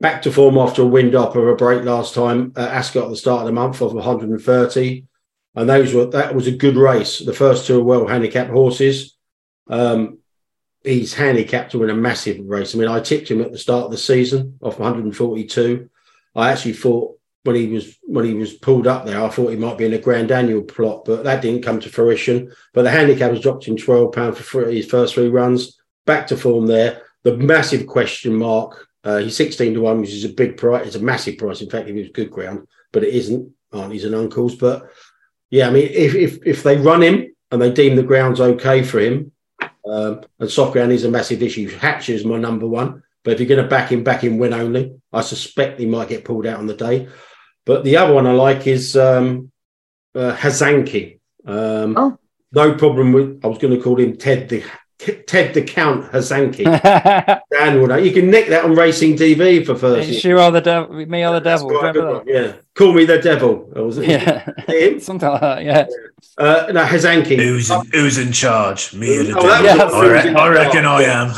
back 0.00 0.22
to 0.22 0.32
form 0.32 0.56
after 0.58 0.82
a 0.82 0.86
wind 0.86 1.14
up 1.14 1.34
of 1.34 1.46
a 1.46 1.56
break 1.56 1.82
last 1.82 2.14
time 2.14 2.52
at 2.56 2.70
Ascot 2.70 3.04
at 3.04 3.10
the 3.10 3.16
start 3.16 3.40
of 3.40 3.46
the 3.46 3.52
month 3.52 3.82
of 3.82 3.92
130, 3.92 5.04
and 5.54 5.68
those 5.68 5.92
were 5.92 6.06
that 6.06 6.34
was 6.34 6.46
a 6.46 6.52
good 6.52 6.76
race. 6.76 7.18
The 7.18 7.34
first 7.34 7.66
two 7.66 7.80
are 7.80 7.84
well 7.84 8.06
handicapped 8.06 8.50
horses. 8.50 9.16
Um, 9.68 10.18
he's 10.84 11.12
handicapped 11.12 11.72
to 11.72 11.80
win 11.80 11.90
a 11.90 11.94
massive 11.94 12.38
race. 12.46 12.74
I 12.74 12.78
mean, 12.78 12.88
I 12.88 13.00
tipped 13.00 13.30
him 13.30 13.42
at 13.42 13.52
the 13.52 13.58
start 13.58 13.86
of 13.86 13.90
the 13.90 13.98
season 13.98 14.58
off 14.62 14.78
142. 14.78 15.90
I 16.36 16.52
actually 16.52 16.74
thought 16.74 17.17
when 17.44 17.56
he 17.56 17.66
was 17.68 17.96
when 18.02 18.24
he 18.24 18.34
was 18.34 18.54
pulled 18.54 18.86
up 18.86 19.06
there, 19.06 19.22
I 19.22 19.28
thought 19.28 19.50
he 19.50 19.56
might 19.56 19.78
be 19.78 19.86
in 19.86 19.94
a 19.94 19.98
grand 19.98 20.30
annual 20.30 20.62
plot, 20.62 21.04
but 21.04 21.24
that 21.24 21.42
didn't 21.42 21.64
come 21.64 21.80
to 21.80 21.88
fruition. 21.88 22.52
But 22.74 22.82
the 22.82 22.90
handicap 22.90 23.30
has 23.30 23.40
dropped 23.40 23.66
him 23.66 23.76
12 23.76 24.12
pound 24.12 24.36
for 24.36 24.42
three, 24.42 24.76
his 24.76 24.86
first 24.86 25.14
three 25.14 25.28
runs. 25.28 25.78
back 26.04 26.26
to 26.28 26.36
form 26.36 26.66
there. 26.66 27.02
The 27.22 27.36
massive 27.36 27.86
question 27.86 28.34
mark. 28.34 28.86
Uh, 29.04 29.18
he's 29.18 29.36
16 29.36 29.74
to 29.74 29.80
1, 29.80 30.00
which 30.00 30.10
is 30.10 30.24
a 30.24 30.28
big 30.28 30.56
price. 30.56 30.86
It's 30.86 30.96
a 30.96 31.00
massive 31.00 31.38
price. 31.38 31.62
In 31.62 31.70
fact, 31.70 31.88
if 31.88 31.94
it 31.94 32.00
was 32.00 32.10
good 32.10 32.30
ground, 32.30 32.66
but 32.92 33.04
it 33.04 33.14
isn't, 33.14 33.50
aunties 33.72 34.04
and 34.04 34.14
uncles. 34.14 34.56
But 34.56 34.90
yeah, 35.50 35.68
I 35.68 35.70
mean, 35.70 35.88
if 35.90 36.14
if 36.14 36.38
if 36.44 36.62
they 36.62 36.76
run 36.76 37.02
him 37.02 37.34
and 37.50 37.62
they 37.62 37.70
deem 37.70 37.96
the 37.96 38.02
ground's 38.02 38.40
okay 38.40 38.82
for 38.82 38.98
him, 38.98 39.32
um, 39.88 40.22
and 40.38 40.50
soft 40.50 40.72
ground 40.72 40.92
is 40.92 41.04
a 41.04 41.10
massive 41.10 41.42
issue. 41.42 41.70
Hatcher 41.70 42.12
is 42.12 42.24
my 42.24 42.38
number 42.38 42.66
one. 42.66 43.02
But 43.28 43.34
if 43.34 43.40
you're 43.40 43.56
going 43.56 43.62
to 43.62 43.68
back 43.68 43.92
him, 43.92 44.04
back 44.04 44.24
him 44.24 44.38
win 44.38 44.54
only. 44.54 45.02
I 45.12 45.20
suspect 45.20 45.78
he 45.78 45.84
might 45.84 46.08
get 46.08 46.24
pulled 46.24 46.46
out 46.46 46.60
on 46.60 46.66
the 46.66 46.72
day. 46.72 47.08
But 47.66 47.84
the 47.84 47.98
other 47.98 48.14
one 48.14 48.26
I 48.26 48.32
like 48.32 48.66
is 48.66 48.96
um, 48.96 49.52
uh, 50.14 50.34
Hazanki. 50.34 51.20
Um, 51.44 51.94
Oh. 51.94 52.18
No 52.52 52.74
problem 52.76 53.12
with. 53.12 53.44
I 53.44 53.48
was 53.48 53.58
going 53.58 53.76
to 53.76 53.82
call 53.82 54.00
him 54.00 54.16
Ted 54.16 54.48
the 54.48 54.64
Ted 54.98 55.54
the 55.54 55.62
Count 55.62 56.10
Hazanki. 56.10 56.64
Dan 57.52 57.80
will. 57.80 57.96
You 58.04 58.10
can 58.12 58.30
nick 58.32 58.48
that 58.48 58.64
on 58.64 58.74
Racing 58.74 59.14
TV 59.16 59.64
for 59.64 59.76
first. 59.76 60.08
it's 60.08 60.24
you 60.24 60.36
or 60.40 60.50
the 60.50 60.60
devil, 60.60 60.92
me 61.06 61.24
or 61.24 61.34
the 61.34 61.40
That's 61.40 61.62
devil. 61.62 61.78
quite 61.78 61.90
a 61.90 61.92
good 61.92 62.14
one, 62.16 62.24
Yeah, 62.26 62.52
call 62.74 62.92
me 62.92 63.04
the 63.04 63.18
devil. 63.18 63.70
Or 63.76 63.84
was 63.84 63.98
it? 63.98 64.08
Yeah, 64.08 64.44
him? 64.66 64.98
something 64.98 65.28
like 65.28 65.40
that. 65.40 65.62
Yeah. 65.64 65.86
Uh, 66.36 66.66
no, 66.72 66.84
Hazanki. 66.84 67.36
Who's 67.36 67.70
in, 67.70 67.80
who's 67.92 68.18
in 68.18 68.32
charge? 68.32 68.92
Me 68.92 69.18
or 69.18 69.22
the 69.24 69.38
Oh, 69.38 69.62
devil? 69.62 69.86
was 69.86 69.94
I, 69.94 70.06
re- 70.08 70.34
I 70.34 70.48
reckon 70.48 70.84
I 70.84 71.02
am. 71.04 71.32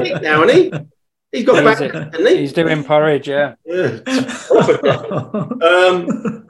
Nick 0.02 0.22
now, 0.22 0.44
isn't 0.44 0.72
he? 0.72 0.78
He's 1.32 1.44
got 1.46 1.56
He's 1.56 1.64
back, 1.64 1.78
hasn't 1.92 2.28
he? 2.28 2.36
He's 2.38 2.52
doing 2.52 2.84
porridge. 2.84 3.26
Yeah. 3.28 3.54
Yeah. 3.64 3.98
Um, 5.62 6.46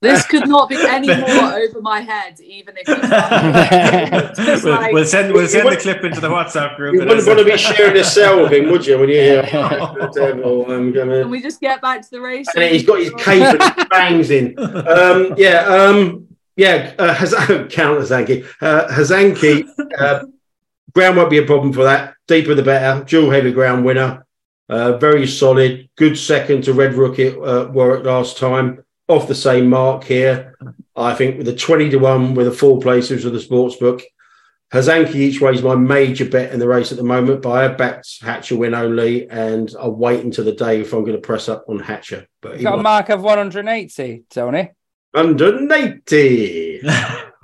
This 0.00 0.26
could 0.26 0.48
not 0.48 0.68
be 0.68 0.76
any 0.76 1.06
more 1.16 1.54
over 1.54 1.80
my 1.80 2.00
head, 2.00 2.38
even 2.40 2.74
if 2.76 2.86
he's 2.86 4.64
we'll, 4.64 4.74
like- 4.74 4.92
we'll 4.92 5.04
send 5.04 5.32
we'll 5.32 5.48
send 5.48 5.68
the 5.70 5.76
clip 5.76 6.04
into 6.04 6.20
the 6.20 6.28
WhatsApp 6.28 6.76
group. 6.76 6.94
you 6.94 7.00
wouldn't 7.06 7.26
want 7.26 7.38
to 7.38 7.44
be 7.44 7.56
sharing 7.56 7.96
a 7.96 8.04
cell 8.04 8.42
with 8.42 8.52
him, 8.52 8.70
would 8.70 8.86
you? 8.86 8.98
When 8.98 9.08
you 9.08 9.14
hear 9.16 9.42
the 9.42 10.10
devil, 10.14 10.70
um, 10.70 10.92
gonna- 10.92 11.22
Can 11.22 11.30
we 11.30 11.40
just 11.40 11.60
get 11.60 11.80
back 11.80 12.02
to 12.02 12.10
the 12.10 12.20
race? 12.20 12.46
and 12.54 12.64
he's 12.64 12.84
got 12.84 12.98
his 12.98 13.10
cape 13.14 13.42
and 13.42 13.74
his 13.76 13.84
bangs 13.90 14.30
in. 14.30 14.58
Um, 14.58 15.34
yeah, 15.38 15.60
um, 15.66 16.28
yeah. 16.56 16.92
Uh, 16.98 17.14
Haz- 17.14 17.34
count 17.70 17.98
Hazanki. 18.00 18.46
Uh, 18.60 18.86
Hazanki. 18.88 19.66
Uh, 19.98 20.24
ground 20.94 21.16
won't 21.16 21.30
be 21.30 21.38
a 21.38 21.46
problem 21.46 21.72
for 21.72 21.84
that. 21.84 22.14
Deeper 22.28 22.54
the 22.54 22.62
better. 22.62 23.04
Dual 23.04 23.30
heavy 23.30 23.52
ground 23.52 23.84
winner. 23.84 24.26
Uh, 24.68 24.96
very 24.98 25.26
solid. 25.26 25.88
Good 25.96 26.16
second 26.16 26.64
to 26.64 26.72
Red 26.72 26.94
Rocket 26.94 27.38
uh, 27.38 27.70
Warwick 27.70 28.04
last 28.04 28.38
time. 28.38 28.83
Off 29.08 29.28
the 29.28 29.34
same 29.34 29.68
mark 29.68 30.04
here. 30.04 30.56
I 30.96 31.14
think 31.14 31.36
with 31.36 31.46
the 31.46 31.54
20 31.54 31.90
to 31.90 31.98
1 31.98 32.34
with 32.34 32.46
the 32.46 32.52
four 32.52 32.80
placers 32.80 33.24
of 33.24 33.32
the 33.32 33.40
sports 33.40 33.76
book. 33.76 34.02
Hazanki 34.72 35.14
each 35.14 35.40
way 35.40 35.52
is 35.52 35.62
my 35.62 35.76
major 35.76 36.24
bet 36.24 36.52
in 36.52 36.58
the 36.58 36.66
race 36.66 36.90
at 36.90 36.98
the 36.98 37.04
moment, 37.04 37.42
but 37.42 37.52
I 37.52 37.62
have 37.62 37.78
backed 37.78 38.22
Hatcher 38.22 38.56
win 38.56 38.74
only, 38.74 39.30
and 39.30 39.72
I'll 39.78 39.94
wait 39.94 40.24
until 40.24 40.44
the 40.44 40.52
day 40.52 40.80
if 40.80 40.92
I'm 40.92 41.04
going 41.04 41.12
to 41.12 41.18
press 41.18 41.48
up 41.48 41.66
on 41.68 41.78
Hatcher. 41.78 42.26
But 42.40 42.52
You 42.52 42.58
he 42.58 42.64
got 42.64 42.80
a 42.80 42.82
mark 42.82 43.08
of 43.08 43.22
180, 43.22 44.24
Tony. 44.30 44.72
180. 45.12 46.80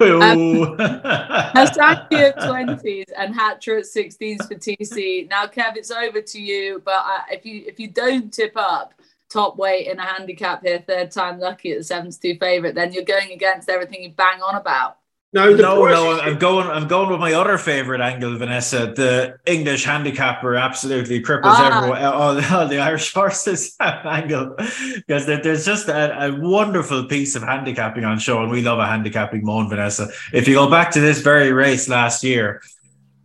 Ooh. 0.03 0.77
Hasaki 0.77 2.15
at 2.15 2.39
20s 2.39 3.05
and 3.17 3.35
Hatcher 3.35 3.77
at 3.77 3.85
16s 3.85 4.49
for 4.49 4.55
TC. 4.55 5.29
Now, 5.29 5.47
Kev, 5.47 5.77
it's 5.77 5.91
over 5.91 6.21
to 6.21 6.41
you. 6.41 6.83
But 6.85 7.05
uh, 7.05 7.21
if 7.31 7.45
you 7.45 7.65
if 7.67 7.79
you 7.79 7.89
don't 7.89 8.33
tip 8.33 8.55
up 8.57 8.95
top 9.31 9.57
weight 9.57 9.87
in 9.87 9.99
a 9.99 10.05
handicap 10.05 10.63
here, 10.63 10.83
third 10.87 11.11
time 11.11 11.39
lucky 11.39 11.73
at 11.73 11.79
the 11.79 11.85
7 11.85 12.11
to 12.11 12.21
2 12.21 12.39
favourite, 12.39 12.75
then 12.75 12.93
you're 12.93 13.05
going 13.05 13.31
against 13.33 13.69
everything 13.69 14.03
you 14.03 14.11
bang 14.11 14.43
on 14.43 14.57
about. 14.57 14.97
No, 15.33 15.57
the 15.57 15.63
no, 15.63 15.81
price 15.83 15.95
no, 15.95 16.21
I'm 16.21 16.39
going. 16.39 16.67
I'm 16.67 16.89
going 16.89 17.09
with 17.09 17.21
my 17.21 17.35
other 17.35 17.57
favorite 17.57 18.01
angle, 18.01 18.37
Vanessa. 18.37 18.93
The 18.97 19.39
English 19.47 19.85
handicapper 19.85 20.57
absolutely 20.57 21.23
cripples 21.23 21.53
Ah. 21.55 21.77
everyone. 21.77 22.03
All, 22.53 22.59
all 22.59 22.67
the 22.67 22.81
Irish 22.81 23.15
horses 23.15 23.77
angle 23.81 24.57
because 24.59 25.27
there, 25.27 25.41
there's 25.41 25.65
just 25.65 25.87
a, 25.89 26.25
a 26.25 26.41
wonderful 26.41 27.05
piece 27.05 27.37
of 27.37 27.45
handicapping 27.45 28.05
on 28.05 28.19
show, 28.19 28.43
and 28.43 28.51
we 28.51 28.61
love 28.61 28.81
a 28.81 28.87
handicapping 28.89 29.45
moan, 29.45 29.69
Vanessa. 29.69 30.09
If 30.33 30.49
you 30.49 30.55
go 30.55 30.69
back 30.69 30.91
to 30.93 31.01
this 31.01 31.21
very 31.21 31.53
race 31.53 31.89
last 31.89 32.25
year, 32.25 32.61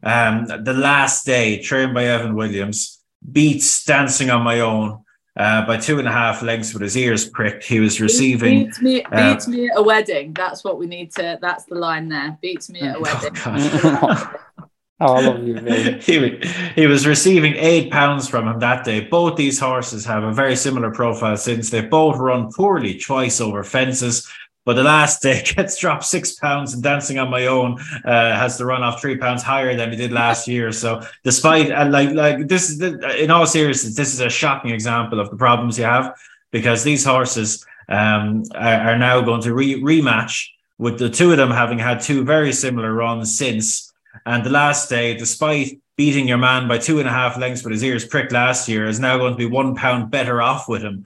um, 0.04 0.46
the 0.46 0.74
last 0.74 1.26
day, 1.26 1.60
trained 1.60 1.96
by 1.96 2.06
Evan 2.06 2.36
Williams, 2.36 3.02
beats 3.32 3.84
Dancing 3.84 4.30
on 4.30 4.44
My 4.44 4.60
Own. 4.60 5.04
Uh, 5.38 5.65
by 5.65 5.76
two 5.76 6.00
and 6.00 6.08
a 6.08 6.12
half 6.12 6.41
lengths 6.41 6.71
with 6.71 6.82
his 6.82 6.95
ears 6.95 7.28
pricked. 7.28 7.62
He 7.65 7.82
was 7.82 8.00
receiving 8.00 8.65
Beats 8.65 8.82
me, 8.82 9.04
uh, 9.04 9.34
beats 9.34 9.48
me 9.50 9.67
at 9.67 9.78
a 9.78 9.84
wedding. 9.84 10.32
That's 10.34 10.63
what 10.63 10.78
we 10.80 10.86
need 10.88 11.12
to, 11.15 11.38
that's 11.41 11.65
the 11.65 11.76
line 11.76 12.08
there. 12.08 12.38
Beats 12.41 12.69
me 12.69 12.80
at 12.80 12.95
a 12.95 13.00
Oh, 13.00 13.02
wedding. 13.02 13.34
God. 13.34 14.36
Oh, 15.02 15.15
I 15.15 15.21
love 15.26 15.43
you, 15.45 15.60
Vin. 15.60 16.00
he, 16.02 16.39
he 16.74 16.88
was 16.88 17.06
receiving 17.06 17.54
eight 17.58 17.91
pounds 17.91 18.30
from 18.30 18.48
him 18.48 18.60
that 18.60 18.86
day. 18.86 19.02
Both 19.02 19.36
these 19.36 19.60
horses 19.60 20.06
have 20.06 20.24
a 20.24 20.32
very 20.32 20.56
similar 20.56 20.89
profile 20.89 21.36
since 21.36 21.69
they've 21.69 21.89
both 21.89 22.15
run 22.17 22.50
poorly 22.54 22.98
twice 22.98 23.41
over 23.41 23.62
fences. 23.62 24.26
But 24.65 24.73
the 24.73 24.84
last 24.84 25.21
day 25.21 25.43
gets 25.56 25.78
dropped 25.78 26.04
six 26.04 26.34
pounds 26.34 26.73
and 26.73 26.84
dancing 26.84 27.19
on 27.19 27.30
my 27.30 27.45
own 27.45 27.80
uh, 28.04 28.36
has 28.36 28.58
to 28.58 28.65
run 28.65 28.84
off 28.84 28.99
three 28.99 29.17
pounds 29.17 29.43
higher 29.43 29.75
than 29.75 29.91
he 29.91 29.95
did 29.95 30.12
last 30.12 30.47
year. 30.56 30.71
So 30.71 31.01
despite 31.23 31.71
and 31.71 31.91
like 31.91 32.12
like 32.12 32.47
this 32.47 32.69
is 32.69 32.80
the, 32.80 33.23
in 33.23 33.32
all 33.32 33.45
seriousness, 33.45 33.95
this 33.95 34.13
is 34.13 34.19
a 34.19 34.30
shocking 34.30 34.71
example 34.71 35.19
of 35.19 35.30
the 35.30 35.38
problems 35.38 35.78
you 35.78 35.86
have 35.86 36.15
because 36.51 36.84
these 36.84 37.06
horses 37.06 37.65
um, 37.88 38.43
are, 38.56 38.89
are 38.89 38.97
now 38.97 39.21
going 39.21 39.41
to 39.41 39.54
re- 39.54 39.82
rematch 39.82 40.47
with 40.78 40.99
the 40.99 41.10
two 41.10 41.32
of 41.32 41.38
them 41.38 41.51
having 41.51 41.80
had 41.80 42.01
two 42.01 42.25
very 42.25 42.51
similar 42.51 42.93
runs 42.93 43.38
since. 43.38 43.93
And 44.25 44.43
the 44.43 44.49
last 44.49 44.89
day, 44.89 45.15
despite 45.15 45.80
beating 45.98 46.28
your 46.28 46.38
man 46.38 46.68
by 46.68 46.78
two 46.78 47.00
and 47.00 47.08
a 47.08 47.12
half 47.12 47.38
lengths 47.38 47.64
with 47.64 47.72
his 47.72 47.84
ears 47.84 48.06
pricked 48.06 48.32
last 48.32 48.68
year, 48.68 48.86
is 48.86 49.00
now 49.00 49.18
going 49.18 49.32
to 49.32 49.38
be 49.38 49.46
one 49.46 49.76
pound 49.76 50.12
better 50.12 50.42
off 50.42 50.68
with 50.68 50.82
him 50.82 51.06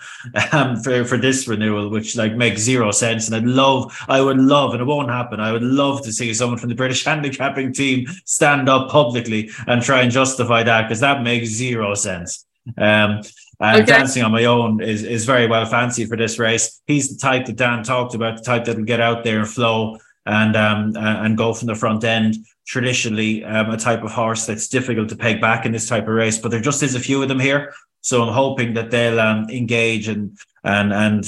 um, 0.52 0.76
for, 0.78 1.06
for 1.06 1.18
this 1.18 1.48
renewal, 1.48 1.90
which 1.90 2.16
like 2.16 2.36
makes 2.36 2.62
zero 2.62 2.92
sense. 2.92 3.28
And 3.28 3.36
I'd 3.36 3.44
love, 3.46 3.96
I 4.08 4.20
would 4.22 4.38
love, 4.40 4.74
and 4.74 4.82
it 4.82 4.86
won't 4.86 5.10
happen. 5.10 5.40
I 5.40 5.52
would 5.52 5.64
love 5.64 6.04
to 6.04 6.12
see 6.12 6.34
someone 6.34 6.58
from 6.58 6.70
the 6.70 6.76
British 6.76 7.04
handicapping 7.10 7.74
team 7.74 8.08
stand 8.26 8.68
up 8.68 8.90
publicly 8.90 9.50
and 9.68 9.82
try 9.82 10.02
and 10.02 10.12
justify 10.12 10.64
that 10.64 10.84
because 10.84 11.00
that 11.02 11.22
makes 11.24 11.50
zero 11.50 11.94
sense. 11.94 12.46
Um, 12.78 13.22
and 13.62 13.82
Okay. 13.82 13.92
dancing 13.92 14.24
on 14.24 14.32
my 14.32 14.46
own 14.46 14.82
is, 14.82 15.04
is 15.04 15.26
very 15.26 15.46
well 15.48 15.66
fancied 15.66 16.08
for 16.08 16.16
this 16.16 16.40
race. 16.40 16.82
He's 16.88 17.10
the 17.10 17.20
type 17.20 17.46
that 17.48 17.58
Dan 17.58 17.84
talked 17.84 18.16
about, 18.16 18.38
the 18.38 18.44
type 18.44 18.66
that 18.66 18.78
will 18.78 18.86
get 18.86 19.02
out 19.02 19.24
there 19.24 19.40
and 19.40 19.48
flow 19.48 19.98
and 20.26 20.56
um 20.56 20.94
and 20.96 21.38
go 21.38 21.54
from 21.54 21.68
the 21.68 21.76
front 21.76 22.04
end. 22.04 22.36
Traditionally, 22.70 23.44
um, 23.44 23.72
a 23.72 23.78
type 23.78 24.04
of 24.04 24.12
horse 24.12 24.46
that's 24.46 24.68
difficult 24.68 25.10
to 25.10 25.16
peg 25.16 25.42
back 25.42 25.66
in 25.66 25.72
this 25.72 25.90
type 25.90 26.04
of 26.04 26.10
race, 26.10 26.38
but 26.38 26.52
there 26.52 26.62
just 26.62 26.84
is 26.84 26.94
a 26.94 27.00
few 27.00 27.20
of 27.20 27.28
them 27.28 27.40
here. 27.40 27.74
So 28.02 28.22
I'm 28.22 28.32
hoping 28.32 28.76
that 28.76 28.92
they'll 28.92 29.20
um, 29.20 29.50
engage 29.50 30.08
and 30.08 30.38
and 30.64 30.94
and 30.94 31.26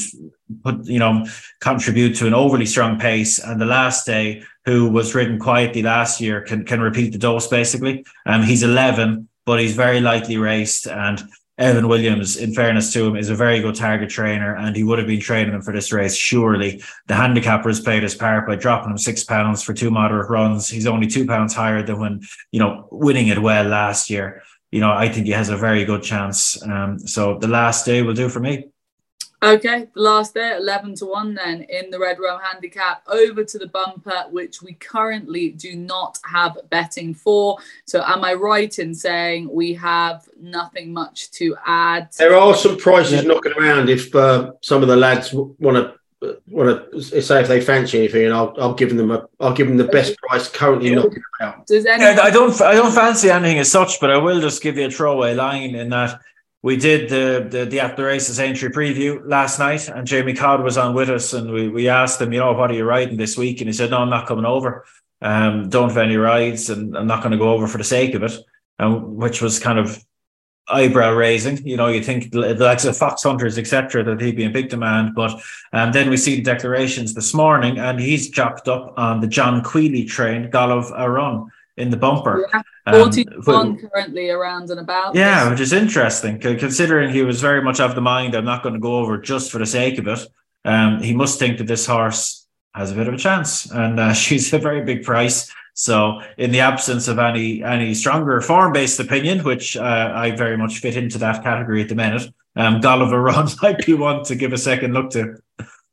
put 0.63 0.86
you 0.86 0.99
know 0.99 1.25
contribute 1.60 2.13
to 2.17 2.27
an 2.27 2.36
overly 2.36 2.67
strong 2.67 2.99
pace. 2.99 3.39
And 3.39 3.60
the 3.60 3.65
last 3.65 4.06
day, 4.06 4.43
who 4.65 4.91
was 4.91 5.15
ridden 5.15 5.39
quietly 5.39 5.82
last 5.82 6.21
year, 6.21 6.41
can 6.41 6.63
can 6.63 6.80
repeat 6.80 7.12
the 7.12 7.17
dose 7.17 7.47
basically. 7.47 8.06
Um, 8.27 8.43
he's 8.43 8.62
11, 8.62 9.27
but 9.47 9.60
he's 9.60 9.75
very 9.75 9.99
lightly 9.99 10.38
raced 10.38 10.86
and. 10.86 11.23
Evan 11.62 11.88
Williams, 11.88 12.38
in 12.38 12.54
fairness 12.54 12.91
to 12.93 13.06
him, 13.06 13.15
is 13.15 13.30
a 13.30 13.36
very 13.36 13.60
good 13.62 13.76
target 13.76 14.10
trainer, 14.10 14.56
and 14.56 14.76
he 14.76 14.84
would 14.84 14.97
have 14.97 15.08
been 15.08 15.19
training 15.19 15.54
him 15.54 15.62
for 15.62 15.71
this 15.71 15.91
race. 15.91 16.15
Surely, 16.15 16.82
the 17.08 17.13
handicapper 17.13 17.69
has 17.69 17.80
played 17.80 18.02
his 18.02 18.15
part 18.15 18.47
by 18.47 18.56
dropping 18.56 18.89
him 18.89 18.97
six 18.97 19.24
pounds 19.24 19.62
for 19.62 19.74
two 19.74 19.91
moderate 19.91 20.30
runs. 20.30 20.67
He's 20.67 20.88
only 20.88 21.06
two 21.06 21.28
pounds 21.28 21.54
higher 21.54 21.84
than 21.84 22.00
when 22.00 22.21
you 22.52 22.60
know 22.60 22.88
winning 22.91 23.28
it 23.28 23.39
well 23.39 23.65
last 23.65 24.10
year. 24.10 24.41
You 24.71 24.80
know, 24.80 24.91
I 24.91 25.08
think 25.08 25.28
he 25.28 25.34
has 25.34 25.50
a 25.50 25.58
very 25.58 25.86
good 25.86 26.02
chance. 26.02 26.62
Um, 26.63 26.97
so 26.97 27.38
the 27.38 27.47
last 27.47 27.86
day 27.86 28.02
will 28.02 28.15
do 28.15 28.28
for 28.28 28.39
me. 28.39 28.70
Okay, 29.43 29.87
the 29.95 30.01
last 30.01 30.35
day, 30.35 30.55
11 30.55 30.93
to 30.95 31.07
1 31.07 31.33
then 31.33 31.63
in 31.63 31.89
the 31.89 31.97
Red 31.97 32.19
Rum 32.19 32.39
Handicap 32.43 33.01
over 33.07 33.43
to 33.43 33.57
the 33.57 33.65
bumper, 33.67 34.25
which 34.29 34.61
we 34.61 34.73
currently 34.73 35.49
do 35.49 35.75
not 35.75 36.19
have 36.29 36.59
betting 36.69 37.15
for. 37.15 37.57
So, 37.87 38.03
am 38.05 38.23
I 38.23 38.35
right 38.35 38.77
in 38.77 38.93
saying 38.93 39.49
we 39.51 39.73
have 39.73 40.29
nothing 40.39 40.93
much 40.93 41.31
to 41.31 41.55
add? 41.65 42.09
There 42.19 42.37
are 42.37 42.53
some 42.53 42.77
prices 42.77 43.25
knocking 43.25 43.53
around 43.53 43.89
if 43.89 44.13
uh, 44.15 44.51
some 44.61 44.83
of 44.83 44.87
the 44.89 44.95
lads 44.95 45.33
want 45.33 45.57
to 45.77 45.95
want 46.47 46.91
to 46.91 47.01
say 47.01 47.41
if 47.41 47.47
they 47.47 47.59
fancy 47.61 47.97
anything, 47.97 48.25
and 48.25 48.33
I'll 48.35 48.53
I'll 48.59 48.75
give 48.75 48.95
them 48.95 49.09
a 49.09 49.27
I'll 49.39 49.53
give 49.55 49.67
them 49.67 49.77
the 49.77 49.85
best 49.85 50.15
price 50.19 50.47
currently 50.49 50.89
Yeah. 50.89 50.95
knocking 50.97 51.23
around. 51.41 51.65
Does 51.65 51.83
Yeah, 51.85 51.93
anyone 51.93 52.19
I 52.19 52.29
don't. 52.29 52.61
I 52.61 52.73
don't 52.75 52.91
fancy 52.93 53.31
anything 53.31 53.57
as 53.57 53.71
such, 53.71 53.99
but 53.99 54.11
I 54.11 54.17
will 54.17 54.39
just 54.39 54.61
give 54.61 54.77
you 54.77 54.85
a 54.85 54.91
throwaway 54.91 55.33
line 55.33 55.73
in 55.73 55.89
that 55.89 56.19
we 56.64 56.78
did 56.78 57.09
the 57.09 57.47
the, 57.49 57.66
the 57.66 57.80
At 57.80 57.97
The 57.97 58.03
Races 58.03 58.39
Aintree 58.39 58.70
preview 58.70 59.22
last 59.26 59.59
night, 59.59 59.88
and 59.89 60.05
Jamie 60.05 60.34
Codd 60.34 60.64
was 60.64 60.78
on 60.78 60.93
with 60.93 61.09
us, 61.09 61.34
and 61.34 61.51
we 61.51 61.70
we 61.70 61.89
asked 61.89 62.22
him, 62.22 62.34
you 62.34 62.39
know, 62.39 62.53
what 62.53 62.72
are 62.72 62.76
you 62.76 62.86
riding 62.86 63.18
this 63.18 63.38
week? 63.38 63.62
And 63.62 63.68
he 63.68 63.74
said, 63.74 63.91
no, 63.91 63.97
I'm 63.97 64.09
not 64.09 64.28
coming 64.28 64.45
over. 64.45 64.86
Um, 65.22 65.70
don't 65.70 65.89
have 65.89 65.97
any 65.97 66.18
rides, 66.18 66.70
and 66.70 66.97
I'm 66.97 67.07
not 67.07 67.22
going 67.22 67.32
to 67.32 67.38
go 67.38 67.51
over 67.51 67.68
for 67.68 67.78
the 67.78 67.84
sake 67.84 68.14
of 68.16 68.24
it, 68.24 68.34
and 68.80 69.16
which 69.18 69.41
was 69.41 69.59
kind 69.59 69.80
of 69.80 70.03
eyebrow 70.68 71.14
raising. 71.14 71.66
You 71.66 71.78
know, 71.78 71.88
you 71.88 72.03
think 72.03 72.32
the 72.32 72.55
likes 72.55 72.86
of 72.86 72.97
fox 72.97 73.24
hunters, 73.24 73.57
etc., 73.57 74.03
that 74.03 74.22
he'd 74.22 74.36
be 74.36 74.43
in 74.43 74.51
big 74.51 74.70
demand, 74.70 75.16
but 75.16 75.41
um, 75.74 75.91
then 75.91 76.09
we 76.09 76.18
see 76.18 76.36
the 76.36 76.43
declarations 76.43 77.14
this 77.14 77.34
morning, 77.34 77.78
and 77.80 77.99
he's 77.99 78.30
jacked 78.30 78.68
up 78.68 78.93
on 78.97 79.20
the 79.20 79.28
John 79.28 79.64
Queally 79.64 80.05
train, 80.05 80.49
Golov 80.51 80.91
Aron. 80.97 81.49
In 81.78 81.89
the 81.89 81.97
bumper. 81.97 82.47
Yeah, 82.53 82.61
Um, 82.86 83.11
41 83.11 83.89
currently 83.89 84.30
around 84.30 84.69
and 84.69 84.80
about. 84.80 85.15
Yeah, 85.15 85.49
which 85.49 85.59
is 85.59 85.74
interesting 85.74 86.39
considering 86.39 87.13
he 87.13 87.24
was 87.24 87.41
very 87.41 87.61
much 87.61 87.80
of 87.80 87.95
the 87.95 88.01
mind. 88.01 88.36
I'm 88.36 88.45
not 88.45 88.63
going 88.63 88.74
to 88.74 88.80
go 88.80 88.95
over 88.95 89.17
just 89.17 89.51
for 89.51 89.59
the 89.59 89.65
sake 89.65 89.97
of 89.97 90.07
it. 90.07 90.19
Um, 90.65 91.01
he 91.01 91.13
must 91.13 91.39
think 91.39 91.57
that 91.57 91.67
this 91.67 91.86
horse 91.86 92.47
has 92.76 92.91
a 92.91 92.95
bit 92.95 93.07
of 93.07 93.13
a 93.13 93.17
chance, 93.17 93.69
and 93.72 93.99
uh, 93.99 94.13
she's 94.24 94.53
a 94.53 94.59
very 94.59 94.84
big 94.84 95.03
price. 95.03 95.51
So, 95.74 96.19
in 96.38 96.51
the 96.51 96.59
absence 96.59 97.07
of 97.07 97.17
any 97.17 97.63
any 97.63 97.93
stronger 97.93 98.41
form 98.41 98.74
based 98.74 98.99
opinion, 98.99 99.43
which 99.43 99.78
uh, 99.78 100.11
I 100.13 100.32
very 100.32 100.57
much 100.57 100.80
fit 100.80 100.97
into 100.97 101.17
that 101.19 101.43
category 101.43 101.82
at 101.82 101.89
the 101.89 101.95
minute, 101.95 102.30
um, 102.55 102.82
Gulliver 102.82 103.22
Run 103.22 103.47
might 103.61 103.86
be 103.86 103.93
one 103.93 104.24
to 104.26 104.36
give 104.36 104.53
a 104.53 104.57
second 104.57 104.93
look 104.93 105.11
to. 105.11 105.36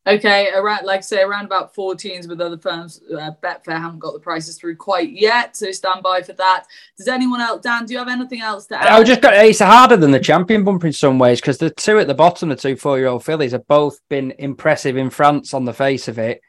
Okay, 0.09 0.51
around 0.55 0.87
like 0.87 0.99
I 0.99 1.03
say, 1.03 1.21
around 1.21 1.45
about 1.45 1.75
14s 1.75 2.29
with 2.29 2.41
other 2.41 2.57
firms. 2.57 3.03
Uh, 3.13 3.33
Betfair 3.43 3.79
haven't 3.79 3.99
got 3.99 4.15
the 4.15 4.21
prices 4.21 4.57
through 4.57 4.77
quite 4.77 5.13
yet, 5.13 5.55
so 5.55 5.71
stand 5.71 6.03
by 6.03 6.23
for 6.23 6.33
that. 6.33 6.65
Does 6.97 7.09
anyone 7.09 7.43
else, 7.43 7.61
Dan? 7.61 7.85
Do 7.85 7.93
you 7.93 7.99
have 7.99 8.09
anything 8.09 8.41
else 8.41 8.67
to 8.69 8.81
add? 8.81 8.87
I 8.87 9.05
just 9.05 9.21
got 9.21 9.35
it's 9.35 9.59
harder 9.59 9.99
than 9.99 10.11
the 10.11 10.19
champion 10.19 10.65
bumper 10.65 10.87
in 10.87 10.95
some 10.95 11.19
ways 11.19 11.43
because 11.43 11.59
the 11.59 11.69
two 11.69 11.99
at 11.99 12.07
the 12.07 12.15
bottom, 12.15 12.49
the 12.49 12.57
two 12.57 12.75
four-year-old 12.75 13.23
fillies, 13.23 13.53
have 13.53 13.67
both 13.67 14.01
been 14.09 14.33
impressive 14.39 14.97
in 14.97 15.11
France 15.11 15.53
on 15.53 15.67
the 15.67 15.75
face 15.75 16.09
of 16.09 16.19
it. 16.19 16.41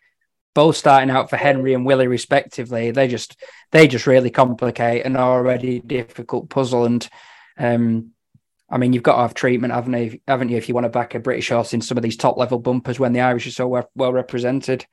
Both 0.56 0.78
starting 0.78 1.10
out 1.10 1.30
for 1.30 1.36
Henry 1.36 1.74
and 1.74 1.86
Willie 1.86 2.08
respectively. 2.08 2.92
They 2.92 3.10
just 3.10 3.44
they 3.72 3.90
just 3.90 4.08
really 4.08 4.30
complicate 4.30 5.06
an 5.06 5.18
already 5.18 5.82
difficult 5.82 6.50
puzzle. 6.50 6.86
And 6.86 7.10
um, 7.58 8.12
I 8.72 8.78
mean, 8.78 8.94
you've 8.94 9.04
got 9.04 9.16
to 9.16 9.22
have 9.24 9.34
treatment, 9.34 9.74
haven't 9.74 9.94
you? 9.94 10.20
Haven't 10.28 10.50
you? 10.50 10.58
If 10.58 10.70
you 10.70 10.76
want 10.76 10.86
to 10.86 10.90
back 10.90 11.16
a 11.16 11.20
British 11.20 11.50
horse 11.50 11.74
in 11.74 11.82
some 11.82 11.98
of 11.98 12.04
these 12.04 12.18
top 12.18 12.38
level 12.38 12.60
bumpers 12.60 13.00
when 13.00 13.14
the 13.14 13.22
Irish 13.22 13.48
are 13.48 13.52
so 13.52 13.68
well, 13.68 13.90
well 13.96 14.14
represented. 14.14 14.86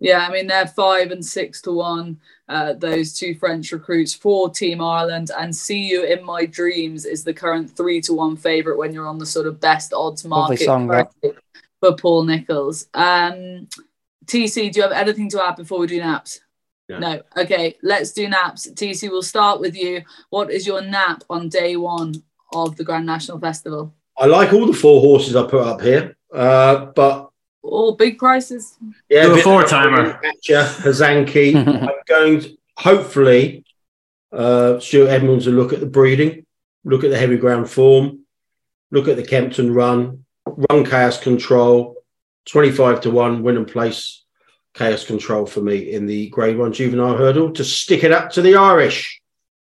Yeah, 0.00 0.26
I 0.26 0.32
mean 0.32 0.48
they're 0.48 0.66
five 0.66 1.12
and 1.12 1.24
six 1.24 1.62
to 1.62 1.70
one. 1.70 2.18
Uh, 2.48 2.72
those 2.72 3.12
two 3.12 3.36
French 3.36 3.70
recruits 3.70 4.12
for 4.12 4.50
Team 4.50 4.80
Ireland 4.80 5.30
and 5.38 5.54
"See 5.54 5.78
You 5.78 6.02
in 6.04 6.24
My 6.24 6.44
Dreams" 6.44 7.04
is 7.04 7.22
the 7.22 7.32
current 7.32 7.70
three 7.70 8.00
to 8.02 8.12
one 8.12 8.36
favorite 8.36 8.78
when 8.78 8.92
you're 8.92 9.06
on 9.06 9.18
the 9.18 9.26
sort 9.26 9.46
of 9.46 9.60
best 9.60 9.92
odds 9.94 10.24
market 10.24 10.58
song, 10.58 10.88
that. 10.88 11.12
for 11.78 11.94
Paul 11.94 12.24
Nicholls. 12.24 12.88
Um, 12.94 13.68
TC, 14.26 14.72
do 14.72 14.80
you 14.80 14.82
have 14.82 14.92
anything 14.92 15.30
to 15.30 15.44
add 15.44 15.54
before 15.54 15.78
we 15.78 15.86
do 15.86 16.00
naps? 16.00 16.40
No. 16.88 16.98
No. 16.98 17.22
Okay, 17.36 17.76
let's 17.82 18.12
do 18.12 18.28
naps. 18.28 18.68
TC, 18.68 19.08
we'll 19.08 19.22
start 19.22 19.60
with 19.60 19.76
you. 19.76 20.02
What 20.30 20.50
is 20.50 20.66
your 20.66 20.82
nap 20.82 21.22
on 21.30 21.48
day 21.48 21.76
one 21.76 22.24
of 22.52 22.76
the 22.76 22.84
Grand 22.84 23.06
National 23.06 23.38
Festival? 23.38 23.94
I 24.18 24.26
like 24.26 24.52
all 24.52 24.66
the 24.66 24.72
four 24.72 25.00
horses 25.00 25.34
I 25.36 25.42
put 25.46 25.66
up 25.66 25.80
here, 25.80 26.16
uh, 26.32 26.86
but 26.94 27.30
All 27.62 27.94
big 27.96 28.18
prices. 28.18 28.76
yeah, 29.08 29.24
Do 29.26 29.38
a 29.38 29.42
four-timer. 29.42 30.20
Hatcher, 30.22 30.64
Hazanki. 30.82 31.54
I'm 31.88 31.90
going 32.06 32.40
to 32.40 32.56
hopefully 32.76 33.64
uh, 34.32 34.78
Stuart 34.80 35.08
Edmunds 35.08 35.46
will 35.46 35.54
look 35.54 35.72
at 35.72 35.80
the 35.80 35.86
breeding, 35.86 36.44
look 36.84 37.04
at 37.04 37.10
the 37.10 37.18
heavy 37.18 37.36
ground 37.36 37.70
form, 37.70 38.20
look 38.90 39.08
at 39.08 39.16
the 39.16 39.24
Kempton 39.24 39.72
run, 39.72 40.24
run 40.46 40.84
chaos 40.84 41.18
control, 41.20 41.96
25 42.46 43.02
to 43.02 43.10
1 43.10 43.42
win 43.42 43.56
and 43.56 43.68
place 43.68 44.24
chaos 44.74 45.04
control 45.06 45.46
for 45.46 45.60
me 45.60 45.92
in 45.92 46.06
the 46.06 46.28
grade 46.30 46.56
one 46.56 46.72
juvenile 46.72 47.16
hurdle 47.16 47.52
to 47.52 47.62
stick 47.62 48.04
it 48.04 48.10
up 48.12 48.30
to 48.32 48.42
the 48.42 48.56
Irish. 48.56 49.20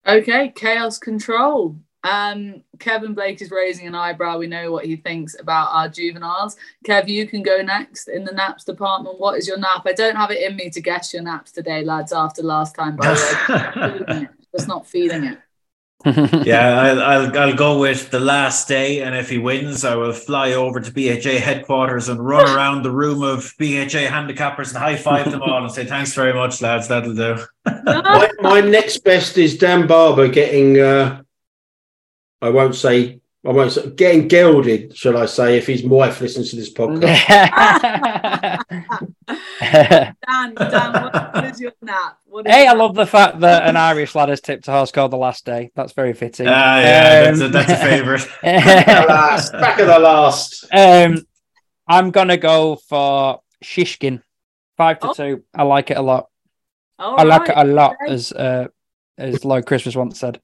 Okay, 0.06 0.52
chaos 0.56 0.98
control. 1.00 1.78
Um, 2.06 2.62
Kevin 2.78 3.16
Blake 3.16 3.42
is 3.42 3.50
raising 3.50 3.88
an 3.88 3.96
eyebrow. 3.96 4.38
We 4.38 4.46
know 4.46 4.72
what 4.72 4.86
he 4.86 4.96
thinks 4.96 5.36
about 5.40 5.70
our 5.72 5.90
juveniles. 5.90 6.56
Kev, 6.86 7.08
you 7.08 7.28
can 7.28 7.42
go 7.42 7.64
next 7.64 8.10
in 8.10 8.24
the 8.24 8.32
naps 8.32 8.64
department. 8.64 9.20
What 9.20 9.40
is 9.40 9.48
your 9.48 9.58
nap? 9.58 9.82
I 9.86 9.94
don't 9.94 10.16
have 10.16 10.30
it 10.30 10.44
in 10.44 10.56
me 10.56 10.70
to 10.70 10.82
guess 10.82 11.14
your 11.14 11.24
naps 11.24 11.52
today, 11.52 11.84
lads. 11.84 12.14
After 12.14 12.44
last 12.44 12.76
time, 12.76 12.96
by 12.96 13.08
the 13.08 14.06
way, 14.08 14.28
just 14.56 14.68
not 14.68 14.86
feeling 14.86 15.24
it. 15.24 15.40
yeah, 16.46 16.80
I'll, 16.82 17.02
I'll 17.02 17.40
I'll 17.40 17.56
go 17.56 17.80
with 17.80 18.12
the 18.12 18.20
last 18.20 18.68
day, 18.68 19.02
and 19.02 19.16
if 19.16 19.28
he 19.28 19.40
wins, 19.40 19.84
I 19.84 19.96
will 19.96 20.14
fly 20.14 20.52
over 20.52 20.80
to 20.80 20.92
BHA 20.92 21.40
headquarters 21.40 22.10
and 22.10 22.24
run 22.24 22.48
around 22.56 22.84
the 22.84 22.92
room 22.92 23.24
of 23.24 23.56
BHA 23.58 24.06
handicappers 24.12 24.70
and 24.70 24.78
high 24.78 24.98
five 24.98 25.32
them 25.32 25.42
all 25.42 25.64
and 25.64 25.72
say 25.72 25.86
thanks 25.86 26.14
very 26.14 26.34
much, 26.34 26.62
lads. 26.62 26.88
That'll 26.88 27.16
do. 27.16 27.44
my, 27.66 28.30
my 28.42 28.62
next 28.62 29.00
best 29.00 29.40
is 29.40 29.58
Dan 29.58 29.88
Barber 29.88 30.28
getting, 30.28 30.80
uh, 30.80 31.24
I 32.46 32.50
won't 32.50 32.76
say, 32.76 33.20
I 33.46 33.52
won't 33.52 33.72
say, 33.72 33.90
getting 33.92 34.28
gelded, 34.28 34.96
shall 34.96 35.18
I 35.18 35.26
say, 35.26 35.58
if 35.58 35.68
his 35.68 35.84
wife 35.84 36.22
listens 36.22 36.50
to 36.52 36.56
this 36.56 36.72
podcast. 36.74 37.16
Dan, 39.28 40.54
Dan, 40.56 40.92
what 41.34 41.46
is 41.46 41.60
your 41.60 41.72
nap? 41.82 42.18
What 42.26 42.48
is 42.48 42.54
Hey, 42.54 42.64
your 42.64 42.74
I 42.74 42.76
love 42.76 42.96
the 42.96 43.06
fact 43.06 43.40
that 43.42 43.68
an 43.68 43.76
Irish 43.78 44.16
lad 44.16 44.30
has 44.30 44.42
tipped 44.42 44.68
a 44.68 44.72
horse 44.72 44.92
called 44.92 45.12
the 45.12 45.18
last 45.18 45.46
day. 45.46 45.72
That's 45.76 45.94
very 45.94 46.14
fitting. 46.14 46.48
Ah, 46.50 46.80
yeah, 46.80 47.30
Um, 47.32 47.40
that's, 47.40 47.42
a, 47.42 47.48
that's 47.50 47.72
a 47.72 47.78
favorite. 47.78 48.22
the 48.42 49.58
back 49.60 49.80
of 49.80 49.88
the 49.88 50.00
last. 50.00 50.66
um, 50.72 51.26
I'm 51.88 52.12
gonna 52.12 52.38
go 52.38 52.76
for 52.88 53.42
Shishkin, 53.64 54.22
five 54.78 55.00
to 55.00 55.10
Oh. 55.10 55.14
two. 55.14 55.44
I 55.54 55.64
like 55.64 55.92
it 55.92 55.98
a 55.98 56.02
lot. 56.02 56.28
All 56.98 57.20
I 57.20 57.24
like 57.24 57.48
right, 57.50 57.58
it 57.58 57.68
a 57.70 57.74
lot, 57.74 57.96
okay. 58.04 58.14
as 58.14 58.32
uh, 58.32 58.68
as 59.18 59.44
Lloyd 59.46 59.66
Christmas 59.66 59.96
once 59.96 60.20
said. 60.20 60.40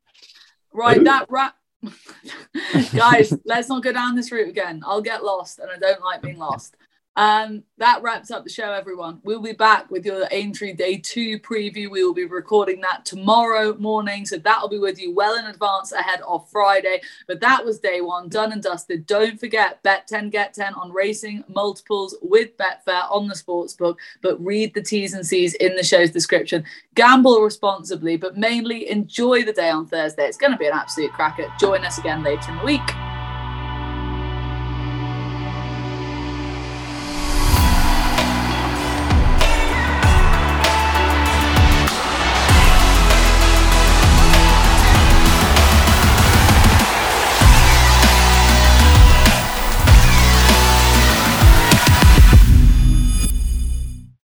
Right, 0.73 1.03
that 1.03 1.25
wrap. 1.29 1.55
Guys, 2.95 3.33
let's 3.45 3.69
not 3.69 3.83
go 3.83 3.91
down 3.91 4.15
this 4.15 4.31
route 4.31 4.49
again. 4.49 4.81
I'll 4.85 5.01
get 5.01 5.23
lost, 5.23 5.59
and 5.59 5.69
I 5.69 5.77
don't 5.77 6.01
like 6.01 6.21
being 6.21 6.37
lost. 6.37 6.75
Um, 7.17 7.63
that 7.77 8.01
wraps 8.01 8.31
up 8.31 8.43
the 8.43 8.49
show, 8.49 8.71
everyone. 8.71 9.19
We'll 9.23 9.41
be 9.41 9.51
back 9.51 9.91
with 9.91 10.05
your 10.05 10.27
Aintree 10.31 10.73
Day 10.73 10.97
2 10.97 11.39
preview. 11.39 11.89
We 11.91 12.03
will 12.03 12.13
be 12.13 12.25
recording 12.25 12.79
that 12.81 13.05
tomorrow 13.05 13.75
morning. 13.77 14.25
So 14.25 14.37
that'll 14.37 14.69
be 14.69 14.79
with 14.79 14.99
you 14.99 15.13
well 15.13 15.37
in 15.37 15.45
advance 15.45 15.91
ahead 15.91 16.21
of 16.21 16.49
Friday. 16.49 17.01
But 17.27 17.41
that 17.41 17.65
was 17.65 17.79
day 17.79 17.99
one, 18.01 18.29
done 18.29 18.53
and 18.53 18.63
dusted. 18.63 19.05
Don't 19.07 19.39
forget, 19.39 19.83
bet 19.83 20.07
10, 20.07 20.29
get 20.29 20.53
10 20.53 20.73
on 20.75 20.91
racing 20.91 21.43
multiples 21.49 22.15
with 22.21 22.55
Betfair 22.57 23.11
on 23.11 23.27
the 23.27 23.35
sportsbook. 23.35 23.97
But 24.21 24.43
read 24.43 24.73
the 24.73 24.81
T's 24.81 25.13
and 25.13 25.25
C's 25.25 25.53
in 25.55 25.75
the 25.75 25.83
show's 25.83 26.11
description. 26.11 26.63
Gamble 26.95 27.41
responsibly, 27.41 28.15
but 28.15 28.37
mainly 28.37 28.89
enjoy 28.89 29.43
the 29.43 29.53
day 29.53 29.69
on 29.69 29.85
Thursday. 29.85 30.27
It's 30.27 30.37
going 30.37 30.53
to 30.53 30.57
be 30.57 30.67
an 30.67 30.73
absolute 30.73 31.11
cracker. 31.11 31.51
Join 31.59 31.83
us 31.83 31.97
again 31.97 32.23
later 32.23 32.51
in 32.51 32.57
the 32.59 32.65
week. 32.65 33.10